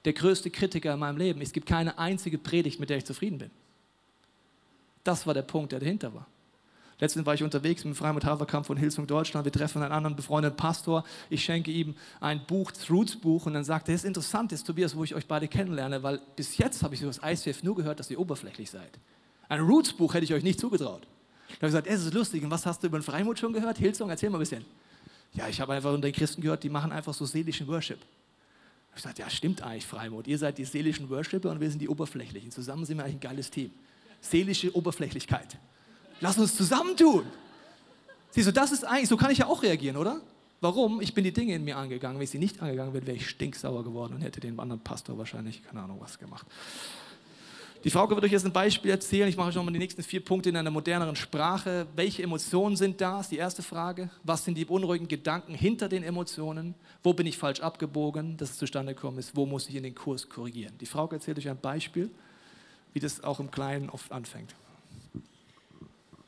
der 0.04 0.12
größte 0.12 0.50
Kritiker 0.50 0.94
in 0.94 0.98
meinem 0.98 1.16
Leben. 1.16 1.40
Es 1.40 1.52
gibt 1.52 1.66
keine 1.66 1.98
einzige 1.98 2.38
Predigt, 2.38 2.80
mit 2.80 2.90
der 2.90 2.96
ich 2.96 3.04
zufrieden 3.04 3.38
bin. 3.38 3.50
Das 5.04 5.26
war 5.26 5.34
der 5.34 5.42
Punkt, 5.42 5.72
der 5.72 5.80
dahinter 5.80 6.12
war. 6.14 6.26
Letztens 6.98 7.26
war 7.26 7.34
ich 7.34 7.42
unterwegs 7.42 7.84
mit 7.84 7.96
Freimut 7.96 8.24
Haverkamp 8.24 8.64
von 8.64 8.76
Hilsung 8.76 9.08
Deutschland. 9.08 9.44
Wir 9.44 9.50
treffen 9.50 9.82
einen 9.82 9.90
anderen 9.90 10.14
befreundeten 10.14 10.56
Pastor. 10.56 11.04
Ich 11.30 11.42
schenke 11.42 11.72
ihm 11.72 11.96
ein 12.20 12.46
Buch, 12.46 12.70
Roots 12.88 13.16
Buch, 13.16 13.46
und 13.46 13.54
dann 13.54 13.64
sagt 13.64 13.88
er, 13.88 13.94
es 13.96 14.02
ist 14.02 14.06
interessant, 14.06 14.52
jetzt 14.52 14.64
Tobias, 14.64 14.94
wo 14.96 15.02
ich 15.02 15.12
euch 15.12 15.26
beide 15.26 15.48
kennenlerne, 15.48 16.04
weil 16.04 16.20
bis 16.36 16.58
jetzt 16.58 16.84
habe 16.84 16.94
ich 16.94 17.02
über 17.02 17.10
das 17.10 17.20
ICF 17.24 17.64
nur 17.64 17.74
gehört, 17.74 17.98
dass 17.98 18.08
ihr 18.08 18.20
oberflächlich 18.20 18.70
seid. 18.70 19.00
Ein 19.52 19.60
Roots 19.60 19.92
Buch 19.92 20.14
hätte 20.14 20.24
ich 20.24 20.32
euch 20.32 20.42
nicht 20.42 20.58
zugetraut. 20.58 21.02
Da 21.02 21.54
habe 21.56 21.56
ich 21.56 21.60
gesagt, 21.60 21.86
es 21.86 22.06
ist 22.06 22.14
lustig. 22.14 22.42
Und 22.42 22.50
was 22.50 22.64
hast 22.64 22.82
du 22.82 22.86
über 22.86 22.98
den 22.98 23.02
Freimut 23.02 23.38
schon 23.38 23.52
gehört? 23.52 23.76
Hilsung, 23.76 24.08
erzähl 24.08 24.30
mal 24.30 24.38
ein 24.38 24.40
bisschen. 24.40 24.64
Ja, 25.34 25.46
ich 25.46 25.60
habe 25.60 25.74
einfach 25.74 25.92
unter 25.92 26.08
den 26.08 26.14
Christen 26.14 26.40
gehört, 26.40 26.62
die 26.62 26.70
machen 26.70 26.90
einfach 26.90 27.12
so 27.12 27.26
seelischen 27.26 27.68
Worship. 27.68 27.98
Ich 27.98 28.86
habe 28.86 28.96
gesagt, 28.96 29.18
ja, 29.18 29.28
stimmt 29.28 29.60
eigentlich, 29.60 29.86
Freimut. 29.86 30.26
Ihr 30.26 30.38
seid 30.38 30.56
die 30.56 30.64
seelischen 30.64 31.10
Worshipper 31.10 31.50
und 31.50 31.60
wir 31.60 31.68
sind 31.68 31.80
die 31.80 31.88
oberflächlichen. 31.90 32.50
Zusammen 32.50 32.86
sind 32.86 32.96
wir 32.96 33.04
eigentlich 33.04 33.16
ein 33.16 33.20
geiles 33.20 33.50
Team. 33.50 33.70
Seelische 34.22 34.74
Oberflächlichkeit. 34.74 35.58
Lass 36.22 36.38
uns 36.38 36.56
zusammentun. 36.56 37.26
Siehst 38.30 38.48
du, 38.48 38.52
das 38.52 38.72
ist 38.72 38.84
eigentlich, 38.84 39.10
so 39.10 39.18
kann 39.18 39.30
ich 39.30 39.38
ja 39.38 39.48
auch 39.48 39.62
reagieren, 39.62 39.98
oder? 39.98 40.22
Warum? 40.62 41.02
Ich 41.02 41.12
bin 41.12 41.24
die 41.24 41.32
Dinge 41.32 41.54
in 41.54 41.64
mir 41.64 41.76
angegangen. 41.76 42.16
Wenn 42.16 42.24
ich 42.24 42.30
sie 42.30 42.38
nicht 42.38 42.62
angegangen 42.62 42.94
wäre, 42.94 43.06
wäre 43.06 43.18
ich 43.18 43.28
stinksauer 43.28 43.84
geworden 43.84 44.14
und 44.14 44.22
hätte 44.22 44.40
den 44.40 44.58
anderen 44.58 44.80
Pastor 44.80 45.18
wahrscheinlich, 45.18 45.62
keine 45.62 45.82
Ahnung, 45.82 45.98
was 46.00 46.18
gemacht. 46.18 46.46
Die 47.84 47.90
Frauke 47.90 48.14
wird 48.14 48.24
euch 48.24 48.30
jetzt 48.30 48.46
ein 48.46 48.52
Beispiel 48.52 48.92
erzählen. 48.92 49.28
Ich 49.28 49.36
mache 49.36 49.48
euch 49.48 49.56
nochmal 49.56 49.72
die 49.72 49.80
nächsten 49.80 50.04
vier 50.04 50.24
Punkte 50.24 50.50
in 50.50 50.56
einer 50.56 50.70
moderneren 50.70 51.16
Sprache. 51.16 51.88
Welche 51.96 52.22
Emotionen 52.22 52.76
sind 52.76 53.00
da? 53.00 53.18
Ist 53.18 53.32
die 53.32 53.38
erste 53.38 53.64
Frage. 53.64 54.08
Was 54.22 54.44
sind 54.44 54.56
die 54.56 54.66
unruhigen 54.66 55.08
Gedanken 55.08 55.52
hinter 55.52 55.88
den 55.88 56.04
Emotionen? 56.04 56.76
Wo 57.02 57.12
bin 57.12 57.26
ich 57.26 57.36
falsch 57.36 57.58
abgebogen, 57.58 58.36
dass 58.36 58.50
es 58.50 58.58
zustande 58.58 58.94
gekommen 58.94 59.18
ist? 59.18 59.34
Wo 59.34 59.46
muss 59.46 59.68
ich 59.68 59.74
in 59.74 59.82
den 59.82 59.96
Kurs 59.96 60.28
korrigieren? 60.28 60.74
Die 60.80 60.86
Frauke 60.86 61.16
erzählt 61.16 61.38
euch 61.38 61.48
ein 61.48 61.58
Beispiel, 61.58 62.08
wie 62.92 63.00
das 63.00 63.24
auch 63.24 63.40
im 63.40 63.50
Kleinen 63.50 63.90
oft 63.90 64.12
anfängt. 64.12 64.54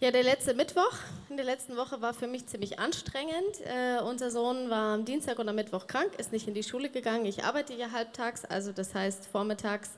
Ja, 0.01 0.11
der 0.11 0.25
letzte 0.25 0.55
Mittwoch 0.55 0.93
in 1.31 1.37
der 1.37 1.47
letzten 1.47 1.77
Woche 1.77 2.03
war 2.03 2.15
für 2.15 2.27
mich 2.27 2.47
ziemlich 2.47 2.81
anstrengend. 2.81 3.61
Äh, 3.65 4.03
unser 4.03 4.33
Sohn 4.33 4.69
war 4.69 4.95
am 4.95 5.05
Dienstag 5.05 5.39
und 5.39 5.49
am 5.49 5.55
Mittwoch 5.55 5.87
krank, 5.87 6.11
ist 6.19 6.33
nicht 6.33 6.49
in 6.49 6.55
die 6.55 6.65
Schule 6.65 6.91
gegangen. 6.91 7.25
Ich 7.27 7.45
arbeite 7.45 7.75
ja 7.75 7.93
halbtags, 7.93 8.45
also 8.45 8.73
das 8.73 8.93
heißt 8.93 9.29
vormittags 9.29 9.91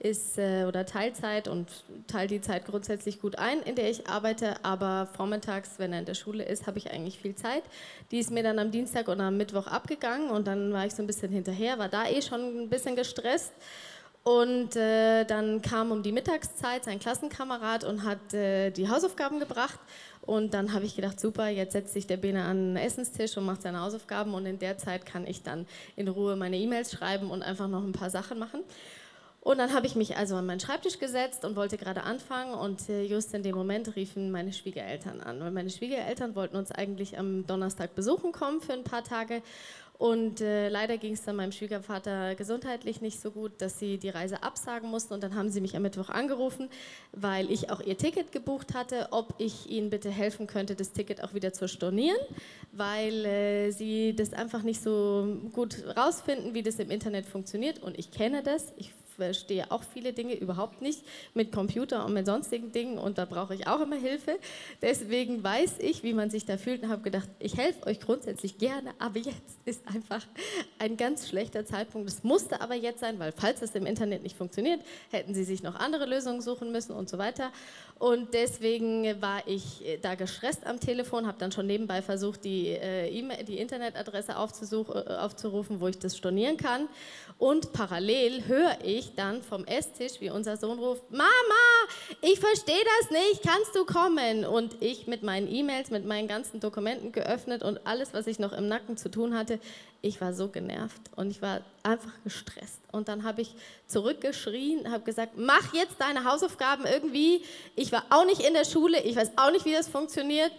ist 0.00 0.38
äh, 0.38 0.64
oder 0.64 0.84
Teilzeit 0.86 1.46
und 1.46 1.68
teile 2.08 2.26
die 2.26 2.40
Zeit 2.40 2.66
grundsätzlich 2.66 3.20
gut 3.20 3.38
ein, 3.38 3.62
in 3.62 3.76
der 3.76 3.88
ich 3.88 4.08
arbeite. 4.08 4.56
Aber 4.64 5.08
vormittags, 5.16 5.78
wenn 5.78 5.92
er 5.92 6.00
in 6.00 6.04
der 6.04 6.14
Schule 6.14 6.44
ist, 6.44 6.66
habe 6.66 6.78
ich 6.78 6.90
eigentlich 6.90 7.20
viel 7.20 7.36
Zeit. 7.36 7.62
Die 8.10 8.18
ist 8.18 8.32
mir 8.32 8.42
dann 8.42 8.58
am 8.58 8.72
Dienstag 8.72 9.06
und 9.06 9.20
am 9.20 9.36
Mittwoch 9.36 9.68
abgegangen 9.68 10.30
und 10.30 10.48
dann 10.48 10.72
war 10.72 10.84
ich 10.84 10.94
so 10.94 11.02
ein 11.02 11.06
bisschen 11.06 11.30
hinterher, 11.30 11.78
war 11.78 11.88
da 11.88 12.08
eh 12.08 12.22
schon 12.22 12.64
ein 12.64 12.68
bisschen 12.68 12.96
gestresst. 12.96 13.52
Und 14.24 14.74
äh, 14.74 15.24
dann 15.24 15.60
kam 15.60 15.92
um 15.92 16.02
die 16.02 16.10
Mittagszeit 16.10 16.84
sein 16.84 16.98
Klassenkamerad 16.98 17.84
und 17.84 18.04
hat 18.04 18.32
äh, 18.32 18.70
die 18.70 18.88
Hausaufgaben 18.88 19.38
gebracht. 19.38 19.78
Und 20.22 20.54
dann 20.54 20.72
habe 20.72 20.86
ich 20.86 20.96
gedacht, 20.96 21.20
super, 21.20 21.48
jetzt 21.48 21.72
setzt 21.74 21.92
sich 21.92 22.06
der 22.06 22.16
Bene 22.16 22.42
an 22.42 22.74
den 22.74 22.76
Essenstisch 22.78 23.36
und 23.36 23.44
macht 23.44 23.60
seine 23.60 23.80
Hausaufgaben. 23.80 24.32
Und 24.32 24.46
in 24.46 24.58
der 24.58 24.78
Zeit 24.78 25.04
kann 25.04 25.26
ich 25.26 25.42
dann 25.42 25.66
in 25.94 26.08
Ruhe 26.08 26.36
meine 26.36 26.56
E-Mails 26.56 26.92
schreiben 26.92 27.30
und 27.30 27.42
einfach 27.42 27.68
noch 27.68 27.82
ein 27.82 27.92
paar 27.92 28.08
Sachen 28.08 28.38
machen. 28.38 28.60
Und 29.44 29.58
dann 29.58 29.74
habe 29.74 29.86
ich 29.86 29.94
mich 29.94 30.16
also 30.16 30.36
an 30.36 30.46
meinen 30.46 30.58
Schreibtisch 30.58 30.98
gesetzt 30.98 31.44
und 31.44 31.54
wollte 31.54 31.76
gerade 31.76 32.04
anfangen. 32.04 32.54
Und 32.54 32.88
äh, 32.88 33.02
just 33.02 33.34
in 33.34 33.42
dem 33.42 33.54
Moment 33.54 33.94
riefen 33.94 34.30
meine 34.30 34.54
Schwiegereltern 34.54 35.20
an. 35.20 35.38
Weil 35.40 35.50
meine 35.50 35.68
Schwiegereltern 35.68 36.34
wollten 36.34 36.56
uns 36.56 36.72
eigentlich 36.72 37.18
am 37.18 37.46
Donnerstag 37.46 37.94
besuchen 37.94 38.32
kommen 38.32 38.62
für 38.62 38.72
ein 38.72 38.84
paar 38.84 39.04
Tage. 39.04 39.42
Und 40.04 40.42
äh, 40.42 40.68
leider 40.68 40.98
ging 40.98 41.14
es 41.14 41.22
dann 41.22 41.36
meinem 41.36 41.50
Schwiegervater 41.50 42.34
gesundheitlich 42.34 43.00
nicht 43.00 43.22
so 43.22 43.30
gut, 43.30 43.52
dass 43.62 43.78
sie 43.78 43.96
die 43.96 44.10
Reise 44.10 44.42
absagen 44.42 44.90
mussten. 44.90 45.14
Und 45.14 45.22
dann 45.22 45.34
haben 45.34 45.48
sie 45.48 45.62
mich 45.62 45.74
am 45.76 45.80
Mittwoch 45.80 46.10
angerufen, 46.10 46.68
weil 47.12 47.50
ich 47.50 47.70
auch 47.70 47.80
ihr 47.80 47.96
Ticket 47.96 48.30
gebucht 48.30 48.74
hatte, 48.74 49.08
ob 49.12 49.32
ich 49.38 49.70
ihnen 49.70 49.88
bitte 49.88 50.10
helfen 50.10 50.46
könnte, 50.46 50.74
das 50.74 50.92
Ticket 50.92 51.24
auch 51.24 51.32
wieder 51.32 51.54
zu 51.54 51.68
stornieren, 51.68 52.18
weil 52.70 53.24
äh, 53.24 53.70
sie 53.70 54.14
das 54.14 54.34
einfach 54.34 54.62
nicht 54.62 54.82
so 54.82 55.38
gut 55.54 55.82
rausfinden, 55.96 56.52
wie 56.52 56.62
das 56.62 56.78
im 56.78 56.90
Internet 56.90 57.24
funktioniert. 57.24 57.82
Und 57.82 57.98
ich 57.98 58.10
kenne 58.10 58.42
das. 58.42 58.74
Ich 58.76 58.92
verstehe 59.16 59.70
auch 59.70 59.82
viele 59.82 60.12
Dinge 60.12 60.34
überhaupt 60.34 60.82
nicht 60.82 61.02
mit 61.34 61.52
Computer 61.52 62.04
und 62.04 62.14
mit 62.14 62.26
sonstigen 62.26 62.72
Dingen 62.72 62.98
und 62.98 63.18
da 63.18 63.24
brauche 63.24 63.54
ich 63.54 63.66
auch 63.66 63.80
immer 63.80 63.96
Hilfe. 63.96 64.38
Deswegen 64.82 65.42
weiß 65.42 65.76
ich, 65.78 66.02
wie 66.02 66.12
man 66.12 66.30
sich 66.30 66.44
da 66.44 66.56
fühlt 66.56 66.82
und 66.82 66.90
habe 66.90 67.02
gedacht, 67.02 67.28
ich 67.38 67.56
helfe 67.56 67.86
euch 67.86 68.00
grundsätzlich 68.00 68.58
gerne, 68.58 68.92
aber 68.98 69.18
jetzt 69.18 69.58
ist 69.64 69.86
einfach 69.86 70.26
ein 70.78 70.96
ganz 70.96 71.28
schlechter 71.28 71.64
Zeitpunkt. 71.64 72.08
Es 72.08 72.24
musste 72.24 72.60
aber 72.60 72.74
jetzt 72.74 73.00
sein, 73.00 73.18
weil 73.18 73.32
falls 73.32 73.62
es 73.62 73.74
im 73.74 73.86
Internet 73.86 74.22
nicht 74.22 74.36
funktioniert, 74.36 74.80
hätten 75.10 75.34
sie 75.34 75.44
sich 75.44 75.62
noch 75.62 75.74
andere 75.76 76.06
Lösungen 76.06 76.40
suchen 76.40 76.72
müssen 76.72 76.92
und 76.92 77.08
so 77.08 77.18
weiter. 77.18 77.52
Und 77.98 78.34
deswegen 78.34 79.20
war 79.22 79.46
ich 79.46 79.86
äh, 79.86 79.98
da 79.98 80.14
gestresst 80.14 80.66
am 80.66 80.80
Telefon, 80.80 81.26
habe 81.26 81.38
dann 81.38 81.52
schon 81.52 81.66
nebenbei 81.66 82.02
versucht, 82.02 82.44
die, 82.44 82.68
äh, 82.68 83.08
e 83.08 83.44
die 83.44 83.58
Internetadresse 83.58 84.32
äh, 84.32 84.34
aufzurufen, 84.34 85.80
wo 85.80 85.88
ich 85.88 85.98
das 85.98 86.16
stornieren 86.16 86.56
kann. 86.56 86.88
Und 87.38 87.72
parallel 87.72 88.46
höre 88.46 88.78
ich, 88.84 89.03
ich 89.04 89.14
dann 89.14 89.42
vom 89.42 89.64
Esstisch, 89.64 90.20
wie 90.20 90.30
unser 90.30 90.56
Sohn 90.56 90.78
ruft, 90.78 91.10
Mama, 91.10 91.24
ich 92.20 92.40
verstehe 92.40 92.82
das 93.00 93.10
nicht, 93.10 93.42
kannst 93.42 93.74
du 93.74 93.84
kommen? 93.84 94.44
Und 94.44 94.76
ich 94.80 95.06
mit 95.06 95.22
meinen 95.22 95.52
E-Mails, 95.52 95.90
mit 95.90 96.04
meinen 96.04 96.28
ganzen 96.28 96.60
Dokumenten 96.60 97.12
geöffnet 97.12 97.62
und 97.62 97.86
alles, 97.86 98.14
was 98.14 98.26
ich 98.26 98.38
noch 98.38 98.52
im 98.52 98.68
Nacken 98.68 98.96
zu 98.96 99.10
tun 99.10 99.36
hatte, 99.36 99.58
ich 100.02 100.20
war 100.20 100.34
so 100.34 100.48
genervt 100.48 101.00
und 101.16 101.30
ich 101.30 101.40
war 101.40 101.62
einfach 101.82 102.12
gestresst. 102.24 102.80
Und 102.92 103.08
dann 103.08 103.24
habe 103.24 103.42
ich 103.42 103.54
zurückgeschrien, 103.86 104.90
habe 104.90 105.04
gesagt, 105.04 105.32
mach 105.36 105.72
jetzt 105.72 105.96
deine 105.98 106.24
Hausaufgaben 106.24 106.84
irgendwie. 106.84 107.42
Ich 107.74 107.90
war 107.90 108.04
auch 108.10 108.26
nicht 108.26 108.46
in 108.46 108.52
der 108.54 108.66
Schule, 108.66 109.00
ich 109.02 109.16
weiß 109.16 109.32
auch 109.36 109.50
nicht, 109.50 109.64
wie 109.64 109.72
das 109.72 109.88
funktioniert. 109.88 110.52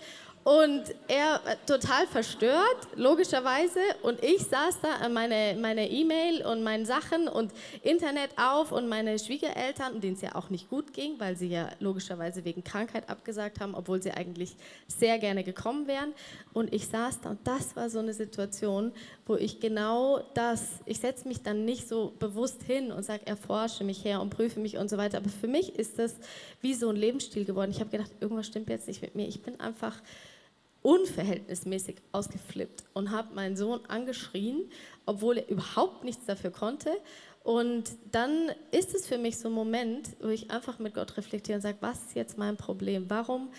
Und 0.46 0.84
er 1.08 1.42
äh, 1.48 1.56
total 1.66 2.06
verstört, 2.06 2.88
logischerweise. 2.96 3.80
Und 4.04 4.24
ich 4.24 4.44
saß 4.44 4.80
da, 4.80 5.10
meine 5.10 5.58
meine 5.60 5.90
E-Mail 5.90 6.46
und 6.46 6.62
meine 6.62 6.86
Sachen 6.86 7.28
und 7.28 7.52
Internet 7.82 8.30
auf 8.38 8.72
und 8.72 8.88
meine 8.88 9.18
Schwiegereltern, 9.18 10.00
denen 10.02 10.14
es 10.14 10.22
ja 10.22 10.36
auch 10.36 10.52
nicht 10.52 10.70
gut 10.70 10.94
ging, 10.94 11.20
weil 11.20 11.36
sie 11.36 11.48
ja 11.48 11.72
logischerweise 11.80 12.46
wegen 12.46 12.64
Krankheit 12.64 13.10
abgesagt 13.10 13.60
haben, 13.60 13.74
obwohl 13.74 14.04
sie 14.04 14.12
eigentlich 14.12 14.56
sehr 14.88 15.18
gerne 15.18 15.44
gekommen 15.44 15.88
wären. 15.88 16.14
Und 16.54 16.72
ich 16.72 16.90
saß 16.90 17.22
da 17.22 17.32
und 17.32 17.40
das 17.44 17.76
war 17.76 17.90
so 17.90 17.98
eine 17.98 18.14
Situation, 18.14 18.92
wo 19.26 19.34
ich 19.38 19.60
genau 19.60 20.20
das, 20.36 20.74
ich 20.86 21.00
setze 21.00 21.28
mich 21.28 21.42
dann 21.42 21.66
nicht 21.66 21.88
so 21.88 22.14
bewusst 22.20 22.62
hin 22.62 22.92
und 22.92 23.02
sage, 23.02 23.26
erforsche 23.26 23.84
mich 23.84 24.06
her 24.06 24.22
und 24.22 24.30
prüfe 24.30 24.60
mich 24.60 24.78
und 24.78 24.92
so 24.92 24.98
weiter. 24.98 25.18
Aber 25.18 25.30
für 25.30 25.48
mich 25.48 25.74
ist 25.74 25.98
das 25.98 26.18
wie 26.62 26.76
so 26.76 26.90
ein 26.90 26.98
Lebensstil 26.98 27.46
geworden. 27.46 27.72
Ich 27.72 27.80
habe 27.80 27.90
gedacht, 27.90 28.12
irgendwas 28.20 28.46
stimmt 28.46 28.70
jetzt 28.70 28.88
nicht 28.88 29.02
mit 29.02 29.16
mir. 29.16 29.28
Ich 29.28 29.42
bin 29.42 29.60
einfach 29.60 29.96
unverhältnismäßig 30.86 31.96
ausgeflippt 32.12 32.84
und 32.94 33.10
habe 33.10 33.34
meinen 33.34 33.58
Sohn 33.58 33.84
angeschrien, 33.88 34.70
obwohl 35.08 35.40
er 35.40 35.50
überhaupt 35.50 36.04
nichts 36.04 36.28
dafür 36.28 36.52
konnte. 36.52 36.92
Und 37.44 37.90
dann 38.12 38.52
ist 38.70 38.94
es 38.94 39.08
für 39.08 39.18
mich 39.18 39.40
so 39.40 39.50
ein 39.50 39.54
Moment, 39.54 40.10
wo 40.22 40.28
ich 40.28 40.52
einfach 40.52 40.78
mit 40.78 40.94
Gott 40.94 41.18
reflektiere 41.18 41.56
und 41.56 41.64
sage, 41.64 41.80
was 41.82 42.04
ist 42.04 42.16
jetzt 42.16 42.38
mein 42.38 42.56
Problem? 42.56 43.06
Warum 43.10 43.50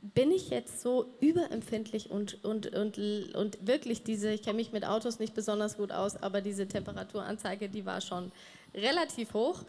bin 0.00 0.32
ich 0.32 0.50
jetzt 0.50 0.80
so 0.80 1.14
überempfindlich 1.20 2.10
und, 2.10 2.42
und, 2.44 2.74
und, 2.74 2.98
und 2.98 3.64
wirklich 3.64 4.02
diese, 4.02 4.32
ich 4.32 4.42
kenne 4.42 4.56
mich 4.56 4.72
mit 4.72 4.84
Autos 4.84 5.20
nicht 5.20 5.34
besonders 5.34 5.76
gut 5.76 5.92
aus, 5.92 6.20
aber 6.20 6.40
diese 6.40 6.66
Temperaturanzeige, 6.66 7.68
die 7.68 7.86
war 7.86 8.00
schon 8.00 8.32
relativ 8.74 9.34
hoch. 9.34 9.60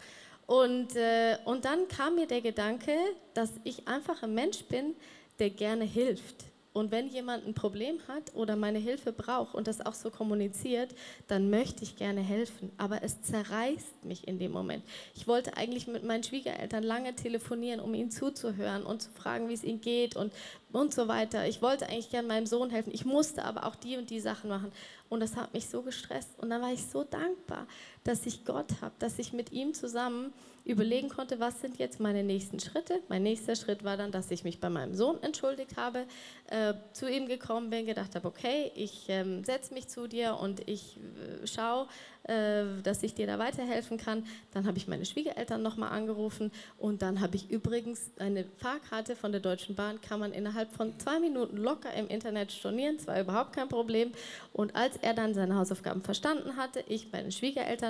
Und, 0.46 0.96
äh, 0.96 1.38
und 1.44 1.64
dann 1.64 1.86
kam 1.86 2.16
mir 2.16 2.26
der 2.26 2.40
Gedanke, 2.40 2.92
dass 3.34 3.52
ich 3.62 3.86
einfach 3.86 4.24
ein 4.24 4.34
Mensch 4.34 4.64
bin, 4.64 4.96
der 5.38 5.50
gerne 5.50 5.84
hilft 5.84 6.46
und 6.74 6.90
wenn 6.90 7.08
jemand 7.08 7.46
ein 7.46 7.54
Problem 7.54 8.00
hat 8.08 8.34
oder 8.34 8.56
meine 8.56 8.80
Hilfe 8.80 9.12
braucht 9.12 9.54
und 9.54 9.68
das 9.68 9.80
auch 9.80 9.94
so 9.94 10.10
kommuniziert, 10.10 10.92
dann 11.28 11.48
möchte 11.48 11.84
ich 11.84 11.94
gerne 11.94 12.20
helfen. 12.20 12.72
Aber 12.78 13.04
es 13.04 13.22
zerreißt 13.22 14.04
mich 14.04 14.26
in 14.26 14.40
dem 14.40 14.50
Moment. 14.50 14.82
Ich 15.14 15.28
wollte 15.28 15.56
eigentlich 15.56 15.86
mit 15.86 16.02
meinen 16.02 16.24
Schwiegereltern 16.24 16.82
lange 16.82 17.14
telefonieren, 17.14 17.78
um 17.78 17.94
ihnen 17.94 18.10
zuzuhören 18.10 18.82
und 18.82 19.02
zu 19.02 19.10
fragen, 19.10 19.48
wie 19.48 19.54
es 19.54 19.62
ihnen 19.62 19.80
geht 19.80 20.16
und, 20.16 20.32
und 20.72 20.92
so 20.92 21.06
weiter. 21.06 21.46
Ich 21.46 21.62
wollte 21.62 21.88
eigentlich 21.88 22.10
gerne 22.10 22.26
meinem 22.26 22.46
Sohn 22.46 22.70
helfen. 22.70 22.92
Ich 22.92 23.04
musste 23.04 23.44
aber 23.44 23.66
auch 23.66 23.76
die 23.76 23.96
und 23.96 24.10
die 24.10 24.18
Sachen 24.18 24.50
machen. 24.50 24.72
Und 25.08 25.20
das 25.20 25.36
hat 25.36 25.54
mich 25.54 25.68
so 25.68 25.82
gestresst. 25.82 26.30
Und 26.38 26.50
dann 26.50 26.60
war 26.60 26.72
ich 26.72 26.84
so 26.84 27.04
dankbar, 27.04 27.68
dass 28.04 28.26
ich 28.26 28.44
Gott 28.44 28.80
habe, 28.80 28.94
dass 28.98 29.18
ich 29.18 29.32
mit 29.32 29.52
ihm 29.52 29.74
zusammen 29.74 30.32
überlegen 30.64 31.08
konnte, 31.10 31.40
was 31.40 31.60
sind 31.60 31.78
jetzt 31.78 32.00
meine 32.00 32.22
nächsten 32.22 32.58
Schritte. 32.58 33.00
Mein 33.08 33.22
nächster 33.22 33.54
Schritt 33.54 33.84
war 33.84 33.96
dann, 33.96 34.12
dass 34.12 34.30
ich 34.30 34.44
mich 34.44 34.60
bei 34.60 34.70
meinem 34.70 34.94
Sohn 34.94 35.22
entschuldigt 35.22 35.76
habe, 35.76 36.06
äh, 36.48 36.74
zu 36.92 37.08
ihm 37.08 37.26
gekommen 37.26 37.70
bin, 37.70 37.86
gedacht 37.86 38.14
habe, 38.14 38.26
okay, 38.26 38.72
ich 38.74 39.04
ähm, 39.08 39.44
setze 39.44 39.74
mich 39.74 39.88
zu 39.88 40.06
dir 40.06 40.38
und 40.40 40.66
ich 40.68 40.96
äh, 40.96 41.46
schaue, 41.46 41.86
äh, 42.24 42.64
dass 42.82 43.02
ich 43.02 43.14
dir 43.14 43.26
da 43.26 43.38
weiterhelfen 43.38 43.98
kann. 43.98 44.24
Dann 44.52 44.66
habe 44.66 44.78
ich 44.78 44.88
meine 44.88 45.04
Schwiegereltern 45.04 45.62
nochmal 45.62 45.90
angerufen 45.90 46.50
und 46.78 47.02
dann 47.02 47.20
habe 47.20 47.36
ich 47.36 47.50
übrigens 47.50 48.10
eine 48.18 48.44
Fahrkarte 48.56 49.16
von 49.16 49.32
der 49.32 49.42
Deutschen 49.42 49.74
Bahn, 49.74 50.00
kann 50.00 50.20
man 50.20 50.32
innerhalb 50.32 50.72
von 50.72 50.98
zwei 50.98 51.20
Minuten 51.20 51.58
locker 51.58 51.92
im 51.92 52.08
Internet 52.08 52.52
stornieren, 52.52 52.96
das 52.96 53.06
war 53.06 53.20
überhaupt 53.20 53.54
kein 53.54 53.68
Problem. 53.68 54.12
Und 54.54 54.74
als 54.74 54.96
er 55.02 55.12
dann 55.12 55.34
seine 55.34 55.56
Hausaufgaben 55.56 56.00
verstanden 56.00 56.56
hatte, 56.56 56.82
ich 56.88 57.10
bei 57.10 57.20
den 57.20 57.32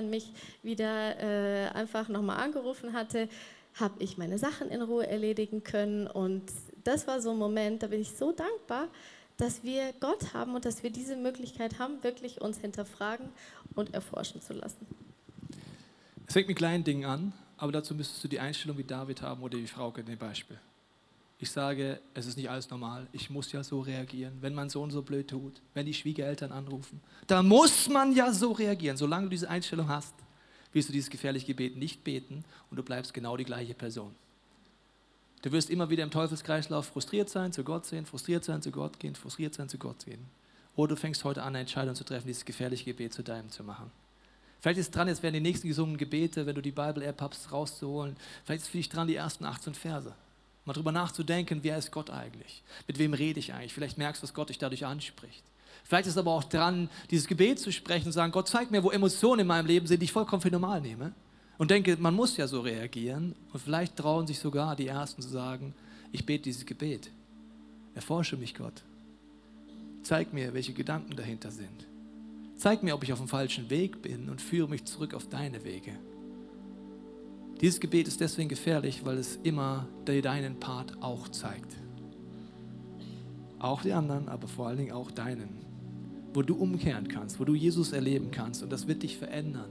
Schwiegereltern 0.05 0.11
mich 0.11 0.33
wieder 0.63 1.21
äh, 1.21 1.69
einfach 1.71 2.09
nochmal 2.09 2.39
angerufen 2.39 2.93
hatte, 2.93 3.29
habe 3.75 4.03
ich 4.03 4.19
meine 4.19 4.39
Sachen 4.39 4.69
in 4.71 4.83
Ruhe 4.83 5.07
erledigen 5.07 5.65
können 5.65 6.07
und 6.07 6.43
das 6.85 7.07
war 7.07 7.21
so 7.21 7.31
ein 7.31 7.39
Moment, 7.39 7.83
da 7.83 7.89
bin 7.89 8.01
ich 8.01 8.13
so 8.13 8.33
dankbar, 8.33 8.89
dass 9.37 9.65
wir 9.65 9.93
Gott 9.99 10.33
haben 10.33 10.55
und 10.55 10.65
dass 10.65 10.83
wir 10.83 10.91
diese 10.91 11.17
Möglichkeit 11.17 11.79
haben, 11.79 12.03
wirklich 12.05 12.41
uns 12.41 12.59
hinterfragen 12.59 13.29
und 13.75 13.93
erforschen 13.93 14.41
zu 14.41 14.53
lassen. 14.53 14.87
Es 16.27 16.35
fängt 16.35 16.47
mit 16.47 16.57
kleinen 16.57 16.85
Dingen 16.85 17.05
an, 17.05 17.33
aber 17.57 17.73
dazu 17.73 17.95
müsstest 17.95 18.23
du 18.23 18.29
die 18.29 18.39
Einstellung 18.39 18.79
wie 18.79 18.85
David 18.85 19.23
haben 19.23 19.43
oder 19.43 19.59
wie 19.59 19.67
Frauke 19.67 20.01
in 20.03 20.07
dem 20.07 20.19
Beispiel. 20.19 20.59
Ich 21.45 21.51
sage, 21.51 22.01
es 22.15 22.25
ist 22.25 22.39
nicht 22.39 22.49
alles 22.49 22.71
normal. 22.71 23.07
Ich 23.13 23.29
muss 23.29 23.53
ja 23.53 23.63
so 23.63 23.81
reagieren, 23.81 24.33
wenn 24.41 24.55
mein 24.55 24.71
Sohn 24.71 24.91
so 24.91 25.03
blöd 25.03 25.29
tut, 25.29 25.61
wenn 25.75 25.85
die 25.85 25.93
Schwiegereltern 25.93 26.53
anrufen. 26.53 27.03
Da 27.27 27.43
muss 27.43 27.87
man 27.91 28.17
ja 28.17 28.33
so 28.33 28.53
reagieren. 28.53 28.97
Solange 28.97 29.25
du 29.27 29.29
diese 29.29 29.51
Einstellung 29.51 29.91
hast, 29.91 30.15
wirst 30.73 30.89
du 30.89 30.95
dieses 30.95 31.11
gefährliche 31.11 31.45
Gebet 31.45 31.77
nicht 31.77 32.03
beten 32.03 32.47
und 32.71 32.79
du 32.79 32.83
bleibst 32.83 33.13
genau 33.13 33.37
die 33.37 33.45
gleiche 33.45 33.75
Person. 33.75 34.15
Du 35.43 35.53
wirst 35.53 35.69
immer 35.69 35.91
wieder 35.91 36.03
im 36.03 36.11
Teufelskreislauf 36.11 36.87
frustriert 36.87 37.29
sein, 37.29 37.53
zu 37.53 37.63
Gott 37.63 37.85
sehen, 37.85 38.07
frustriert 38.07 38.43
sein, 38.43 38.63
zu 38.63 38.71
Gott 38.71 38.99
gehen, 38.99 39.15
frustriert 39.15 39.53
sein, 39.53 39.69
zu 39.69 39.77
Gott 39.77 40.07
gehen. 40.07 40.25
Oder 40.77 40.95
du 40.95 40.97
fängst 40.97 41.25
heute 41.25 41.43
an, 41.43 41.49
eine 41.49 41.59
Entscheidung 41.59 41.95
zu 41.95 42.05
treffen, 42.05 42.27
dieses 42.27 42.47
gefährliche 42.47 42.87
Gebet 42.87 43.13
zu 43.13 43.23
deinem 43.23 43.51
zu 43.51 43.65
machen. 43.65 43.91
Vielleicht 44.63 44.79
ist 44.79 44.87
es 44.87 44.93
dran, 44.93 45.09
jetzt 45.09 45.23
werden 45.23 45.35
die 45.35 45.41
nächsten 45.41 45.69
gesungenen 45.69 45.99
Gebete, 45.99 46.47
wenn 46.47 46.55
du 46.55 46.63
die 46.63 46.73
Bible-App 46.73 47.21
hast, 47.21 47.53
rauszuholen. 47.53 48.17
Vielleicht 48.47 48.63
ist 48.63 48.69
es 48.69 48.71
für 48.71 48.79
dich 48.79 48.89
dran, 48.89 49.09
die 49.09 49.17
ersten 49.17 49.45
18 49.45 49.75
Verse. 49.75 50.15
Mal 50.65 50.73
drüber 50.73 50.93
nachzudenken, 50.93 51.61
wer 51.63 51.77
ist 51.77 51.91
Gott 51.91 52.11
eigentlich? 52.11 52.63
Mit 52.87 52.99
wem 52.99 53.13
rede 53.13 53.39
ich 53.39 53.53
eigentlich? 53.53 53.75
Vielleicht 53.75 53.99
merkst 53.99 54.23
du, 54.23 54.27
dass 54.27 54.35
Gott 54.35 54.49
dich 54.49 54.59
dadurch 54.59 54.87
anspricht. 54.87 55.45
Vielleicht 55.85 56.07
ist 56.07 56.15
es 56.15 56.19
aber 56.19 56.31
auch 56.31 56.45
dran, 56.45 56.89
dieses 57.11 57.27
Gebet 57.27 57.59
zu 57.61 57.71
sprechen 57.71 58.07
und 58.07 58.13
sagen, 58.13 58.33
Gott, 58.33 58.49
zeig 58.49 58.71
mir, 58.71 58.83
wo 58.83 58.91
Emotionen 58.91 59.41
in 59.41 59.47
meinem 59.47 59.67
Leben 59.67 59.87
sind, 59.87 60.01
die 60.01 60.05
ich 60.05 60.13
vollkommen 60.13 60.41
für 60.41 60.51
normal 60.51 60.81
nehme 60.81 61.13
und 61.59 61.71
denke, 61.71 61.97
man 61.99 62.15
muss 62.15 62.37
ja 62.37 62.47
so 62.47 62.61
reagieren. 62.61 63.35
Und 63.53 63.61
vielleicht 63.61 63.97
trauen 63.97 64.27
sich 64.27 64.39
sogar 64.39 64.77
die 64.77 64.87
Ersten 64.87 65.23
zu 65.23 65.29
sagen, 65.29 65.75
ich 66.13 66.25
bete 66.25 66.45
dieses 66.45 66.65
Gebet. 66.65 67.11
Erforsche 67.95 68.37
mich, 68.37 68.55
Gott. 68.55 68.83
Zeig 70.03 70.33
mir, 70.33 70.55
welche 70.55 70.73
Gedanken 70.73 71.17
dahinter 71.17 71.51
sind. 71.51 71.87
Zeig 72.57 72.83
mir, 72.83 72.95
ob 72.95 73.03
ich 73.03 73.13
auf 73.13 73.19
dem 73.19 73.29
falschen 73.29 73.69
Weg 73.71 74.03
bin 74.03 74.29
und 74.29 74.41
führe 74.41 74.69
mich 74.69 74.85
zurück 74.85 75.15
auf 75.15 75.29
deine 75.29 75.65
Wege. 75.65 75.93
Dieses 77.65 77.81
Gebet 77.81 78.09
ist 78.09 78.21
deswegen 78.21 78.51
gefährlich, 78.51 79.07
weil 79.07 79.17
es 79.17 79.39
immer 79.43 79.89
deinen 80.05 80.61
Part 80.61 81.03
auch 81.03 81.29
zeigt. 81.29 81.73
Auch 83.59 83.81
die 83.81 83.95
anderen, 83.95 84.29
aber 84.29 84.49
vor 84.49 84.67
allen 84.67 84.77
Dingen 84.77 84.93
auch 84.93 85.11
deinen. 85.11 85.49
Wo 86.35 86.43
du 86.43 86.57
umkehren 86.57 87.09
kannst, 87.09 87.41
wo 87.41 87.45
du 87.47 87.55
Jesus 87.55 87.93
erleben 87.95 88.31
kannst 88.31 88.63
und 88.63 88.71
das 88.71 88.87
wird 88.87 89.03
dich 89.03 89.17
verändern. 89.17 89.71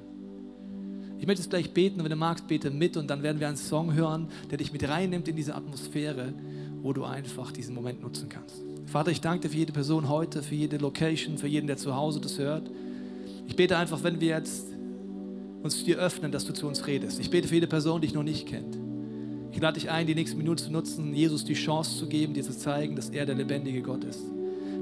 Ich 1.20 1.28
möchte 1.28 1.44
jetzt 1.44 1.52
gleich 1.52 1.72
beten 1.72 2.04
wenn 2.04 2.10
du 2.10 2.16
magst, 2.16 2.48
bete 2.48 2.72
mit 2.72 2.98
und 2.98 3.12
dann 3.12 3.22
werden 3.22 3.40
wir 3.40 3.48
einen 3.48 3.58
Song 3.58 3.94
hören, 3.94 4.28
der 4.50 4.58
dich 4.58 4.74
mit 4.74 4.90
reinnimmt 4.90 5.28
in 5.28 5.36
diese 5.36 5.54
Atmosphäre, 5.54 6.34
wo 6.82 6.94
du 6.94 7.04
einfach 7.04 7.52
diesen 7.52 7.76
Moment 7.76 8.02
nutzen 8.02 8.28
kannst. 8.28 8.64
Vater, 8.88 9.12
ich 9.12 9.22
danke 9.22 9.42
dir 9.42 9.50
für 9.52 9.58
jede 9.58 9.72
Person 9.72 10.10
heute, 10.10 10.42
für 10.42 10.56
jede 10.56 10.78
Location, 10.78 11.38
für 11.38 11.46
jeden, 11.46 11.68
der 11.68 11.78
zu 11.78 11.96
Hause 11.96 12.20
das 12.22 12.40
hört. 12.40 12.72
Ich 13.46 13.56
bete 13.56 13.78
einfach, 13.78 14.02
wenn 14.02 14.20
wir 14.20 14.30
jetzt 14.30 14.73
uns 15.64 15.84
dir 15.84 15.98
öffnen, 15.98 16.32
dass 16.32 16.46
du 16.46 16.54
zu 16.54 16.68
uns 16.68 16.86
redest. 16.86 17.20
Ich 17.20 17.30
bete 17.30 17.48
für 17.48 17.56
jede 17.56 17.68
Person, 17.68 18.02
die 18.02 18.08
dich 18.08 18.16
noch 18.16 18.24
nicht 18.24 18.48
kennt. 18.48 18.78
Ich 19.52 19.62
lade 19.62 19.80
dich 19.80 19.90
ein, 19.90 20.08
die 20.08 20.16
nächsten 20.16 20.38
Minuten 20.38 20.60
zu 20.60 20.72
nutzen, 20.72 21.14
Jesus 21.14 21.46
die 21.46 21.54
Chance 21.54 21.98
zu 21.98 22.08
geben, 22.08 22.34
dir 22.34 22.44
zu 22.44 22.58
zeigen, 22.58 22.96
dass 22.96 23.10
er 23.10 23.26
der 23.26 23.36
lebendige 23.36 23.82
Gott 23.82 24.04
ist 24.04 24.22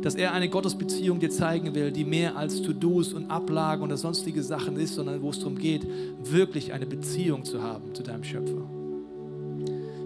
dass 0.01 0.15
er 0.15 0.33
eine 0.33 0.49
Gottesbeziehung 0.49 1.19
dir 1.19 1.29
zeigen 1.29 1.75
will, 1.75 1.91
die 1.91 2.03
mehr 2.03 2.35
als 2.35 2.61
To-Dos 2.61 3.13
und 3.13 3.29
Ablagen 3.29 3.83
oder 3.83 3.97
sonstige 3.97 4.41
Sachen 4.41 4.77
ist, 4.77 4.95
sondern 4.95 5.21
wo 5.21 5.29
es 5.29 5.39
darum 5.39 5.57
geht, 5.57 5.85
wirklich 6.23 6.73
eine 6.73 6.85
Beziehung 6.85 7.45
zu 7.45 7.61
haben 7.61 7.93
zu 7.93 8.03
deinem 8.03 8.23
Schöpfer. 8.23 8.67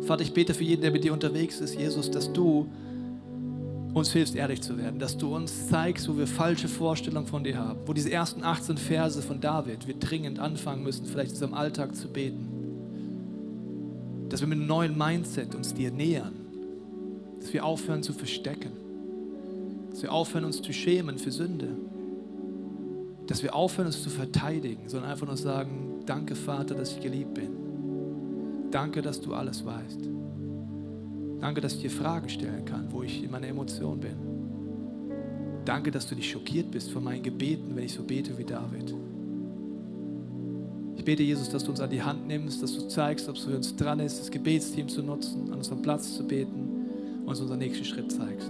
Vater, 0.02 0.22
ich 0.22 0.34
bete 0.34 0.54
für 0.54 0.64
jeden, 0.64 0.82
der 0.82 0.92
mit 0.92 1.04
dir 1.04 1.14
unterwegs 1.14 1.62
ist, 1.62 1.80
Jesus, 1.80 2.12
dass 2.12 2.32
du 2.32 2.68
uns 3.96 4.12
hilfst, 4.12 4.36
ehrlich 4.36 4.62
zu 4.62 4.78
werden, 4.78 5.00
dass 5.00 5.18
du 5.18 5.34
uns 5.34 5.70
zeigst, 5.70 6.10
wo 6.10 6.18
wir 6.18 6.28
falsche 6.28 6.68
Vorstellungen 6.68 7.28
von 7.28 7.46
dir 7.46 7.58
haben, 7.58 7.80
wo 7.86 7.94
diese 7.94 8.12
ersten 8.12 8.44
18 8.44 8.78
Verse 8.78 9.22
von 9.22 9.40
David 9.40 9.88
wir 9.88 9.96
dringend 9.96 10.38
anfangen 10.38 10.84
müssen, 10.84 11.06
vielleicht 11.06 11.30
in 11.30 11.36
unserem 11.36 11.54
Alltag 11.54 11.96
zu 11.96 12.10
beten, 12.10 12.50
dass 14.30 14.42
wir 14.42 14.48
mit 14.48 14.58
einem 14.58 14.68
neuen 14.68 14.98
Mindset 14.98 15.56
uns 15.56 15.74
dir 15.74 15.92
nähern, 15.92 16.34
dass 17.40 17.54
wir 17.54 17.64
aufhören 17.64 18.04
zu 18.04 18.12
verstecken, 18.12 18.72
dass 19.92 20.04
wir 20.04 20.12
aufhören, 20.12 20.44
uns 20.44 20.62
zu 20.62 20.74
schämen 20.74 21.18
für 21.18 21.32
Sünde. 21.32 21.70
Dass 23.28 23.44
wir 23.44 23.56
aufhören, 23.56 23.88
uns 23.88 24.04
zu 24.04 24.10
verteidigen, 24.10 24.90
sondern 24.90 25.10
einfach 25.10 25.26
nur 25.26 25.38
sagen, 25.38 26.02
danke 26.06 26.36
Vater, 26.36 26.76
dass 26.76 26.92
ich 26.92 27.02
geliebt 27.02 27.34
bin. 27.34 27.50
Danke, 28.72 29.02
dass 29.02 29.22
du 29.22 29.34
alles 29.34 29.66
weißt. 29.66 30.02
Danke, 31.46 31.62
dass 31.62 31.76
ich 31.76 31.82
dir 31.82 31.92
Fragen 31.92 32.28
stellen 32.28 32.66
kann, 32.66 32.92
wo 32.92 33.04
ich 33.04 33.24
in 33.24 33.30
meiner 33.30 33.46
Emotion 33.46 34.00
bin. 34.00 34.16
Danke, 35.64 35.92
dass 35.92 36.08
du 36.08 36.16
nicht 36.16 36.32
schockiert 36.32 36.72
bist 36.72 36.90
von 36.90 37.04
meinen 37.04 37.22
Gebeten, 37.22 37.76
wenn 37.76 37.84
ich 37.84 37.94
so 37.94 38.02
bete 38.02 38.36
wie 38.36 38.44
David. 38.44 38.92
Ich 40.98 41.06
bete, 41.06 41.22
Jesus, 41.22 41.48
dass 41.48 41.64
du 41.64 41.70
uns 41.70 41.82
an 41.82 41.92
die 41.92 42.02
Hand 42.02 42.26
nimmst, 42.26 42.64
dass 42.64 42.74
du 42.74 42.88
zeigst, 42.88 43.30
ob 43.30 43.36
es 43.36 43.44
für 43.44 43.56
uns 43.56 43.76
dran 43.76 44.00
ist, 44.00 44.20
das 44.20 44.32
Gebetsteam 44.32 44.90
zu 44.90 45.04
nutzen, 45.04 45.52
an 45.52 45.60
unserem 45.60 45.84
Platz 45.84 46.16
zu 46.18 46.26
beten 46.26 46.88
und 47.22 47.28
uns 47.28 47.40
unseren 47.40 47.60
nächsten 47.60 47.86
Schritt 47.86 48.12
zeigst. 48.12 48.50